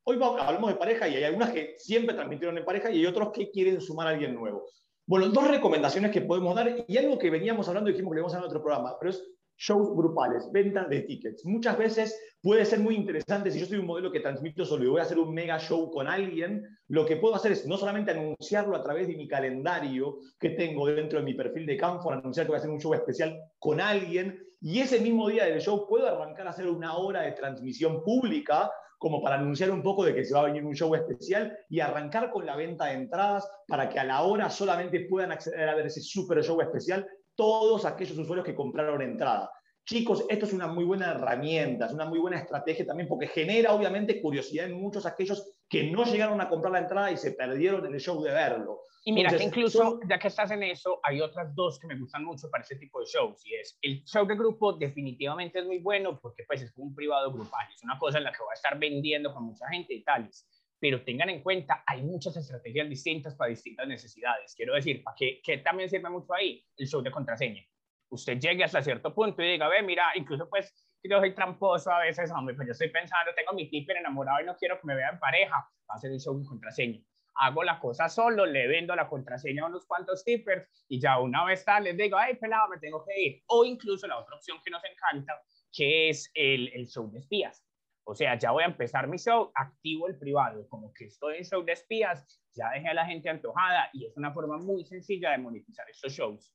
hoy 0.03 0.19
hablamos 0.21 0.69
de 0.69 0.75
pareja 0.75 1.07
y 1.07 1.15
hay 1.15 1.23
algunas 1.23 1.51
que 1.51 1.75
siempre 1.77 2.13
transmitieron 2.13 2.57
en 2.57 2.65
pareja 2.65 2.91
y 2.91 2.99
hay 2.99 3.05
otros 3.05 3.31
que 3.31 3.49
quieren 3.51 3.79
sumar 3.79 4.07
a 4.07 4.09
alguien 4.09 4.35
nuevo. 4.35 4.65
Bueno, 5.07 5.29
dos 5.29 5.47
recomendaciones 5.47 6.11
que 6.11 6.21
podemos 6.21 6.55
dar 6.55 6.83
y 6.87 6.97
algo 6.97 7.17
que 7.17 7.29
veníamos 7.29 7.67
hablando 7.69 7.89
y 7.89 7.93
dijimos 7.93 8.11
que 8.11 8.15
le 8.15 8.21
vamos 8.21 8.33
a 8.33 8.37
dar 8.37 8.45
en 8.45 8.49
otro 8.49 8.61
programa, 8.61 8.97
pero 8.99 9.11
es 9.11 9.23
shows 9.57 9.95
grupales, 9.95 10.49
ventas 10.51 10.89
de 10.89 11.01
tickets. 11.01 11.45
Muchas 11.45 11.77
veces 11.77 12.19
puede 12.41 12.65
ser 12.65 12.79
muy 12.79 12.95
interesante, 12.95 13.51
si 13.51 13.59
yo 13.59 13.65
soy 13.65 13.77
un 13.77 13.85
modelo 13.85 14.11
que 14.11 14.19
transmito 14.19 14.65
solo 14.65 14.83
y 14.83 14.87
voy 14.87 14.99
a 14.99 15.03
hacer 15.03 15.19
un 15.19 15.33
mega 15.33 15.57
show 15.59 15.89
con 15.91 16.07
alguien, 16.07 16.63
lo 16.87 17.05
que 17.05 17.17
puedo 17.17 17.35
hacer 17.35 17.51
es 17.51 17.65
no 17.65 17.77
solamente 17.77 18.11
anunciarlo 18.11 18.75
a 18.75 18.83
través 18.83 19.07
de 19.07 19.15
mi 19.15 19.27
calendario 19.27 20.17
que 20.39 20.51
tengo 20.51 20.87
dentro 20.87 21.19
de 21.19 21.25
mi 21.25 21.33
perfil 21.33 21.65
de 21.65 21.77
Canfor, 21.77 22.13
anunciar 22.13 22.45
que 22.45 22.51
voy 22.51 22.57
a 22.57 22.59
hacer 22.59 22.71
un 22.71 22.79
show 22.79 22.93
especial 22.93 23.39
con 23.59 23.81
alguien, 23.81 24.39
y 24.61 24.79
ese 24.79 24.99
mismo 24.99 25.27
día 25.29 25.45
del 25.45 25.61
show 25.61 25.87
puedo 25.87 26.07
arrancar 26.07 26.47
a 26.47 26.51
hacer 26.51 26.67
una 26.67 26.97
hora 26.97 27.21
de 27.21 27.33
transmisión 27.33 28.03
pública 28.03 28.71
como 28.97 29.21
para 29.21 29.35
anunciar 29.35 29.71
un 29.71 29.83
poco 29.83 30.05
de 30.05 30.15
que 30.15 30.23
se 30.23 30.33
va 30.33 30.41
a 30.41 30.45
venir 30.45 30.65
un 30.65 30.73
show 30.73 30.95
especial 30.95 31.55
y 31.69 31.79
arrancar 31.79 32.31
con 32.31 32.45
la 32.45 32.55
venta 32.55 32.85
de 32.85 32.93
entradas 32.93 33.47
para 33.67 33.89
que 33.89 33.99
a 33.99 34.03
la 34.03 34.23
hora 34.23 34.49
solamente 34.49 35.01
puedan 35.01 35.31
acceder 35.31 35.67
a 35.67 35.75
ver 35.75 35.87
ese 35.87 36.01
super 36.01 36.43
show 36.43 36.59
especial 36.61 37.07
todos 37.35 37.85
aquellos 37.85 38.17
usuarios 38.17 38.45
que 38.45 38.55
compraron 38.55 39.01
entrada. 39.01 39.51
Chicos, 39.85 40.25
esto 40.29 40.45
es 40.45 40.53
una 40.53 40.65
muy 40.67 40.83
buena 40.83 41.11
herramienta, 41.11 41.85
es 41.85 41.93
una 41.93 42.05
muy 42.05 42.17
buena 42.17 42.39
estrategia 42.39 42.87
también 42.87 43.07
porque 43.07 43.27
genera 43.27 43.71
obviamente 43.73 44.19
curiosidad 44.19 44.65
en 44.65 44.81
muchos 44.81 45.05
aquellos 45.05 45.47
que 45.69 45.91
no 45.91 46.05
llegaron 46.05 46.41
a 46.41 46.49
comprar 46.49 46.73
la 46.73 46.79
entrada 46.79 47.11
y 47.11 47.17
se 47.17 47.33
perdieron 47.33 47.85
en 47.85 47.93
el 47.93 47.99
show 47.99 48.21
de 48.23 48.31
verlo. 48.31 48.81
Y 49.07 49.11
mira 49.11 49.29
Entonces, 49.29 49.51
que 49.53 49.59
incluso, 49.59 49.77
son- 49.77 49.99
ya 50.09 50.17
que 50.17 50.29
estás 50.29 50.49
en 50.49 50.63
eso, 50.63 50.99
hay 51.03 51.21
otras 51.21 51.53
dos 51.53 51.77
que 51.77 51.85
me 51.85 51.99
gustan 51.99 52.23
mucho 52.25 52.49
para 52.49 52.63
este 52.63 52.77
tipo 52.77 52.99
de 52.99 53.05
shows. 53.05 53.45
Y 53.45 53.53
es, 53.53 53.77
el 53.83 54.03
show 54.05 54.25
de 54.25 54.35
grupo 54.35 54.73
definitivamente 54.73 55.59
es 55.59 55.65
muy 55.67 55.77
bueno 55.77 56.19
porque 56.19 56.43
pues 56.47 56.63
es 56.63 56.71
como 56.71 56.87
un 56.87 56.95
privado 56.95 57.31
grupal. 57.31 57.67
Es 57.75 57.83
una 57.83 57.99
cosa 57.99 58.17
en 58.17 58.23
la 58.23 58.31
que 58.31 58.39
voy 58.39 58.49
a 58.49 58.55
estar 58.55 58.79
vendiendo 58.79 59.31
con 59.31 59.43
mucha 59.43 59.67
gente 59.69 59.93
y 59.93 60.03
tales. 60.03 60.47
Pero 60.79 61.03
tengan 61.03 61.29
en 61.29 61.41
cuenta, 61.41 61.83
hay 61.85 62.01
muchas 62.03 62.35
estrategias 62.37 62.89
distintas 62.89 63.35
para 63.35 63.49
distintas 63.49 63.87
necesidades. 63.87 64.53
Quiero 64.55 64.75
decir, 64.75 65.03
¿para 65.03 65.15
qué, 65.17 65.41
qué 65.43 65.59
también 65.59 65.89
sirve 65.89 66.09
mucho 66.09 66.33
ahí? 66.33 66.63
El 66.77 66.87
show 66.87 67.01
de 67.01 67.11
contraseña. 67.11 67.63
Usted 68.09 68.39
llegue 68.39 68.63
hasta 68.63 68.81
cierto 68.81 69.13
punto 69.13 69.41
y 69.41 69.51
diga, 69.51 69.67
ve, 69.67 69.81
mira, 69.81 70.11
incluso 70.15 70.49
pues 70.49 70.73
yo 71.03 71.19
soy 71.19 71.33
tramposo 71.33 71.91
a 71.91 71.99
veces, 71.99 72.31
hombre, 72.31 72.55
pues 72.55 72.67
yo 72.67 72.71
estoy 72.73 72.89
pensando, 72.89 73.31
tengo 73.35 73.53
mi 73.53 73.69
tipper 73.69 73.97
enamorado 73.97 74.41
y 74.41 74.45
no 74.45 74.55
quiero 74.55 74.79
que 74.79 74.87
me 74.87 74.95
vea 74.95 75.09
en 75.09 75.19
pareja. 75.19 75.55
Va 75.55 75.93
a 75.93 75.95
hacer 75.95 76.11
el 76.11 76.19
show 76.19 76.37
de 76.37 76.45
contraseña 76.45 77.01
hago 77.35 77.63
la 77.63 77.79
cosa 77.79 78.09
solo, 78.09 78.45
le 78.45 78.67
vendo 78.67 78.95
la 78.95 79.07
contraseña 79.07 79.63
a 79.63 79.67
unos 79.67 79.85
cuantos 79.85 80.23
tippers 80.23 80.67
y 80.87 80.99
ya 80.99 81.19
una 81.19 81.43
vez 81.45 81.65
tal 81.65 81.83
les 81.83 81.97
digo, 81.97 82.17
ay, 82.17 82.35
pelado, 82.35 82.69
me 82.69 82.77
tengo 82.77 83.03
que 83.05 83.21
ir. 83.21 83.43
O 83.47 83.65
incluso 83.65 84.07
la 84.07 84.19
otra 84.19 84.35
opción 84.35 84.57
que 84.63 84.71
nos 84.71 84.81
encanta, 84.85 85.33
que 85.71 86.09
es 86.09 86.31
el, 86.33 86.69
el 86.73 86.87
show 86.87 87.09
de 87.11 87.19
espías. 87.19 87.64
O 88.07 88.13
sea, 88.13 88.37
ya 88.37 88.51
voy 88.51 88.63
a 88.63 88.67
empezar 88.67 89.07
mi 89.07 89.17
show, 89.17 89.51
activo 89.55 90.07
el 90.07 90.17
privado, 90.17 90.67
como 90.69 90.93
que 90.93 91.05
estoy 91.05 91.37
en 91.37 91.43
show 91.43 91.63
de 91.63 91.73
espías, 91.73 92.23
ya 92.53 92.69
dejé 92.69 92.89
a 92.89 92.93
la 92.93 93.05
gente 93.05 93.29
antojada 93.29 93.89
y 93.93 94.05
es 94.05 94.15
una 94.15 94.31
forma 94.31 94.57
muy 94.57 94.85
sencilla 94.85 95.31
de 95.31 95.39
monetizar 95.39 95.89
estos 95.89 96.13
shows. 96.13 96.53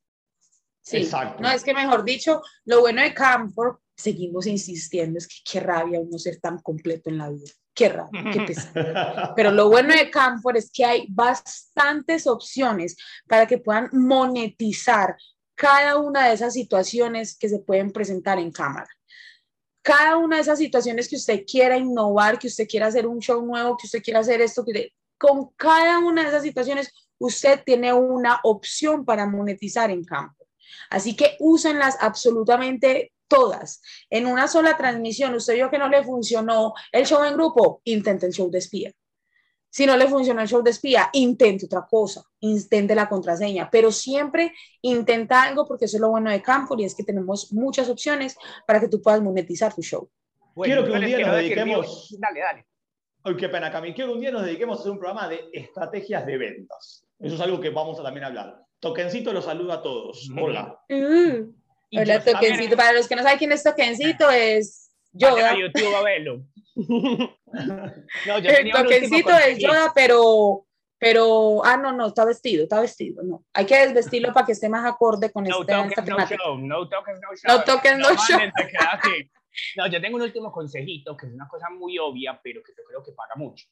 Sí, 0.80 0.98
Exacto. 0.98 1.42
no 1.42 1.50
es 1.50 1.62
que 1.62 1.74
mejor 1.74 2.04
dicho, 2.04 2.40
lo 2.64 2.80
bueno 2.80 3.02
de 3.02 3.12
Camphor, 3.12 3.80
seguimos 3.96 4.46
insistiendo, 4.46 5.18
es 5.18 5.26
que 5.26 5.34
qué 5.44 5.60
rabia 5.60 6.00
uno 6.00 6.18
ser 6.18 6.40
tan 6.40 6.58
completo 6.60 7.10
en 7.10 7.18
la 7.18 7.28
vida, 7.28 7.50
qué 7.74 7.88
rabia, 7.88 8.24
qué 8.32 8.40
pesado. 8.42 8.72
Pero 9.36 9.50
lo 9.50 9.68
bueno 9.68 9.94
de 9.94 10.08
Camphor 10.08 10.56
es 10.56 10.70
que 10.72 10.84
hay 10.84 11.06
bastantes 11.10 12.26
opciones 12.28 12.96
para 13.28 13.46
que 13.46 13.58
puedan 13.58 13.90
monetizar 13.92 15.16
cada 15.56 15.98
una 15.98 16.28
de 16.28 16.34
esas 16.34 16.54
situaciones 16.54 17.36
que 17.36 17.48
se 17.48 17.58
pueden 17.58 17.90
presentar 17.90 18.38
en 18.38 18.52
cámara. 18.52 18.88
Cada 19.82 20.16
una 20.16 20.36
de 20.36 20.42
esas 20.42 20.58
situaciones 20.58 21.08
que 21.08 21.16
usted 21.16 21.44
quiera 21.46 21.76
innovar, 21.76 22.38
que 22.38 22.48
usted 22.48 22.68
quiera 22.68 22.86
hacer 22.86 23.06
un 23.06 23.20
show 23.20 23.44
nuevo, 23.44 23.76
que 23.76 23.86
usted 23.86 24.02
quiera 24.02 24.20
hacer 24.20 24.40
esto, 24.40 24.64
que 24.64 24.92
con 25.18 25.50
cada 25.56 25.98
una 25.98 26.22
de 26.22 26.28
esas 26.28 26.42
situaciones 26.42 26.92
usted 27.18 27.62
tiene 27.64 27.92
una 27.92 28.40
opción 28.42 29.04
para 29.04 29.26
monetizar 29.26 29.90
en 29.90 30.04
Camphor. 30.04 30.46
Así 30.90 31.14
que 31.14 31.36
úsenlas 31.40 31.96
absolutamente 32.00 33.12
todas. 33.28 33.80
En 34.10 34.26
una 34.26 34.48
sola 34.48 34.76
transmisión, 34.76 35.34
usted 35.34 35.54
vio 35.54 35.70
que 35.70 35.78
no 35.78 35.88
le 35.88 36.04
funcionó 36.04 36.74
el 36.90 37.06
show 37.06 37.22
en 37.24 37.34
grupo, 37.34 37.80
intente 37.84 38.26
el 38.26 38.32
show 38.32 38.50
de 38.50 38.58
espía. 38.58 38.92
Si 39.70 39.86
no 39.86 39.96
le 39.96 40.08
funcionó 40.08 40.40
el 40.42 40.48
show 40.48 40.62
de 40.62 40.70
espía, 40.70 41.08
intente 41.12 41.66
otra 41.66 41.86
cosa, 41.88 42.22
intente 42.40 42.94
la 42.94 43.08
contraseña, 43.08 43.68
pero 43.70 43.92
siempre 43.92 44.52
intenta 44.82 45.42
algo 45.44 45.66
porque 45.66 45.84
eso 45.84 45.96
es 45.96 46.00
lo 46.00 46.10
bueno 46.10 46.30
de 46.30 46.42
Campo 46.42 46.74
y 46.78 46.84
es 46.84 46.94
que 46.94 47.04
tenemos 47.04 47.52
muchas 47.52 47.88
opciones 47.88 48.36
para 48.66 48.80
que 48.80 48.88
tú 48.88 49.00
puedas 49.00 49.22
monetizar 49.22 49.72
tu 49.72 49.82
show. 49.82 50.10
Quiero 50.56 50.84
que 50.84 50.90
un 50.90 51.00
día 51.06 51.18
nos 51.20 51.36
dediquemos- 51.36 52.16
Dale, 52.18 52.40
dale. 52.40 52.66
Ay, 53.22 53.36
qué 53.36 53.48
pena, 53.48 53.70
Cami. 53.70 53.94
Quiero 53.94 54.10
que 54.10 54.14
un 54.14 54.20
día 54.20 54.30
nos 54.32 54.44
dediquemos 54.44 54.78
a 54.78 54.80
hacer 54.80 54.92
un 54.92 54.98
programa 54.98 55.28
de 55.28 55.48
estrategias 55.52 56.26
de 56.26 56.36
ventas. 56.38 57.04
Eso 57.18 57.34
es 57.34 57.40
algo 57.40 57.60
que 57.60 57.70
vamos 57.70 58.00
a 58.00 58.02
también 58.02 58.24
hablar. 58.24 58.56
Toquencito 58.80 59.32
los 59.32 59.44
saluda 59.44 59.74
a 59.74 59.82
todos. 59.82 60.28
Ujú. 60.30 60.44
Hola. 60.46 60.80
Y 61.90 61.98
hola, 61.98 62.24
Toquencito. 62.24 62.76
Para 62.76 62.92
los 62.92 63.06
que 63.06 63.14
no 63.16 63.22
saben 63.22 63.38
quién 63.38 63.52
es 63.52 63.62
Toquencito, 63.62 64.30
es 64.30 64.89
Yoda. 65.12 65.50
a 65.50 65.58
YouTube 65.58 65.94
a 65.94 66.02
verlo. 66.02 66.44
no, 66.76 68.38
yo 68.38 68.50
El 68.50 68.70
toquecito 68.70 69.30
es. 69.30 69.58
Yoda, 69.58 69.92
pero, 69.94 70.66
pero, 70.98 71.64
ah, 71.64 71.76
no, 71.76 71.92
no, 71.92 72.08
está 72.08 72.24
vestido, 72.24 72.62
está 72.64 72.80
vestido, 72.80 73.22
no. 73.22 73.44
Hay 73.52 73.66
que 73.66 73.76
desvestirlo 73.86 74.32
para 74.32 74.46
que 74.46 74.52
esté 74.52 74.68
más 74.68 74.84
acorde 74.84 75.32
con 75.32 75.44
No 75.44 75.60
este, 75.60 75.72
esta 75.72 75.82
toques, 75.82 75.98
no 75.98 76.04
temática. 76.04 76.42
show, 76.44 76.58
no 76.58 76.88
toques, 76.88 77.20
no 77.20 77.36
show. 77.36 77.56
No 77.56 77.64
toques, 77.64 77.98
no 77.98 78.08
show. 78.16 78.38
queda 78.38 78.90
así. 78.92 79.30
No, 79.76 79.86
yo 79.88 80.00
tengo 80.00 80.16
un 80.16 80.22
último 80.22 80.52
consejito 80.52 81.16
que 81.16 81.26
es 81.26 81.32
una 81.32 81.48
cosa 81.48 81.68
muy 81.70 81.98
obvia, 81.98 82.40
pero 82.42 82.62
que 82.62 82.72
yo 82.76 82.84
creo 82.84 83.02
que 83.02 83.12
paga 83.12 83.34
mucho. 83.36 83.66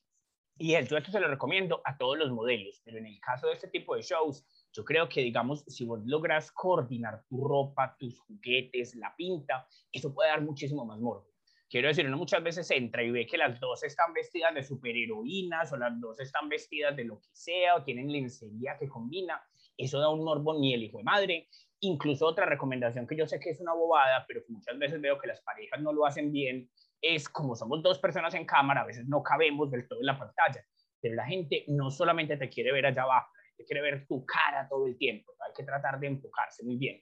Y 0.61 0.73
yo 0.73 0.97
esto 0.97 1.13
se 1.13 1.21
lo 1.21 1.29
recomiendo 1.29 1.81
a 1.85 1.97
todos 1.97 2.19
los 2.19 2.33
modelos, 2.33 2.83
pero 2.85 2.99
en 2.99 3.07
el 3.07 3.21
caso 3.21 3.47
de 3.47 3.53
este 3.53 3.69
tipo 3.69 3.95
de 3.95 4.03
shows, 4.03 4.45
yo 4.73 4.85
creo 4.85 5.09
que, 5.09 5.21
digamos, 5.21 5.63
si 5.69 5.85
vos 5.85 6.01
logras 6.05 6.51
coordinar 6.51 7.23
tu 7.29 7.47
ropa, 7.47 7.95
tus 7.97 8.19
juguetes, 8.19 8.97
la 8.97 9.15
pinta, 9.17 9.69
eso 9.93 10.13
puede 10.13 10.31
dar 10.31 10.43
muchísimo 10.43 10.85
más 10.85 10.99
morbo. 10.99 11.28
Quiero 11.71 11.89
decir, 11.89 12.07
uno 12.07 12.17
muchas 12.17 12.43
veces 12.43 12.71
entra 12.71 13.03
y 13.03 13.11
ve 13.11 13.27
que 13.27 13.37
las 13.37 13.61
dos 13.61 13.85
están 13.85 14.15
vestidas 14.15 14.55
de 14.55 14.63
superheroínas 14.63 15.71
o 15.73 15.77
las 15.77 16.01
dos 16.01 16.19
están 16.19 16.49
vestidas 16.49 16.97
de 16.97 17.05
lo 17.05 17.21
que 17.21 17.29
sea 17.33 17.77
o 17.77 17.85
tienen 17.85 18.11
lencería 18.11 18.79
que 18.79 18.89
combina. 18.89 19.43
Eso 19.77 20.01
da 20.01 20.09
un 20.09 20.25
morbo 20.25 20.59
ni 20.59 20.73
el 20.73 20.85
hijo 20.85 20.99
de 20.99 21.05
madre. 21.05 21.49
Incluso 21.81 22.27
otra 22.27 22.47
recomendación 22.47 23.07
que 23.07 23.17
yo 23.17 23.27
sé 23.27 23.39
que 23.39 23.51
es 23.51 23.61
una 23.61 23.75
bobada, 23.75 24.25
pero 24.27 24.43
que 24.45 24.53
muchas 24.53 24.79
veces 24.79 25.01
veo 25.01 25.19
que 25.19 25.29
las 25.29 25.43
parejas 25.43 25.81
no 25.81 25.93
lo 25.93 26.07
hacen 26.07 26.33
bien, 26.33 26.71
es 27.01 27.29
como 27.29 27.55
somos 27.55 27.83
dos 27.83 27.99
personas 27.99 28.35
en 28.35 28.45
cámara, 28.45 28.83
a 28.83 28.87
veces 28.87 29.07
no 29.07 29.23
cabemos 29.23 29.71
del 29.71 29.87
todo 29.87 30.01
en 30.01 30.07
la 30.07 30.19
pantalla, 30.19 30.65
pero 31.01 31.15
la 31.15 31.27
gente 31.27 31.65
no 31.69 31.91
solamente 31.91 32.37
te 32.37 32.49
quiere 32.49 32.73
ver 32.73 32.87
allá 32.87 33.03
abajo, 33.03 33.31
la 33.37 33.43
gente 33.45 33.65
quiere 33.65 33.83
ver 33.83 34.07
tu 34.09 34.25
cara 34.27 34.67
todo 34.69 34.87
el 34.87 34.97
tiempo, 34.97 35.33
hay 35.47 35.53
que 35.55 35.63
tratar 35.63 36.01
de 36.01 36.09
enfocarse 36.09 36.65
muy 36.65 36.77
bien. 36.77 37.01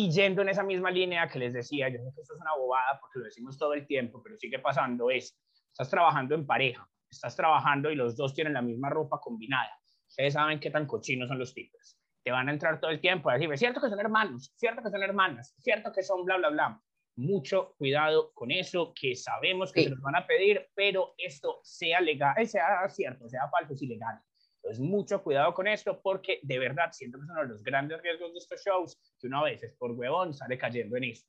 Y 0.00 0.12
yendo 0.12 0.42
en 0.42 0.48
esa 0.50 0.62
misma 0.62 0.92
línea 0.92 1.26
que 1.26 1.40
les 1.40 1.52
decía, 1.52 1.88
yo 1.88 1.98
sé 1.98 2.12
que 2.14 2.20
esto 2.20 2.34
es 2.34 2.40
una 2.40 2.54
bobada 2.56 3.00
porque 3.00 3.18
lo 3.18 3.24
decimos 3.24 3.58
todo 3.58 3.74
el 3.74 3.84
tiempo, 3.84 4.22
pero 4.22 4.36
sigue 4.36 4.60
pasando, 4.60 5.10
es, 5.10 5.36
estás 5.72 5.90
trabajando 5.90 6.36
en 6.36 6.46
pareja, 6.46 6.88
estás 7.10 7.34
trabajando 7.34 7.90
y 7.90 7.96
los 7.96 8.16
dos 8.16 8.32
tienen 8.32 8.52
la 8.52 8.62
misma 8.62 8.90
ropa 8.90 9.18
combinada. 9.20 9.72
Ustedes 10.06 10.34
saben 10.34 10.60
qué 10.60 10.70
tan 10.70 10.86
cochinos 10.86 11.26
son 11.28 11.40
los 11.40 11.52
tipos. 11.52 11.98
Te 12.22 12.30
van 12.30 12.48
a 12.48 12.52
entrar 12.52 12.78
todo 12.80 12.92
el 12.92 13.00
tiempo 13.00 13.28
a 13.28 13.34
decir, 13.34 13.52
es 13.52 13.58
cierto 13.58 13.80
que 13.80 13.88
son 13.88 13.98
hermanos, 13.98 14.52
cierto 14.56 14.82
que 14.84 14.90
son 14.90 15.02
hermanas, 15.02 15.52
cierto 15.58 15.90
que 15.92 16.04
son 16.04 16.24
bla, 16.24 16.36
bla, 16.36 16.50
bla. 16.50 16.80
Mucho 17.16 17.74
cuidado 17.76 18.32
con 18.34 18.52
eso, 18.52 18.92
que 18.94 19.16
sabemos 19.16 19.72
que 19.72 19.80
Sí. 19.80 19.84
se 19.88 19.90
nos 19.96 20.00
van 20.02 20.14
a 20.14 20.26
pedir, 20.28 20.68
pero 20.76 21.14
esto 21.18 21.58
sea 21.64 22.00
legal, 22.00 22.46
sea 22.46 22.88
cierto, 22.88 23.28
sea 23.28 23.48
falso, 23.50 23.74
es 23.74 23.82
ilegal. 23.82 24.20
Entonces, 24.68 24.84
mucho 24.84 25.22
cuidado 25.22 25.54
con 25.54 25.66
esto, 25.66 25.98
porque 26.02 26.40
de 26.42 26.58
verdad 26.58 26.90
siento 26.92 27.18
que 27.18 27.24
es 27.24 27.30
uno 27.30 27.40
de 27.40 27.48
los 27.48 27.62
grandes 27.62 28.02
riesgos 28.02 28.32
de 28.34 28.38
estos 28.38 28.60
shows, 28.62 28.98
que 29.18 29.26
uno 29.26 29.40
a 29.40 29.44
veces 29.44 29.72
por 29.78 29.92
huevón 29.92 30.34
sale 30.34 30.58
cayendo 30.58 30.96
en 30.96 31.04
esto. 31.04 31.26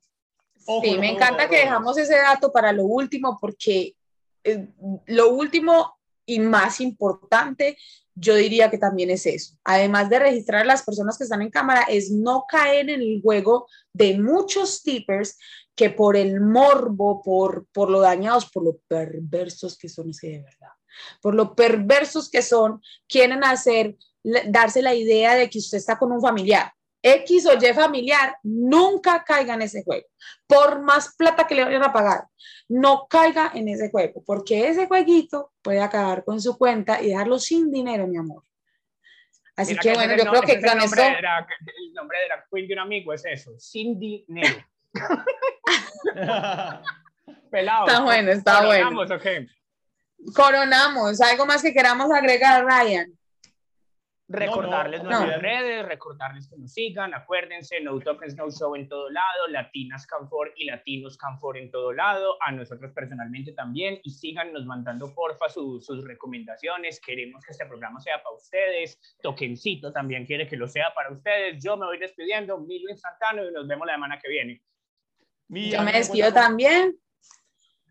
Ojo, 0.66 0.84
Sí, 0.84 0.98
me 0.98 1.12
encanta 1.12 1.48
que 1.48 1.60
dejamos 1.60 1.98
ese 1.98 2.18
dato 2.18 2.52
para 2.52 2.74
lo 2.74 2.84
último 2.84 3.38
porque 3.40 3.96
eh, 4.44 4.68
lo 5.06 5.30
último 5.30 5.98
y 6.26 6.40
más 6.40 6.82
importante, 6.82 7.78
yo 8.14 8.36
diría 8.36 8.70
que 8.70 8.78
también 8.78 9.10
es 9.10 9.26
eso. 9.26 9.56
Además 9.64 10.10
de 10.10 10.20
registrar 10.20 10.64
a 10.64 10.66
las 10.66 10.84
personas 10.84 11.18
que 11.18 11.24
están 11.24 11.42
en 11.42 11.50
cámara, 11.50 11.84
es 11.84 12.12
no 12.12 12.44
caer 12.46 12.90
en 12.90 13.02
el 13.02 13.22
juego 13.22 13.68
de 13.94 14.20
muchos 14.20 14.84
tippers 14.84 15.38
que 15.76 15.90
por 15.90 16.18
el 16.18 16.42
morbo, 16.42 17.22
por, 17.24 17.68
por 17.72 17.90
lo 17.90 18.02
dañados, 18.02 18.52
por 18.52 18.66
lo 18.66 18.80
perversos 18.86 19.78
que 19.78 19.88
son, 19.88 20.10
es 20.10 20.20
que 20.20 20.28
de 20.28 20.44
verdad, 20.44 20.74
por 21.22 21.36
lo 21.36 21.56
perversos 21.56 22.30
que 22.30 22.42
son, 22.42 22.82
quieren 23.08 23.44
hacer, 23.44 23.96
darse 24.48 24.82
la 24.82 24.94
idea 24.94 25.36
de 25.36 25.50
que 25.50 25.60
usted 25.60 25.78
está 25.78 25.98
con 25.98 26.12
un 26.12 26.22
familiar. 26.22 26.72
X 27.02 27.46
o 27.46 27.54
Y 27.54 27.74
familiar, 27.74 28.38
nunca 28.44 29.24
caiga 29.24 29.54
en 29.54 29.62
ese 29.62 29.84
juego. 29.86 30.06
Por 30.46 30.82
más 30.82 31.16
plata 31.16 31.48
que 31.48 31.56
le 31.56 31.64
vayan 31.64 31.84
a 31.84 31.94
pagar, 31.94 32.26
no 32.68 33.08
caiga 33.10 33.52
en 33.56 33.70
ese 33.70 33.90
juego, 33.90 34.22
porque 34.26 34.68
ese 34.68 34.86
jueguito 34.86 35.54
puede 35.62 35.80
acabar 35.80 36.26
con 36.26 36.42
su 36.42 36.58
cuenta 36.58 37.02
y 37.02 37.08
dejarlo 37.08 37.40
sin 37.40 37.72
dinero, 37.72 38.06
mi 38.06 38.18
amor. 38.18 38.44
Así 39.56 39.72
Mira 39.72 39.82
que 39.82 39.94
bueno, 39.94 40.16
yo 40.18 40.26
no- 40.26 40.32
creo 40.32 40.42
que 40.44 40.52
el 40.54 40.62
nombre 40.62 41.04
de 41.04 41.22
la- 41.22 41.48
el 41.78 41.94
nombre 41.94 42.20
de 42.20 42.28
la 42.28 42.46
queen 42.52 42.68
de 42.68 42.74
un 42.74 42.80
amigo 42.80 43.14
es 43.14 43.24
eso, 43.26 43.52
sin 43.58 43.98
dinero. 43.98 44.58
Pelado. 47.52 47.88
está 47.88 48.02
bueno, 48.02 48.32
está 48.32 48.66
bueno. 48.66 49.06
Coronamos. 50.36 51.22
¿Algo 51.22 51.46
más 51.46 51.62
que 51.62 51.74
queramos 51.74 52.12
agregar, 52.12 52.66
Ryan? 52.66 53.12
Recordarles 54.32 55.02
no, 55.02 55.10
nuestras 55.10 55.38
no, 55.38 55.42
redes, 55.42 55.86
recordarles 55.88 56.48
que 56.48 56.56
nos 56.56 56.72
sigan, 56.72 57.16
acuérdense, 57.16 57.82
No 57.82 58.00
Tokens 58.00 58.36
No 58.36 58.52
Show 58.52 58.76
en 58.76 58.88
todo 58.88 59.10
lado, 59.10 59.48
Latinas 59.48 60.06
Canfor 60.06 60.54
y 60.56 60.66
Latinos 60.66 61.18
Canfor 61.18 61.58
en 61.58 61.72
todo 61.72 61.94
lado, 61.94 62.38
a 62.44 62.52
nosotros 62.52 62.92
personalmente 62.94 63.54
también, 63.54 64.00
y 64.04 64.12
síganos 64.12 64.68
mandando 64.68 65.16
porfa 65.16 65.50
su- 65.50 65.82
sus 65.82 66.06
recomendaciones, 66.06 67.02
queremos 67.04 67.44
que 67.44 67.54
este 67.54 67.66
programa 67.66 68.00
sea 68.02 68.22
para 68.22 68.36
ustedes, 68.36 69.00
Tokencito 69.20 69.92
también 69.92 70.28
quiere 70.28 70.48
que 70.48 70.58
lo 70.58 70.68
sea 70.68 70.94
para 70.94 71.12
ustedes, 71.12 71.64
yo 71.64 71.76
me 71.76 71.88
voy 71.88 71.98
despidiendo, 71.98 72.60
Milo 72.60 72.92
Instantáneo 72.92 73.50
y 73.50 73.52
nos 73.52 73.68
vemos 73.68 73.88
la 73.88 73.94
semana 73.94 74.20
que 74.20 74.30
viene. 74.30 74.62
Yo 75.48 75.80
me 75.80 75.86
me 75.86 75.94
despido 75.94 76.32
también. 76.32 76.96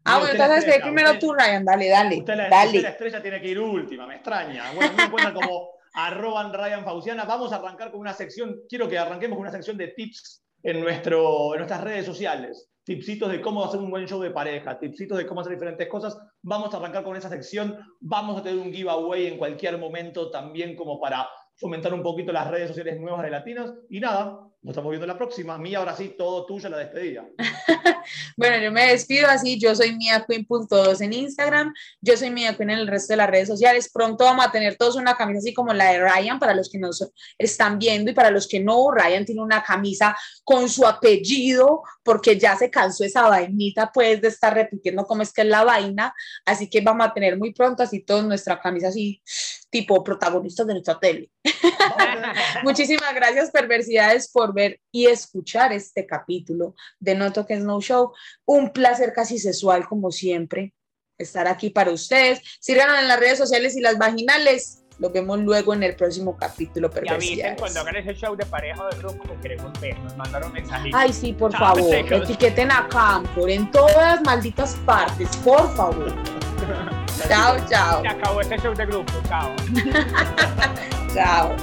Ah, 0.08 0.12
No, 0.14 0.18
bueno, 0.20 0.32
usted 0.32 0.40
entonces 0.44 0.64
estrella, 0.64 0.84
primero 0.84 1.08
usted- 1.10 1.20
tú, 1.20 1.32
Ryan. 1.34 1.64
Dale, 1.64 1.88
dale. 1.88 2.16
Usted 2.18 2.34
la, 2.36 2.42
usted 2.44 2.56
dale. 2.56 2.82
la 2.82 2.88
estrella 2.88 3.22
tiene 3.22 3.40
que 3.40 3.48
ir 3.48 3.58
última, 3.60 4.06
me 4.06 4.14
extraña. 4.16 4.64
Bueno, 4.74 4.92
me 4.96 5.02
encuentran 5.04 5.34
como 5.34 5.70
arroban 5.94 6.52
Ryan 6.52 6.84
Fauciana. 6.84 7.24
Vamos 7.24 7.52
a 7.52 7.56
arrancar 7.56 7.90
con 7.90 8.00
una 8.00 8.12
sección, 8.12 8.56
quiero 8.68 8.88
que 8.88 8.98
arranquemos 8.98 9.36
con 9.36 9.42
una 9.42 9.52
sección 9.52 9.76
de 9.76 9.88
tips 9.88 10.42
en, 10.62 10.80
nuestro, 10.80 11.54
en 11.54 11.58
nuestras 11.58 11.82
redes 11.82 12.04
sociales. 12.06 12.68
tipsitos 12.84 13.30
de 13.30 13.40
cómo 13.42 13.62
hacer 13.64 13.80
un 13.80 13.90
buen 13.90 14.06
show 14.08 14.20
de 14.22 14.30
pareja, 14.30 14.78
tipsitos 14.78 15.18
de 15.18 15.26
cómo 15.26 15.42
hacer 15.42 15.52
diferentes 15.52 15.86
cosas. 15.88 16.16
Vamos 16.42 16.72
a 16.72 16.78
arrancar 16.78 17.04
con 17.04 17.16
esa 17.16 17.28
sección. 17.28 17.76
Vamos 18.00 18.38
a 18.38 18.42
tener 18.42 18.58
un 18.58 18.72
giveaway 18.72 19.26
en 19.26 19.36
cualquier 19.36 19.76
momento 19.76 20.30
también 20.30 20.74
como 20.74 20.98
para 20.98 21.28
fomentar 21.56 21.92
un 21.92 22.02
poquito 22.02 22.32
las 22.32 22.48
redes 22.48 22.68
sociales 22.68 22.98
nuevas 22.98 23.22
de 23.24 23.30
Latinos. 23.30 23.74
Y 23.90 24.00
nada, 24.00 24.38
nos 24.60 24.72
estamos 24.72 24.90
viendo 24.90 25.06
la 25.06 25.16
próxima. 25.16 25.56
Mía, 25.56 25.78
ahora 25.78 25.96
sí, 25.96 26.14
todo 26.18 26.44
tuyo, 26.44 26.68
la 26.68 26.78
despedida. 26.78 27.24
bueno, 28.36 28.58
yo 28.58 28.72
me 28.72 28.88
despido 28.88 29.28
así. 29.28 29.58
Yo 29.58 29.72
soy 29.74 29.96
MiaQueen.2 29.96 31.00
en 31.00 31.12
Instagram. 31.12 31.72
Yo 32.00 32.16
soy 32.16 32.30
Mia 32.30 32.56
Queen 32.56 32.70
en 32.70 32.78
el 32.80 32.88
resto 32.88 33.12
de 33.12 33.18
las 33.18 33.30
redes 33.30 33.46
sociales. 33.46 33.88
Pronto 33.92 34.24
vamos 34.24 34.44
a 34.44 34.50
tener 34.50 34.76
todos 34.76 34.96
una 34.96 35.14
camisa 35.14 35.38
así 35.38 35.54
como 35.54 35.72
la 35.72 35.92
de 35.92 36.00
Ryan, 36.00 36.40
para 36.40 36.54
los 36.54 36.68
que 36.70 36.78
nos 36.78 37.08
están 37.38 37.78
viendo 37.78 38.10
y 38.10 38.14
para 38.14 38.32
los 38.32 38.48
que 38.48 38.58
no, 38.58 38.90
Ryan 38.90 39.24
tiene 39.24 39.42
una 39.42 39.62
camisa 39.62 40.16
con 40.42 40.68
su 40.68 40.84
apellido, 40.84 41.82
porque 42.02 42.36
ya 42.36 42.56
se 42.56 42.68
cansó 42.68 43.04
esa 43.04 43.28
vainita, 43.28 43.92
pues, 43.92 44.20
de 44.20 44.28
estar 44.28 44.52
repitiendo 44.52 45.04
cómo 45.06 45.22
es 45.22 45.32
que 45.32 45.42
es 45.42 45.46
la 45.46 45.62
vaina. 45.62 46.12
Así 46.44 46.68
que 46.68 46.80
vamos 46.80 47.06
a 47.06 47.14
tener 47.14 47.38
muy 47.38 47.52
pronto 47.52 47.84
así 47.84 48.00
todos 48.00 48.24
nuestra 48.24 48.60
camisa 48.60 48.88
así, 48.88 49.22
tipo 49.70 50.02
protagonistas 50.02 50.66
de 50.66 50.74
nuestra 50.74 50.98
tele. 50.98 51.30
Muchísimas 52.64 53.14
gracias, 53.14 53.50
perversidades, 53.50 54.30
por 54.30 54.54
ver 54.54 54.80
y 54.90 55.06
escuchar 55.06 55.72
este 55.72 56.06
capítulo 56.06 56.74
de 56.98 57.14
No 57.14 57.32
Toques 57.32 57.62
No 57.62 57.80
Show. 57.80 58.12
Un 58.44 58.72
placer 58.72 59.12
casi 59.12 59.38
sexual, 59.38 59.86
como 59.86 60.10
siempre, 60.10 60.74
estar 61.18 61.46
aquí 61.46 61.70
para 61.70 61.90
ustedes. 61.90 62.40
Síganos 62.60 62.98
en 62.98 63.08
las 63.08 63.20
redes 63.20 63.38
sociales 63.38 63.76
y 63.76 63.80
las 63.80 63.98
vaginales. 63.98 64.84
Lo 64.98 65.10
vemos 65.10 65.38
luego 65.38 65.74
en 65.74 65.84
el 65.84 65.94
próximo 65.94 66.36
capítulo. 66.36 66.90
Y 67.04 67.08
avisen 67.08 67.56
cuando 67.56 67.80
hagan 67.80 67.96
ese 67.96 68.14
show 68.14 68.34
de 68.34 68.44
pareja 68.46 68.82
o 68.82 68.88
de 68.88 68.98
grupo 68.98 69.22
que 69.22 69.40
queremos 69.42 69.80
ver. 69.80 69.96
Nos 70.00 70.16
mandaron 70.16 70.52
mensajitos. 70.52 71.00
Ay, 71.00 71.12
sí, 71.12 71.32
por 71.32 71.52
favor. 71.52 71.94
Etiqueten 71.94 72.72
a 72.72 72.88
Campo 72.88 73.46
en 73.46 73.70
todas 73.70 73.96
las 73.96 74.22
malditas 74.22 74.74
partes, 74.84 75.36
por 75.38 75.72
favor. 75.76 76.12
chao, 77.26 77.58
chao. 77.68 78.02
Se 78.02 78.08
acabó 78.08 78.40
este 78.40 78.58
show 78.58 78.74
de 78.74 78.86
grupo. 78.86 79.12
Chao. 79.28 79.54
chao. 81.14 81.56